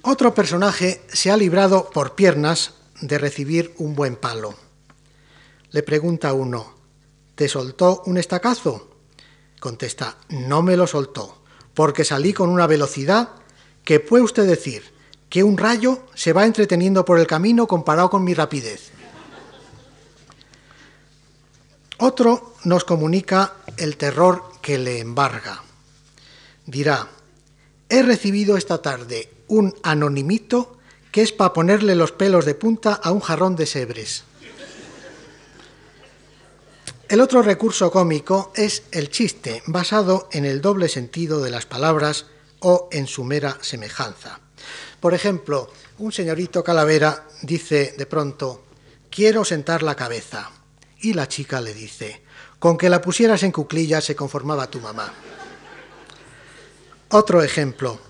Otro 0.00 0.32
personaje 0.32 1.02
se 1.12 1.30
ha 1.30 1.36
librado 1.36 1.90
por 1.90 2.14
piernas 2.14 2.76
de 3.02 3.18
recibir 3.18 3.74
un 3.76 3.94
buen 3.94 4.16
palo. 4.16 4.54
Le 5.70 5.82
pregunta 5.82 6.32
uno, 6.32 6.72
¿te 7.34 7.46
soltó 7.46 8.02
un 8.06 8.16
estacazo? 8.16 8.88
Contesta, 9.60 10.16
no 10.30 10.62
me 10.62 10.78
lo 10.78 10.86
soltó, 10.86 11.41
porque 11.74 12.04
salí 12.04 12.32
con 12.32 12.48
una 12.48 12.66
velocidad 12.66 13.30
que 13.84 14.00
puede 14.00 14.24
usted 14.24 14.46
decir 14.46 14.82
que 15.28 15.42
un 15.42 15.56
rayo 15.56 16.02
se 16.14 16.32
va 16.32 16.44
entreteniendo 16.44 17.04
por 17.04 17.18
el 17.18 17.26
camino 17.26 17.66
comparado 17.66 18.10
con 18.10 18.22
mi 18.24 18.34
rapidez. 18.34 18.90
Otro 21.98 22.54
nos 22.64 22.84
comunica 22.84 23.54
el 23.76 23.96
terror 23.96 24.44
que 24.60 24.76
le 24.76 24.98
embarga. 24.98 25.62
Dirá, 26.66 27.08
he 27.88 28.02
recibido 28.02 28.56
esta 28.56 28.82
tarde 28.82 29.30
un 29.48 29.74
anonimito 29.82 30.78
que 31.10 31.22
es 31.22 31.32
para 31.32 31.52
ponerle 31.52 31.94
los 31.94 32.12
pelos 32.12 32.44
de 32.44 32.54
punta 32.54 32.94
a 32.94 33.10
un 33.12 33.20
jarrón 33.20 33.54
de 33.54 33.66
sebres. 33.66 34.24
El 37.12 37.20
otro 37.20 37.42
recurso 37.42 37.90
cómico 37.90 38.52
es 38.56 38.84
el 38.90 39.10
chiste, 39.10 39.62
basado 39.66 40.30
en 40.32 40.46
el 40.46 40.62
doble 40.62 40.88
sentido 40.88 41.42
de 41.42 41.50
las 41.50 41.66
palabras 41.66 42.24
o 42.60 42.88
en 42.90 43.06
su 43.06 43.22
mera 43.22 43.58
semejanza. 43.60 44.40
Por 44.98 45.12
ejemplo, 45.12 45.70
un 45.98 46.10
señorito 46.10 46.64
calavera 46.64 47.28
dice 47.42 47.94
de 47.98 48.06
pronto, 48.06 48.64
quiero 49.10 49.44
sentar 49.44 49.82
la 49.82 49.94
cabeza. 49.94 50.52
Y 51.02 51.12
la 51.12 51.28
chica 51.28 51.60
le 51.60 51.74
dice, 51.74 52.22
con 52.58 52.78
que 52.78 52.88
la 52.88 53.02
pusieras 53.02 53.42
en 53.42 53.52
cuclillas 53.52 54.04
se 54.04 54.16
conformaba 54.16 54.70
tu 54.70 54.80
mamá. 54.80 55.12
Otro 57.10 57.42
ejemplo. 57.42 58.00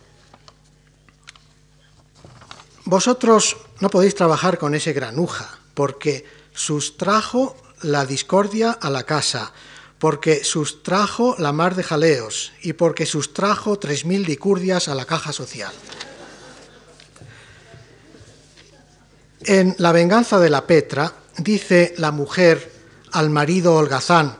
Vosotros 2.84 3.56
no 3.80 3.90
podéis 3.90 4.14
trabajar 4.14 4.58
con 4.58 4.76
ese 4.76 4.92
granuja, 4.92 5.58
porque 5.74 6.24
sustrajo 6.54 7.56
la 7.82 8.06
discordia 8.06 8.72
a 8.72 8.90
la 8.90 9.04
casa, 9.04 9.52
porque 9.98 10.44
sustrajo 10.44 11.36
la 11.38 11.52
mar 11.52 11.74
de 11.74 11.84
jaleos 11.84 12.52
y 12.62 12.72
porque 12.72 13.06
sustrajo 13.06 13.78
tres 13.78 14.04
mil 14.04 14.24
dicurdias 14.24 14.88
a 14.88 14.94
la 14.94 15.04
caja 15.04 15.32
social. 15.32 15.72
En 19.44 19.74
La 19.78 19.92
venganza 19.92 20.38
de 20.38 20.50
la 20.50 20.66
Petra 20.66 21.12
dice 21.38 21.94
la 21.98 22.12
mujer 22.12 22.72
al 23.12 23.30
marido 23.30 23.74
holgazán 23.74 24.38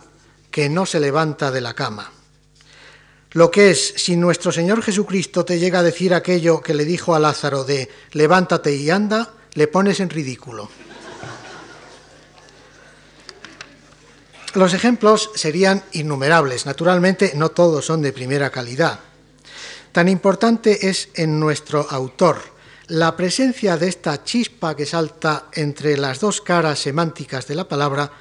que 0.51 0.69
no 0.69 0.87
se 0.87 1.01
levanta 1.01 1.51
de 1.51 1.61
la 1.61 1.75
cama. 1.75 2.13
Lo 3.33 3.51
que 3.51 3.71
es, 3.71 3.95
si 3.97 4.17
nuestro 4.17 4.53
Señor 4.53 4.83
Jesucristo 4.83 5.45
te 5.45 5.59
llega 5.59 5.79
a 5.79 5.83
decir 5.83 6.13
aquello 6.13 6.61
que 6.61 6.75
le 6.75 6.85
dijo 6.85 7.15
a 7.15 7.19
Lázaro 7.19 7.65
de 7.65 7.89
levántate 8.13 8.75
y 8.75 8.91
anda, 8.91 9.33
le 9.55 9.69
pones 9.69 10.01
en 10.01 10.11
ridículo. 10.11 10.69
Los 14.55 14.75
ejemplos 14.75 15.31
serían 15.35 15.83
innumerables. 15.93 16.67
Naturalmente, 16.67 17.33
no 17.37 17.51
todos 17.51 17.87
son 17.87 18.03
de 18.03 18.13
primera 18.13 18.51
calidad. 18.51 19.01
Tan 19.93 20.09
importante 20.09 20.89
es 20.89 21.09
en 21.15 21.41
nuestro 21.41 21.87
autor 21.91 22.39
la 22.89 23.17
presencia 23.17 23.79
de 23.79 23.89
esta 23.89 24.25
chispa 24.25 24.77
que 24.77 24.85
salta 24.85 25.47
entre 25.55 25.97
las 25.97 26.21
dos 26.21 26.43
caras 26.43 26.81
semánticas 26.81 27.47
de 27.47 27.55
la 27.55 27.67
palabra 27.67 28.13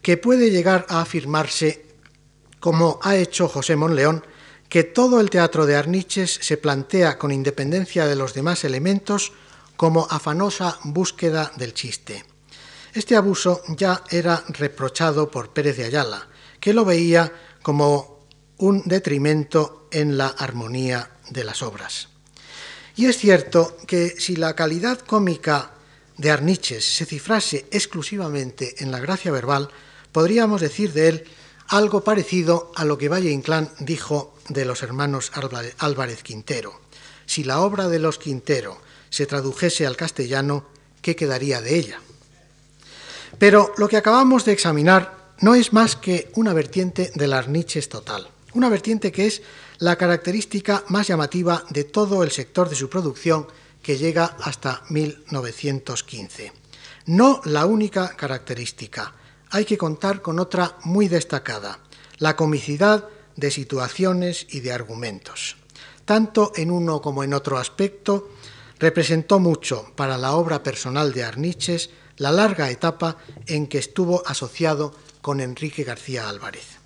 que 0.00 0.16
puede 0.16 0.50
llegar 0.50 0.86
a 0.88 1.00
afirmarse, 1.00 1.86
como 2.60 3.00
ha 3.02 3.16
hecho 3.16 3.48
José 3.48 3.74
Monleón, 3.74 4.24
que 4.68 4.84
todo 4.84 5.20
el 5.20 5.30
teatro 5.30 5.66
de 5.66 5.74
Arniches 5.74 6.38
se 6.40 6.56
plantea 6.56 7.18
con 7.18 7.32
independencia 7.32 8.06
de 8.06 8.16
los 8.16 8.34
demás 8.34 8.64
elementos 8.64 9.32
como 9.76 10.06
afanosa 10.08 10.78
búsqueda 10.84 11.50
del 11.56 11.74
chiste. 11.74 12.24
Este 12.94 13.16
abuso 13.16 13.62
ya 13.68 14.04
era 14.10 14.44
reprochado 14.48 15.30
por 15.30 15.54
Pérez 15.54 15.78
de 15.78 15.84
Ayala, 15.84 16.28
que 16.60 16.74
lo 16.74 16.84
veía 16.84 17.32
como 17.62 18.26
un 18.58 18.82
detrimento 18.84 19.88
en 19.90 20.18
la 20.18 20.26
armonía 20.26 21.10
de 21.30 21.42
las 21.42 21.62
obras. 21.62 22.08
Y 22.94 23.06
es 23.06 23.16
cierto 23.16 23.78
que 23.86 24.14
si 24.18 24.36
la 24.36 24.54
calidad 24.54 24.98
cómica 24.98 25.70
de 26.18 26.30
Arniches 26.30 26.84
se 26.84 27.06
cifrase 27.06 27.66
exclusivamente 27.70 28.82
en 28.82 28.90
la 28.90 29.00
gracia 29.00 29.32
verbal, 29.32 29.70
podríamos 30.12 30.60
decir 30.60 30.92
de 30.92 31.08
él 31.08 31.24
algo 31.68 32.04
parecido 32.04 32.72
a 32.76 32.84
lo 32.84 32.98
que 32.98 33.08
Valle 33.08 33.30
Inclán 33.30 33.70
dijo 33.78 34.34
de 34.50 34.66
los 34.66 34.82
hermanos 34.82 35.32
Álvarez 35.78 36.22
Quintero. 36.22 36.78
Si 37.24 37.42
la 37.42 37.60
obra 37.60 37.88
de 37.88 37.98
los 37.98 38.18
Quintero 38.18 38.78
se 39.08 39.24
tradujese 39.24 39.86
al 39.86 39.96
castellano, 39.96 40.66
¿qué 41.00 41.16
quedaría 41.16 41.62
de 41.62 41.76
ella? 41.78 42.00
Pero 43.38 43.72
lo 43.76 43.88
que 43.88 43.96
acabamos 43.96 44.44
de 44.44 44.52
examinar 44.52 45.34
no 45.40 45.54
es 45.54 45.72
más 45.72 45.96
que 45.96 46.30
una 46.34 46.52
vertiente 46.52 47.10
de 47.14 47.26
las 47.26 47.48
niches 47.48 47.88
total, 47.88 48.28
una 48.54 48.68
vertiente 48.68 49.10
que 49.10 49.26
es 49.26 49.42
la 49.78 49.96
característica 49.96 50.84
más 50.88 51.08
llamativa 51.08 51.64
de 51.70 51.84
todo 51.84 52.22
el 52.22 52.30
sector 52.30 52.68
de 52.68 52.76
su 52.76 52.88
producción 52.88 53.48
que 53.82 53.96
llega 53.96 54.36
hasta 54.40 54.82
1915. 54.90 56.52
No 57.06 57.40
la 57.44 57.66
única 57.66 58.14
característica, 58.16 59.12
hay 59.50 59.64
que 59.64 59.76
contar 59.76 60.22
con 60.22 60.38
otra 60.38 60.76
muy 60.84 61.08
destacada, 61.08 61.80
la 62.18 62.36
comicidad 62.36 63.08
de 63.34 63.50
situaciones 63.50 64.46
y 64.50 64.60
de 64.60 64.72
argumentos. 64.72 65.56
Tanto 66.04 66.52
en 66.54 66.70
uno 66.70 67.00
como 67.00 67.24
en 67.24 67.34
otro 67.34 67.58
aspecto, 67.58 68.30
representó 68.78 69.40
mucho 69.40 69.92
para 69.96 70.18
la 70.18 70.32
obra 70.32 70.62
personal 70.62 71.12
de 71.12 71.24
Arniches 71.24 71.90
la 72.16 72.32
larga 72.32 72.70
etapa 72.70 73.16
en 73.46 73.66
que 73.66 73.78
estuvo 73.78 74.26
asociado 74.26 74.94
con 75.20 75.40
Enrique 75.40 75.84
García 75.84 76.28
Álvarez. 76.28 76.78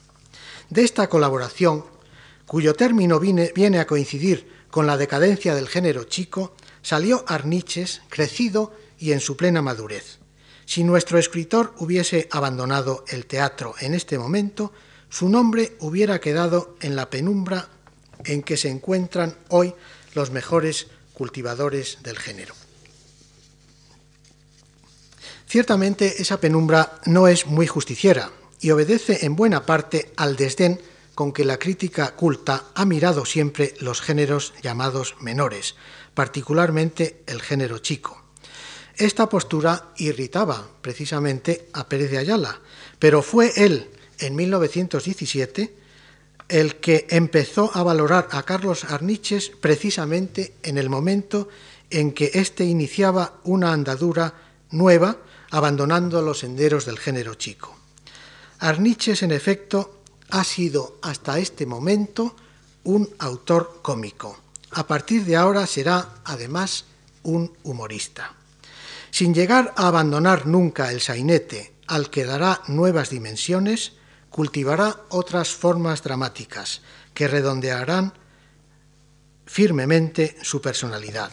De 0.71 0.83
esta 0.85 1.09
colaboración, 1.09 1.85
cuyo 2.47 2.75
término 2.75 3.19
viene, 3.19 3.53
viene 3.55 3.79
a 3.79 3.87
coincidir 3.87 4.51
con 4.71 4.87
la 4.87 4.97
decadencia 4.97 5.55
del 5.55 5.69
género 5.69 6.05
chico, 6.05 6.55
salió 6.83 7.25
Arniches 7.29 8.03
crecido 8.09 8.75
y 8.99 9.13
en 9.13 9.21
su 9.21 9.37
plena 9.37 9.63
madurez. 9.63 10.19
Si 10.65 10.85
nuestro 10.85 11.19
escritor 11.19 11.75
hubiese 11.79 12.29
abandonado 12.31 13.05
el 13.09 13.27
teatro 13.27 13.75
en 13.81 13.95
este 13.95 14.19
momento, 14.19 14.73
su 15.09 15.29
nombre 15.29 15.77
hubiera 15.81 16.21
quedado 16.21 16.77
en 16.81 16.97
la 16.97 17.09
penumbra 17.09 17.69
en 18.25 18.43
que 18.43 18.57
se 18.57 18.69
encuentran 18.69 19.37
hoy 19.49 19.75
los 20.15 20.31
mejores 20.31 20.89
cultivadores 21.15 21.99
del 22.03 22.19
género. 22.19 22.55
Ciertamente 25.57 26.21
esa 26.21 26.39
penumbra 26.39 27.01
no 27.07 27.29
es 27.29 27.47
muy 27.47 27.67
justiciera 27.67 28.31
y 28.61 28.73
obedece 28.73 29.25
en 29.25 29.37
buena 29.37 29.65
parte 29.65 30.13
al 30.19 30.37
desdén 30.37 30.79
con 31.15 31.33
que 31.33 31.47
la 31.47 31.59
crítica 31.59 32.15
culta 32.15 32.65
ha 32.75 32.85
mirado 32.85 33.25
siempre 33.25 33.73
los 33.81 34.03
géneros 34.03 34.53
llamados 34.63 35.17
menores, 35.19 35.75
particularmente 36.13 37.23
el 37.27 37.41
género 37.41 37.79
chico. 37.79 38.23
Esta 38.97 39.31
postura 39.31 39.95
irritaba 39.97 40.63
precisamente 40.83 41.71
a 41.73 41.89
Pérez 41.89 42.11
de 42.11 42.19
Ayala, 42.19 42.61
pero 42.99 43.23
fue 43.23 43.51
él, 43.57 43.89
en 44.19 44.37
1917, 44.37 45.75
el 46.51 46.77
que 46.77 47.07
empezó 47.09 47.71
a 47.73 47.83
valorar 47.83 48.29
a 48.33 48.43
Carlos 48.43 48.85
Arniches 48.85 49.53
precisamente 49.59 50.53
en 50.63 50.77
el 50.77 50.91
momento 50.91 51.49
en 51.89 52.13
que 52.13 52.33
éste 52.35 52.67
iniciaba 52.67 53.41
una 53.45 53.73
andadura 53.73 54.35
nueva 54.71 55.17
abandonando 55.51 56.23
los 56.23 56.41
senderos 56.41 56.85
del 56.87 56.99
género 56.99 57.35
chico. 57.35 57.77
Arniches, 58.59 59.23
en 59.23 59.33
efecto, 59.33 60.01
ha 60.31 60.45
sido 60.45 60.99
hasta 61.03 61.39
este 61.39 61.67
momento 61.67 62.35
un 62.85 63.09
autor 63.19 63.81
cómico. 63.83 64.39
A 64.73 64.87
partir 64.87 65.25
de 65.25 65.37
ahora 65.37 65.67
será, 65.67 66.15
además, 66.25 66.85
un 67.23 67.53
humorista. 67.65 68.35
Sin 69.11 69.35
llegar 69.35 69.73
a 69.77 69.89
abandonar 69.89 70.47
nunca 70.47 70.91
el 70.91 71.01
sainete, 71.01 71.75
al 71.87 72.11
que 72.11 72.25
dará 72.25 72.63
nuevas 72.67 73.11
dimensiones, 73.11 73.93
cultivará 74.31 75.01
otras 75.09 75.55
formas 75.55 76.03
dramáticas 76.03 76.83
que 77.15 77.29
redondearán 77.29 78.13
firmemente 79.47 80.37
su 80.43 80.61
personalidad. 80.61 81.31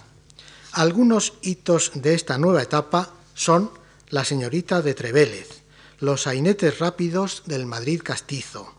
Algunos 0.72 1.34
hitos 1.41 1.91
de 1.95 2.14
esta 2.14 2.38
nueva 2.38 2.61
etapa 2.61 3.11
son 3.34 3.72
la 4.14 4.24
señorita 4.24 4.84
de 4.84 4.93
Trevélez, 4.93 5.64
Los 5.97 6.24
sainetes 6.24 6.78
rápidos 6.78 7.41
del 7.47 7.66
Madrid 7.66 7.99
castizo, 8.03 8.76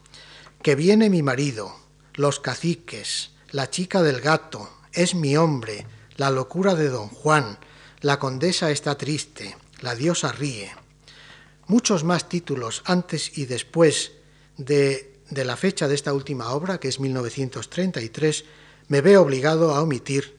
Que 0.63 0.77
viene 0.77 1.11
mi 1.11 1.23
marido, 1.23 1.75
Los 2.15 2.39
caciques, 2.39 3.33
La 3.51 3.69
chica 3.69 4.05
del 4.05 4.21
gato, 4.21 4.71
Es 4.93 5.17
mi 5.17 5.37
hombre, 5.37 5.89
La 6.17 6.31
locura 6.31 6.77
de 6.77 6.89
don 6.89 7.09
Juan, 7.09 7.59
La 8.01 8.21
condesa 8.21 8.71
está 8.71 8.97
triste, 8.97 9.57
La 9.81 9.97
diosa 9.97 10.31
ríe. 10.31 10.71
Muchos 11.67 12.05
más 12.05 12.29
títulos 12.29 12.83
antes 12.85 13.37
y 13.37 13.47
después 13.47 14.13
de, 14.57 15.19
de 15.31 15.45
la 15.45 15.57
fecha 15.57 15.89
de 15.89 15.97
esta 15.97 16.15
última 16.15 16.53
obra, 16.53 16.79
que 16.79 16.87
es 16.87 17.01
1933, 17.01 18.45
me 18.87 19.01
veo 19.01 19.23
obligado 19.23 19.75
a 19.75 19.83
omitir 19.83 20.37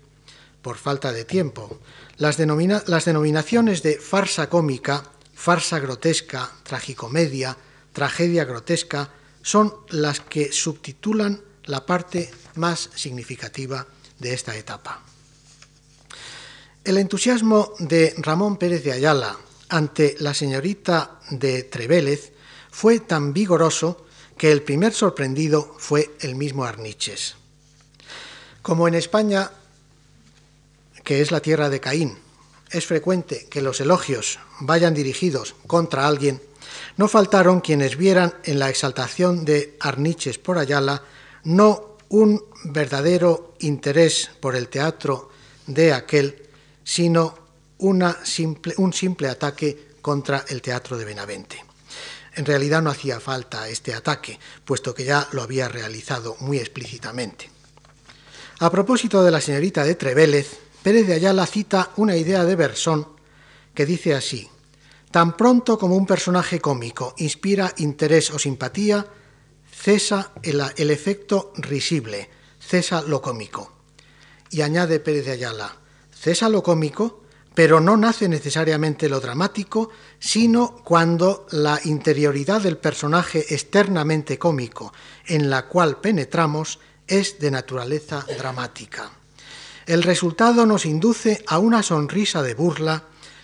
por 0.62 0.78
falta 0.78 1.12
de 1.12 1.26
tiempo. 1.26 1.80
Las, 2.18 2.38
denominaciones 2.38 3.84
de 3.84 4.00
farsa 4.00 4.50
cómica, 4.50 5.04
farsa 5.34 5.80
grotesca, 5.80 6.50
tragicomedia, 6.64 7.58
tragedia 7.92 8.46
grotesca, 8.46 9.10
son 9.42 9.74
las 9.90 10.22
que 10.22 10.54
subtitulan 10.54 11.42
la 11.66 11.86
parte 11.86 12.32
más 12.56 12.90
significativa 12.96 13.86
de 14.20 14.34
esta 14.34 14.56
etapa. 14.56 15.04
El 16.86 16.98
entusiasmo 16.98 17.74
de 17.80 18.14
Ramón 18.18 18.58
Pérez 18.58 18.84
de 18.84 18.94
Ayala 18.94 19.36
ante 19.70 20.16
la 20.20 20.34
señorita 20.34 21.20
de 21.32 21.64
Trevélez 21.64 22.32
fue 22.72 23.00
tan 23.00 23.34
vigoroso 23.34 24.06
que 24.38 24.52
el 24.52 24.62
primer 24.62 24.94
sorprendido 24.94 25.76
fue 25.80 26.16
el 26.22 26.36
mismo 26.36 26.64
Arniches. 26.64 27.36
Como 28.62 28.88
en 28.88 28.96
España, 28.96 29.52
que 31.06 31.22
es 31.22 31.32
la 31.32 31.40
tierra 31.40 31.70
de 31.70 31.80
Caín, 31.80 32.18
es 32.72 32.86
frecuente 32.86 33.48
que 33.50 33.62
los 33.62 33.80
elogios 33.80 34.40
vayan 34.60 34.94
dirigidos 34.94 35.56
contra 35.68 36.08
alguien, 36.08 36.42
no 36.98 37.08
faltaron 37.08 37.62
quienes 37.62 37.96
vieran 37.96 38.34
en 38.44 38.60
la 38.60 38.70
exaltación 38.70 39.46
de 39.46 39.78
Arniches 39.80 40.38
por 40.38 40.58
Ayala 40.58 41.04
no 41.46 41.96
un 42.10 42.44
verdadero 42.66 43.54
interés 43.60 44.30
por 44.40 44.56
el 44.56 44.68
teatro 44.68 45.30
de 45.68 45.94
aquel, 45.94 46.44
sino 46.84 47.38
una 47.78 48.26
simple, 48.26 48.74
un 48.78 48.94
simple 48.94 49.28
ataque 49.28 49.90
contra 50.02 50.44
el 50.48 50.62
teatro 50.62 50.98
de 50.98 51.06
Benavente. 51.06 51.64
En 52.34 52.46
realidad 52.46 52.82
no 52.82 52.90
hacía 52.90 53.20
falta 53.20 53.70
este 53.70 53.94
ataque, 53.94 54.40
puesto 54.66 54.94
que 54.94 55.06
ya 55.06 55.28
lo 55.32 55.42
había 55.42 55.70
realizado 55.70 56.36
muy 56.40 56.58
explícitamente. 56.58 57.50
A 58.60 58.70
propósito 58.70 59.24
de 59.24 59.32
la 59.32 59.42
señorita 59.42 59.84
de 59.84 59.96
Trevélez, 59.96 60.65
Pérez 60.86 61.08
de 61.08 61.16
Ayala 61.16 61.48
cita 61.48 61.90
una 61.96 62.16
idea 62.16 62.46
de 62.46 62.56
Bersón 62.56 63.08
que 63.74 63.88
dice 63.88 64.14
así: 64.14 64.48
Tan 65.10 65.36
pronto 65.36 65.80
como 65.80 65.96
un 65.96 66.06
personaje 66.06 66.62
cómico 66.62 67.16
inspira 67.18 67.74
interés 67.78 68.30
o 68.30 68.38
simpatía, 68.38 69.08
cesa 69.66 70.32
el, 70.44 70.62
el 70.78 70.92
efecto 70.92 71.54
risible, 71.58 72.30
cesa 72.60 73.02
lo 73.02 73.20
cómico. 73.20 73.74
Y 74.52 74.62
añade 74.62 75.00
Pérez 75.00 75.26
de 75.26 75.32
Ayala: 75.32 75.76
cesa 76.14 76.50
lo 76.50 76.62
cómico 76.62 77.24
pero 77.56 77.80
no 77.80 77.98
nace 77.98 78.30
necesariamente 78.30 79.10
lo 79.10 79.20
dramático, 79.20 79.90
sino 80.20 80.84
cuando 80.84 81.48
la 81.50 81.80
interioridad 81.86 82.62
del 82.62 82.78
personaje 82.78 83.44
externamente 83.56 84.38
cómico 84.38 84.94
en 85.26 85.50
la 85.50 85.66
cual 85.68 86.00
penetramos 86.00 86.80
es 87.08 87.40
de 87.40 87.50
naturaleza 87.50 88.24
dramática. 88.38 89.10
El 89.86 90.02
resultado 90.02 90.66
nos 90.66 90.86
induce 90.86 91.44
a 91.48 91.60
una 91.60 91.84
sonrisa 91.84 92.42
de 92.42 92.56
burla 92.56 93.04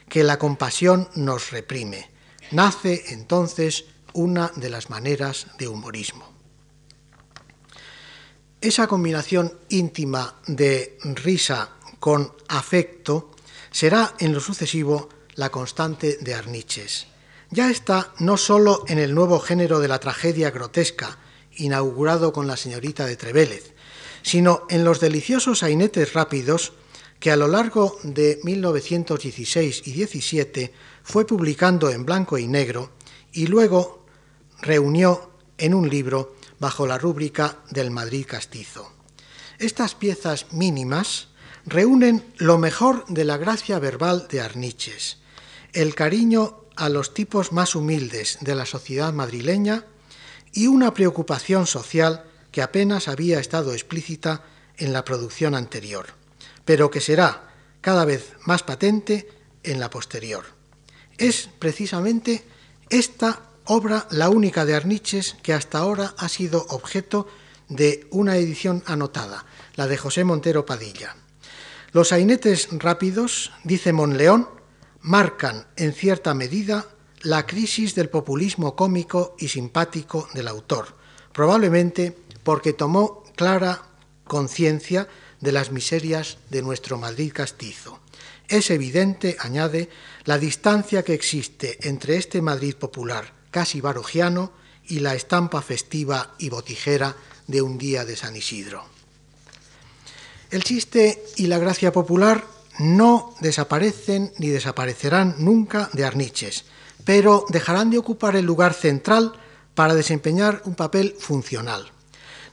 que 0.10 0.24
la 0.24 0.40
compasión 0.40 1.08
nos 1.16 1.52
reprime. 1.52 2.10
Nace 2.50 3.04
entonces 3.10 3.86
una 4.14 4.52
de 4.56 4.70
las 4.70 4.90
maneras 4.90 5.48
de 5.60 5.68
humorismo. 5.68 6.28
Esa 8.60 8.88
combinación 8.88 9.54
íntima 9.70 10.36
de 10.48 10.98
risa 11.04 11.72
con 12.00 12.34
afecto 12.48 13.32
será 13.72 14.16
en 14.20 14.34
lo 14.34 14.40
sucesivo 14.40 15.10
la 15.36 15.50
constante 15.50 16.18
de 16.22 16.34
Arniches. 16.34 17.08
Ya 17.52 17.70
está 17.70 18.14
no 18.20 18.38
sólo 18.38 18.84
en 18.88 18.98
el 18.98 19.14
nuevo 19.14 19.40
género 19.40 19.80
de 19.80 19.88
la 19.88 20.00
tragedia 20.00 20.52
grotesca, 20.52 21.18
inaugurado 21.56 22.34
con 22.34 22.48
la 22.48 22.58
señorita 22.58 23.06
de 23.06 23.16
Trevélez, 23.16 23.74
sino 24.22 24.66
en 24.70 24.84
los 24.84 25.00
deliciosos 25.00 25.60
sainetes 25.60 26.14
rápidos 26.14 26.74
que 27.20 27.32
a 27.32 27.36
lo 27.36 27.48
largo 27.48 28.00
de 28.04 28.40
1916 28.44 29.84
y 29.86 29.92
17 29.92 30.74
fue 31.04 31.26
publicando 31.26 31.90
en 31.90 32.06
blanco 32.06 32.38
y 32.38 32.48
negro 32.48 32.92
y 33.32 33.48
luego 33.48 34.06
reunió 34.62 35.32
en 35.58 35.74
un 35.74 35.90
libro 35.90 36.36
bajo 36.60 36.88
la 36.88 36.98
rúbrica 36.98 37.60
del 37.70 37.92
Madrid 37.92 38.26
castizo. 38.28 38.92
Estas 39.60 39.94
piezas 39.94 40.48
mínimas 40.52 41.28
reúnen 41.66 42.24
lo 42.38 42.58
mejor 42.58 43.06
de 43.08 43.26
la 43.26 43.38
gracia 43.38 43.78
verbal 43.78 44.28
de 44.30 44.42
Arniches, 44.42 45.20
el 45.74 45.94
cariño 45.94 46.66
a 46.76 46.90
los 46.90 47.14
tipos 47.14 47.52
más 47.52 47.76
humildes 47.76 48.40
de 48.42 48.56
la 48.56 48.66
sociedad 48.66 49.14
madrileña 49.14 49.86
y 50.54 50.68
una 50.68 50.94
preocupación 50.94 51.68
social 51.68 52.26
que 52.52 52.62
apenas 52.62 53.08
había 53.08 53.40
estado 53.40 53.74
explícita 53.74 54.44
en 54.78 54.94
la 54.94 55.06
producción 55.06 55.56
anterior, 55.56 56.08
pero 56.66 56.92
que 56.92 57.02
será 57.02 57.50
cada 57.82 58.06
vez 58.06 58.34
más 58.46 58.64
patente 58.64 59.30
en 59.64 59.80
la 59.80 59.90
posterior. 59.90 60.46
Es 61.18 61.50
precisamente 61.60 62.44
esta 62.90 63.42
obra 63.66 64.08
la 64.12 64.30
única 64.30 64.66
de 64.66 64.76
Arniches 64.76 65.36
que 65.42 65.54
hasta 65.54 65.80
ahora 65.80 66.14
ha 66.18 66.30
sido 66.30 66.66
objeto 66.70 67.28
de 67.70 68.08
una 68.12 68.36
edición 68.38 68.84
anotada, 68.86 69.46
la 69.76 69.88
de 69.88 69.98
José 69.98 70.24
Montero 70.24 70.66
Padilla. 70.66 71.16
Los 71.94 72.10
sainetes 72.10 72.70
rápidos, 72.72 73.52
dice 73.64 73.94
Monleón, 73.94 74.50
marcan 75.02 75.68
en 75.76 75.94
cierta 75.94 76.34
medida 76.34 76.88
la 77.22 77.46
crisis 77.46 77.96
del 77.96 78.10
populismo 78.10 78.76
cómico 78.76 79.36
y 79.40 79.48
simpático 79.48 80.28
del 80.34 80.48
autor, 80.48 80.96
probablemente 81.34 82.18
porque 82.44 82.74
tomó 82.74 83.24
clara 83.36 83.84
conciencia 84.26 85.08
de 85.40 85.52
las 85.52 85.72
miserias 85.72 86.38
de 86.50 86.62
nuestro 86.62 86.98
Madrid 86.98 87.32
castizo. 87.34 88.00
Es 88.48 88.70
evidente, 88.70 89.38
añade, 89.40 89.90
la 90.26 90.38
distancia 90.38 91.04
que 91.04 91.14
existe 91.14 91.88
entre 91.88 92.18
este 92.18 92.42
Madrid 92.42 92.76
popular 92.76 93.42
casi 93.52 93.82
barogiano 93.82 94.54
y 94.88 95.00
la 95.00 95.14
estampa 95.14 95.62
festiva 95.62 96.34
y 96.40 96.50
botijera 96.50 97.16
de 97.48 97.62
un 97.62 97.78
día 97.78 98.06
de 98.06 98.16
San 98.16 98.36
Isidro. 98.36 98.86
El 100.50 100.64
chiste 100.64 101.24
y 101.36 101.48
la 101.48 101.60
gracia 101.60 101.92
popular 101.92 102.46
no 102.80 103.36
desaparecen 103.42 104.34
ni 104.38 104.48
desaparecerán 104.48 105.36
nunca 105.38 105.90
de 105.94 106.06
Arniches, 106.06 106.66
pero 107.06 107.46
dejarán 107.50 107.90
de 107.90 107.98
ocupar 107.98 108.36
el 108.36 108.46
lugar 108.46 108.74
central 108.74 109.34
para 109.76 109.96
desempeñar 109.96 110.62
un 110.66 110.76
papel 110.76 111.16
funcional. 111.20 111.91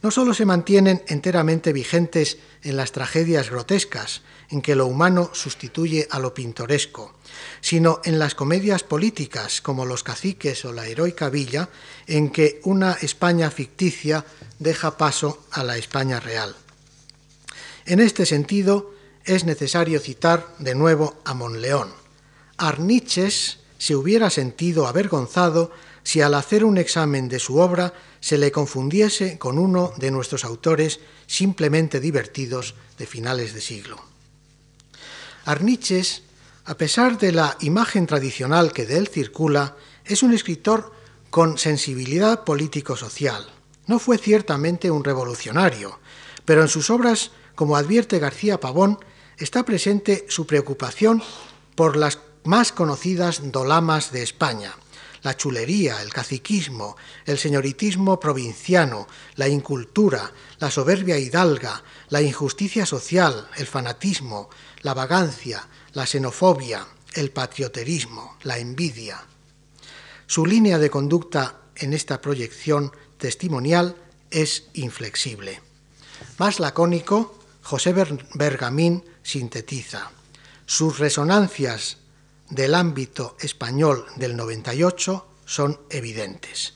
No 0.02 0.10
solo 0.10 0.32
se 0.32 0.44
mantienen 0.44 1.02
enteramente 1.08 1.72
vigentes 1.72 2.38
en 2.62 2.76
las 2.76 2.92
tragedias 2.92 3.50
grotescas, 3.50 4.22
en 4.50 4.62
que 4.62 4.76
lo 4.76 4.86
humano 4.86 5.30
sustituye 5.32 6.06
a 6.10 6.18
lo 6.18 6.32
pintoresco, 6.34 7.14
sino 7.60 8.00
en 8.04 8.18
las 8.18 8.34
comedias 8.34 8.82
políticas 8.82 9.60
como 9.60 9.84
Los 9.84 10.02
caciques 10.02 10.64
o 10.64 10.72
la 10.72 10.86
heroica 10.86 11.28
villa, 11.28 11.68
en 12.06 12.30
que 12.30 12.60
una 12.64 12.92
España 13.02 13.50
ficticia 13.50 14.24
deja 14.58 14.96
paso 14.96 15.44
a 15.50 15.64
la 15.64 15.76
España 15.76 16.20
real. 16.20 16.54
En 17.84 18.00
este 18.00 18.24
sentido, 18.26 18.94
es 19.24 19.44
necesario 19.44 20.00
citar 20.00 20.46
de 20.58 20.74
nuevo 20.74 21.16
a 21.24 21.34
Monleón. 21.34 21.90
Arniches 22.56 23.58
se 23.78 23.94
hubiera 23.94 24.30
sentido 24.30 24.86
avergonzado 24.86 25.70
si 26.08 26.22
al 26.22 26.32
hacer 26.32 26.64
un 26.64 26.78
examen 26.78 27.28
de 27.28 27.38
su 27.38 27.58
obra 27.58 27.92
se 28.20 28.38
le 28.38 28.50
confundiese 28.50 29.38
con 29.38 29.58
uno 29.58 29.92
de 29.98 30.10
nuestros 30.10 30.42
autores 30.42 31.00
simplemente 31.26 32.00
divertidos 32.00 32.76
de 32.96 33.04
finales 33.04 33.52
de 33.52 33.60
siglo. 33.60 33.98
Arniches, 35.44 36.22
a 36.64 36.78
pesar 36.78 37.18
de 37.18 37.32
la 37.32 37.58
imagen 37.60 38.06
tradicional 38.06 38.72
que 38.72 38.86
de 38.86 38.96
él 38.96 39.08
circula, 39.08 39.76
es 40.06 40.22
un 40.22 40.32
escritor 40.32 40.94
con 41.28 41.58
sensibilidad 41.58 42.42
político-social. 42.42 43.46
No 43.86 43.98
fue 43.98 44.16
ciertamente 44.16 44.90
un 44.90 45.04
revolucionario, 45.04 46.00
pero 46.46 46.62
en 46.62 46.68
sus 46.68 46.88
obras 46.88 47.32
como 47.54 47.76
advierte 47.76 48.18
García 48.18 48.60
Pavón, 48.60 48.98
está 49.36 49.62
presente 49.62 50.24
su 50.30 50.46
preocupación 50.46 51.22
por 51.74 51.98
las 51.98 52.20
más 52.44 52.72
conocidas 52.72 53.52
dolamas 53.52 54.10
de 54.10 54.22
España, 54.22 54.74
la 55.22 55.36
chulería, 55.36 56.02
el 56.02 56.12
caciquismo, 56.12 56.96
el 57.24 57.38
señoritismo 57.38 58.18
provinciano, 58.20 59.06
la 59.36 59.48
incultura, 59.48 60.32
la 60.58 60.70
soberbia 60.70 61.18
hidalga, 61.18 61.82
la 62.08 62.22
injusticia 62.22 62.86
social, 62.86 63.48
el 63.56 63.66
fanatismo, 63.66 64.50
la 64.82 64.94
vagancia, 64.94 65.66
la 65.92 66.06
xenofobia, 66.06 66.86
el 67.14 67.30
patrioterismo, 67.30 68.36
la 68.42 68.58
envidia. 68.58 69.24
Su 70.26 70.46
línea 70.46 70.78
de 70.78 70.90
conducta 70.90 71.56
en 71.76 71.92
esta 71.92 72.20
proyección 72.20 72.92
testimonial 73.16 73.96
es 74.30 74.64
inflexible. 74.74 75.60
Más 76.38 76.60
lacónico, 76.60 77.38
José 77.62 77.94
Bergamín 78.34 79.04
sintetiza. 79.22 80.10
Sus 80.66 80.98
resonancias 80.98 81.98
del 82.50 82.74
ámbito 82.74 83.36
español 83.40 84.06
del 84.16 84.36
98 84.36 85.26
son 85.44 85.80
evidentes. 85.90 86.74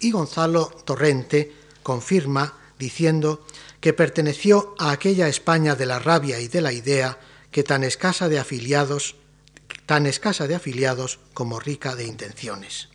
Y 0.00 0.10
Gonzalo 0.10 0.66
Torrente 0.84 1.52
confirma 1.82 2.54
diciendo 2.78 3.46
que 3.80 3.92
perteneció 3.92 4.74
a 4.78 4.90
aquella 4.90 5.28
España 5.28 5.74
de 5.74 5.86
la 5.86 5.98
rabia 5.98 6.40
y 6.40 6.48
de 6.48 6.60
la 6.60 6.72
idea 6.72 7.18
que 7.50 7.62
tan 7.62 7.84
escasa 7.84 8.28
de 8.28 8.38
afiliados, 8.38 9.16
tan 9.86 10.06
escasa 10.06 10.46
de 10.46 10.54
afiliados 10.54 11.20
como 11.34 11.60
rica 11.60 11.94
de 11.94 12.04
intenciones. 12.04 12.88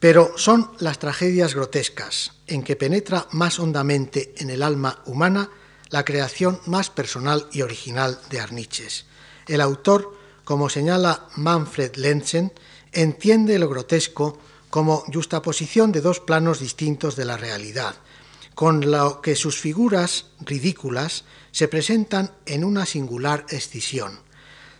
Pero 0.00 0.32
son 0.36 0.70
las 0.78 0.98
tragedias 0.98 1.54
grotescas, 1.54 2.32
en 2.46 2.62
que 2.62 2.76
penetra 2.76 3.26
más 3.32 3.58
hondamente 3.58 4.34
en 4.38 4.50
el 4.50 4.62
alma 4.62 5.02
humana 5.06 5.50
la 5.90 6.04
creación 6.04 6.60
más 6.66 6.90
personal 6.90 7.48
y 7.52 7.62
original 7.62 8.20
de 8.30 8.40
Arniches. 8.40 9.06
El 9.46 9.60
autor, 9.60 10.17
como 10.48 10.70
señala 10.70 11.28
Manfred 11.36 11.96
Lenzen, 11.96 12.54
entiende 12.92 13.58
lo 13.58 13.68
grotesco 13.68 14.38
como 14.70 15.04
justaposición 15.12 15.92
de 15.92 16.00
dos 16.00 16.20
planos 16.20 16.58
distintos 16.58 17.16
de 17.16 17.26
la 17.26 17.36
realidad, 17.36 17.96
con 18.54 18.90
lo 18.90 19.20
que 19.20 19.36
sus 19.36 19.60
figuras 19.60 20.32
ridículas 20.40 21.26
se 21.52 21.68
presentan 21.68 22.32
en 22.46 22.64
una 22.64 22.86
singular 22.86 23.44
escisión. 23.50 24.20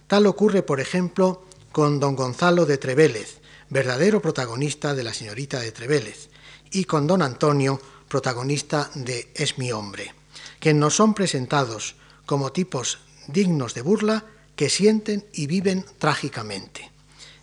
Tal 0.07 0.25
ocurre, 0.25 0.63
por 0.63 0.81
ejemplo, 0.81 1.45
con 1.71 2.01
don 2.01 2.17
Gonzalo 2.17 2.65
de 2.65 2.79
Trevélez, 2.79 3.43
verdadero 3.69 4.23
protagonista 4.23 4.95
de 4.95 5.03
la 5.05 5.13
señorita 5.13 5.61
de 5.61 5.71
Trevélez, 5.71 6.31
y 6.71 6.85
con 6.85 7.07
don 7.07 7.21
Antonio, 7.21 7.79
protagonista 8.09 8.91
de 8.95 9.31
Es 9.35 9.59
mi 9.59 9.71
hombre, 9.71 10.15
que 10.61 10.73
nos 10.73 10.97
son 10.97 11.13
presentados 11.13 11.97
como 12.25 12.53
tipos 12.53 13.01
dignos 13.27 13.75
de 13.75 13.83
burla 13.83 14.25
que 14.59 14.69
sienten 14.69 15.25
y 15.33 15.47
viven 15.47 15.85
trágicamente. 15.99 16.91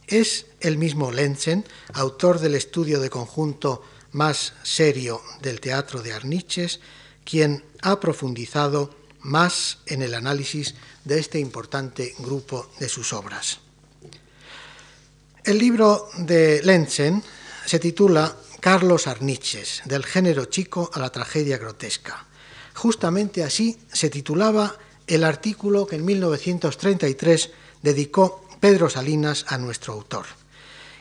Es 0.05 0.47
el 0.59 0.77
mismo 0.77 1.13
Lenzen, 1.13 1.63
autor 1.93 2.41
del 2.41 2.55
estudio 2.55 2.99
de 2.99 3.09
conjunto 3.09 3.81
más 4.11 4.51
serio 4.63 5.21
del 5.41 5.61
teatro 5.61 6.01
de 6.01 6.11
Arniches, 6.11 6.81
quien 7.23 7.63
ha 7.81 8.01
profundizado 8.01 8.93
más 9.21 9.77
en 9.85 10.01
el 10.01 10.13
análisis 10.13 10.75
de 11.05 11.17
este 11.17 11.39
importante 11.39 12.13
grupo 12.19 12.69
de 12.79 12.89
sus 12.89 13.13
obras. 13.13 13.59
El 15.45 15.57
libro 15.57 16.09
de 16.17 16.61
Lenzen 16.63 17.23
se 17.65 17.79
titula 17.79 18.35
Carlos 18.59 19.07
Arniches, 19.07 19.83
del 19.85 20.03
género 20.03 20.45
chico 20.45 20.91
a 20.93 20.99
la 20.99 21.13
tragedia 21.13 21.57
grotesca. 21.57 22.25
Justamente 22.73 23.41
así 23.41 23.79
se 23.93 24.09
titulaba 24.09 24.75
el 25.07 25.23
artículo 25.23 25.85
que 25.85 25.97
en 25.97 26.05
1933 26.05 27.51
dedicó 27.81 28.45
Pedro 28.59 28.89
Salinas 28.89 29.45
a 29.47 29.57
nuestro 29.57 29.93
autor. 29.93 30.25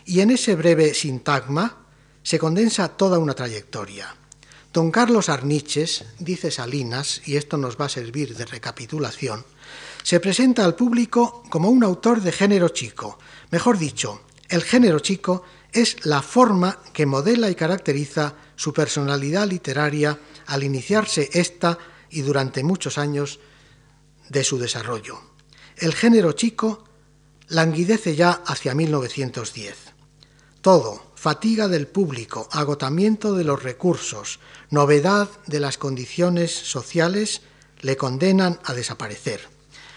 Y 0.05 0.20
en 0.20 0.30
ese 0.30 0.55
breve 0.55 0.94
sintagma 0.94 1.78
se 2.22 2.38
condensa 2.38 2.88
toda 2.88 3.18
una 3.18 3.34
trayectoria. 3.34 4.14
Don 4.72 4.90
Carlos 4.90 5.28
Arniches, 5.28 6.05
dice 6.18 6.50
Salinas, 6.50 7.22
y 7.26 7.36
esto 7.36 7.57
nos 7.57 7.80
va 7.80 7.86
a 7.86 7.88
servir 7.88 8.36
de 8.36 8.44
recapitulación, 8.44 9.44
se 10.02 10.20
presenta 10.20 10.64
al 10.64 10.74
público 10.74 11.44
como 11.48 11.70
un 11.70 11.84
autor 11.84 12.20
de 12.20 12.32
género 12.32 12.68
chico. 12.70 13.18
Mejor 13.50 13.78
dicho, 13.78 14.22
el 14.48 14.62
género 14.62 14.98
chico 14.98 15.44
es 15.72 16.05
la 16.05 16.22
forma 16.22 16.78
que 16.92 17.07
modela 17.07 17.50
y 17.50 17.55
caracteriza 17.55 18.34
su 18.57 18.72
personalidad 18.72 19.48
literaria 19.48 20.18
al 20.46 20.62
iniciarse 20.62 21.30
esta 21.32 21.78
y 22.11 22.22
durante 22.22 22.62
muchos 22.62 22.98
años 22.98 23.40
de 24.29 24.45
su 24.45 24.59
desarrollo. 24.59 25.20
El 25.77 25.95
género 25.95 26.33
chico 26.33 26.85
languidece 27.49 28.16
ya 28.16 28.43
hacia 28.47 28.75
1910. 28.75 29.77
Todo, 30.61 31.12
fatiga 31.14 31.68
del 31.68 31.87
público, 31.87 32.49
agotamiento 32.53 33.35
de 33.35 33.45
los 33.45 33.62
recursos, 33.62 34.41
novedad 34.70 35.29
de 35.47 35.61
las 35.61 35.79
condiciones 35.79 36.53
sociales, 36.53 37.43
le 37.81 37.97
condenan 37.97 38.61
a 38.64 38.72
desaparecer. 38.72 39.41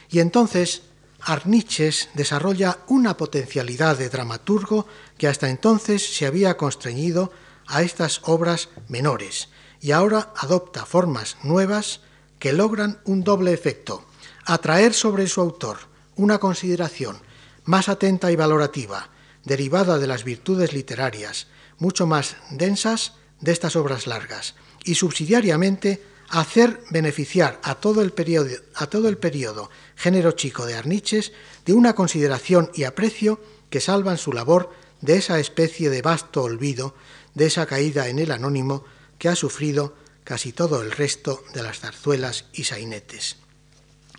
Y 0.10 0.20
entonces 0.20 0.84
Arniches 1.22 2.10
desarrolla 2.14 2.80
una 2.88 3.18
potencialidad 3.18 3.98
de 3.98 4.10
dramaturgo 4.10 4.88
que 5.18 5.28
hasta 5.28 5.50
entonces 5.50 6.16
se 6.16 6.26
había 6.26 6.58
constreñido 6.58 7.32
a 7.66 7.82
estas 7.82 8.22
obras 8.24 8.70
menores 8.88 9.50
y 9.82 9.92
ahora 9.92 10.34
adopta 10.38 10.86
formas 10.86 11.38
nuevas 11.44 12.02
que 12.40 12.54
logran 12.54 13.00
un 13.06 13.24
doble 13.24 13.52
efecto, 13.54 14.06
atraer 14.48 14.94
sobre 14.94 15.28
su 15.28 15.42
autor 15.42 15.78
una 16.16 16.40
consideración 16.40 17.20
más 17.66 17.90
atenta 17.90 18.32
y 18.32 18.38
valorativa, 18.38 19.10
derivada 19.44 20.00
de 20.00 20.08
las 20.08 20.24
virtudes 20.24 20.72
literarias, 20.72 21.48
mucho 21.80 22.08
más 22.08 22.38
densas 22.50 23.14
de 23.42 23.52
estas 23.52 23.76
obras 23.76 24.08
largas, 24.08 24.56
y 24.86 24.96
subsidiariamente 24.96 26.02
hacer 26.30 26.82
beneficiar 26.90 27.60
a 27.62 27.76
todo 27.76 28.02
el 28.02 28.12
periodo, 28.12 28.56
a 28.76 28.88
todo 28.88 29.10
el 29.10 29.18
periodo 29.18 29.70
género 29.96 30.32
chico 30.32 30.66
de 30.66 30.76
Arniches 30.76 31.34
de 31.66 31.74
una 31.74 31.94
consideración 31.94 32.72
y 32.74 32.86
aprecio 32.86 33.42
que 33.70 33.82
salvan 33.82 34.18
su 34.18 34.32
labor 34.32 34.72
de 35.02 35.18
esa 35.18 35.40
especie 35.40 35.90
de 35.90 36.02
vasto 36.02 36.44
olvido, 36.44 36.96
de 37.36 37.48
esa 37.48 37.66
caída 37.66 38.08
en 38.08 38.20
el 38.20 38.32
anónimo 38.32 38.86
que 39.20 39.28
ha 39.28 39.36
sufrido 39.36 39.94
casi 40.24 40.54
todo 40.54 40.82
el 40.82 40.92
resto 40.92 41.44
de 41.54 41.64
las 41.64 41.80
zarzuelas 41.80 42.46
y 42.54 42.64
sainetes. 42.64 43.38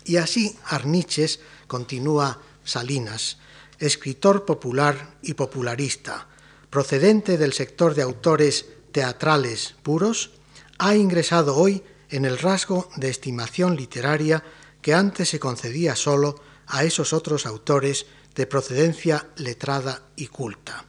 Y 0.09 0.17
así 0.17 0.57
Arniches, 0.65 1.39
continúa 1.67 2.41
Salinas, 2.63 3.37
escritor 3.77 4.43
popular 4.43 5.17
y 5.21 5.35
popularista, 5.35 6.27
procedente 6.71 7.37
del 7.37 7.53
sector 7.53 7.93
de 7.93 8.01
autores 8.01 8.65
teatrales 8.91 9.75
puros, 9.83 10.31
ha 10.79 10.95
ingresado 10.95 11.55
hoy 11.55 11.83
en 12.09 12.25
el 12.25 12.39
rasgo 12.39 12.89
de 12.95 13.09
estimación 13.11 13.75
literaria 13.75 14.43
que 14.81 14.95
antes 14.95 15.29
se 15.29 15.39
concedía 15.39 15.95
solo 15.95 16.41
a 16.65 16.83
esos 16.83 17.13
otros 17.13 17.45
autores 17.45 18.07
de 18.33 18.47
procedencia 18.47 19.27
letrada 19.35 20.07
y 20.15 20.25
culta, 20.25 20.85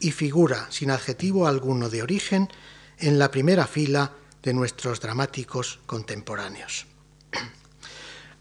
y 0.00 0.12
figura 0.12 0.66
sin 0.70 0.90
adjetivo 0.90 1.46
alguno 1.46 1.90
de 1.90 2.02
origen 2.02 2.48
en 2.96 3.18
la 3.18 3.30
primera 3.30 3.66
fila 3.66 4.14
de 4.42 4.54
nuestros 4.54 4.98
dramáticos 4.98 5.78
contemporáneos. 5.84 6.86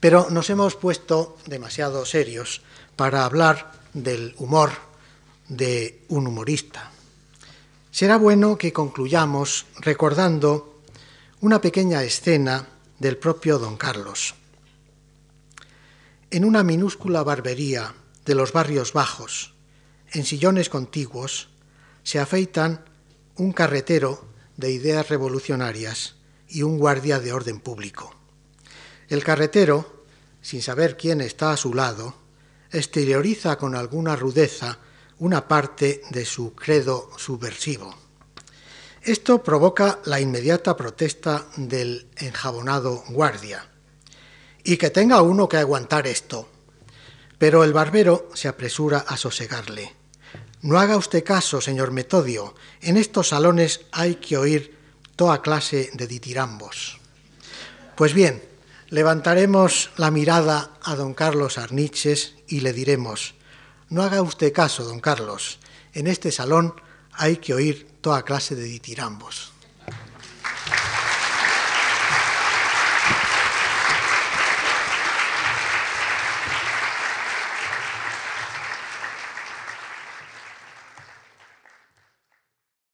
Pero 0.01 0.27
nos 0.31 0.49
hemos 0.49 0.75
puesto 0.75 1.37
demasiado 1.45 2.05
serios 2.05 2.63
para 2.95 3.23
hablar 3.23 3.71
del 3.93 4.33
humor 4.39 4.71
de 5.47 6.03
un 6.09 6.25
humorista. 6.25 6.91
Será 7.91 8.17
bueno 8.17 8.57
que 8.57 8.73
concluyamos 8.73 9.67
recordando 9.77 10.81
una 11.39 11.61
pequeña 11.61 12.03
escena 12.03 12.67
del 12.97 13.17
propio 13.17 13.59
don 13.59 13.77
Carlos. 13.77 14.33
En 16.31 16.45
una 16.45 16.63
minúscula 16.63 17.21
barbería 17.21 17.93
de 18.25 18.35
los 18.35 18.53
barrios 18.53 18.93
bajos, 18.93 19.53
en 20.13 20.25
sillones 20.25 20.69
contiguos, 20.69 21.49
se 22.03 22.19
afeitan 22.19 22.85
un 23.35 23.51
carretero 23.53 24.25
de 24.57 24.71
ideas 24.71 25.09
revolucionarias 25.09 26.15
y 26.47 26.63
un 26.63 26.79
guardia 26.79 27.19
de 27.19 27.33
orden 27.33 27.59
público. 27.59 28.20
El 29.11 29.25
carretero, 29.25 30.05
sin 30.41 30.61
saber 30.61 30.95
quién 30.95 31.19
está 31.19 31.51
a 31.51 31.57
su 31.57 31.73
lado, 31.73 32.15
exterioriza 32.71 33.57
con 33.57 33.75
alguna 33.75 34.15
rudeza 34.15 34.79
una 35.19 35.49
parte 35.49 36.01
de 36.11 36.23
su 36.23 36.55
credo 36.55 37.09
subversivo. 37.17 37.93
Esto 39.01 39.43
provoca 39.43 39.99
la 40.05 40.21
inmediata 40.21 40.77
protesta 40.77 41.45
del 41.57 42.07
enjabonado 42.15 43.03
guardia. 43.09 43.69
Y 44.63 44.77
que 44.77 44.91
tenga 44.91 45.21
uno 45.21 45.49
que 45.49 45.57
aguantar 45.57 46.07
esto. 46.07 46.47
Pero 47.37 47.65
el 47.65 47.73
barbero 47.73 48.29
se 48.33 48.47
apresura 48.47 48.99
a 48.99 49.17
sosegarle. 49.17 49.93
No 50.61 50.79
haga 50.79 50.95
usted 50.95 51.25
caso, 51.25 51.59
señor 51.59 51.91
Metodio. 51.91 52.55
En 52.79 52.95
estos 52.95 53.27
salones 53.27 53.81
hay 53.91 54.15
que 54.15 54.37
oír 54.37 54.77
toda 55.17 55.41
clase 55.41 55.89
de 55.95 56.07
ditirambos. 56.07 57.01
Pues 57.97 58.13
bien, 58.13 58.50
levantaremos 58.91 59.89
la 59.95 60.11
mirada 60.11 60.69
a 60.83 60.95
don 60.95 61.13
Carlos 61.13 61.57
Arniches 61.57 62.35
y 62.47 62.59
le 62.59 62.73
diremos, 62.73 63.35
no 63.87 64.03
haga 64.03 64.21
usted 64.21 64.51
caso, 64.51 64.83
don 64.83 64.99
Carlos, 64.99 65.59
en 65.93 66.07
este 66.07 66.29
salón 66.29 66.75
hay 67.13 67.37
que 67.37 67.53
oír 67.53 67.87
toda 68.01 68.23
clase 68.23 68.53
de 68.53 68.63
ditirambos. 68.63 69.50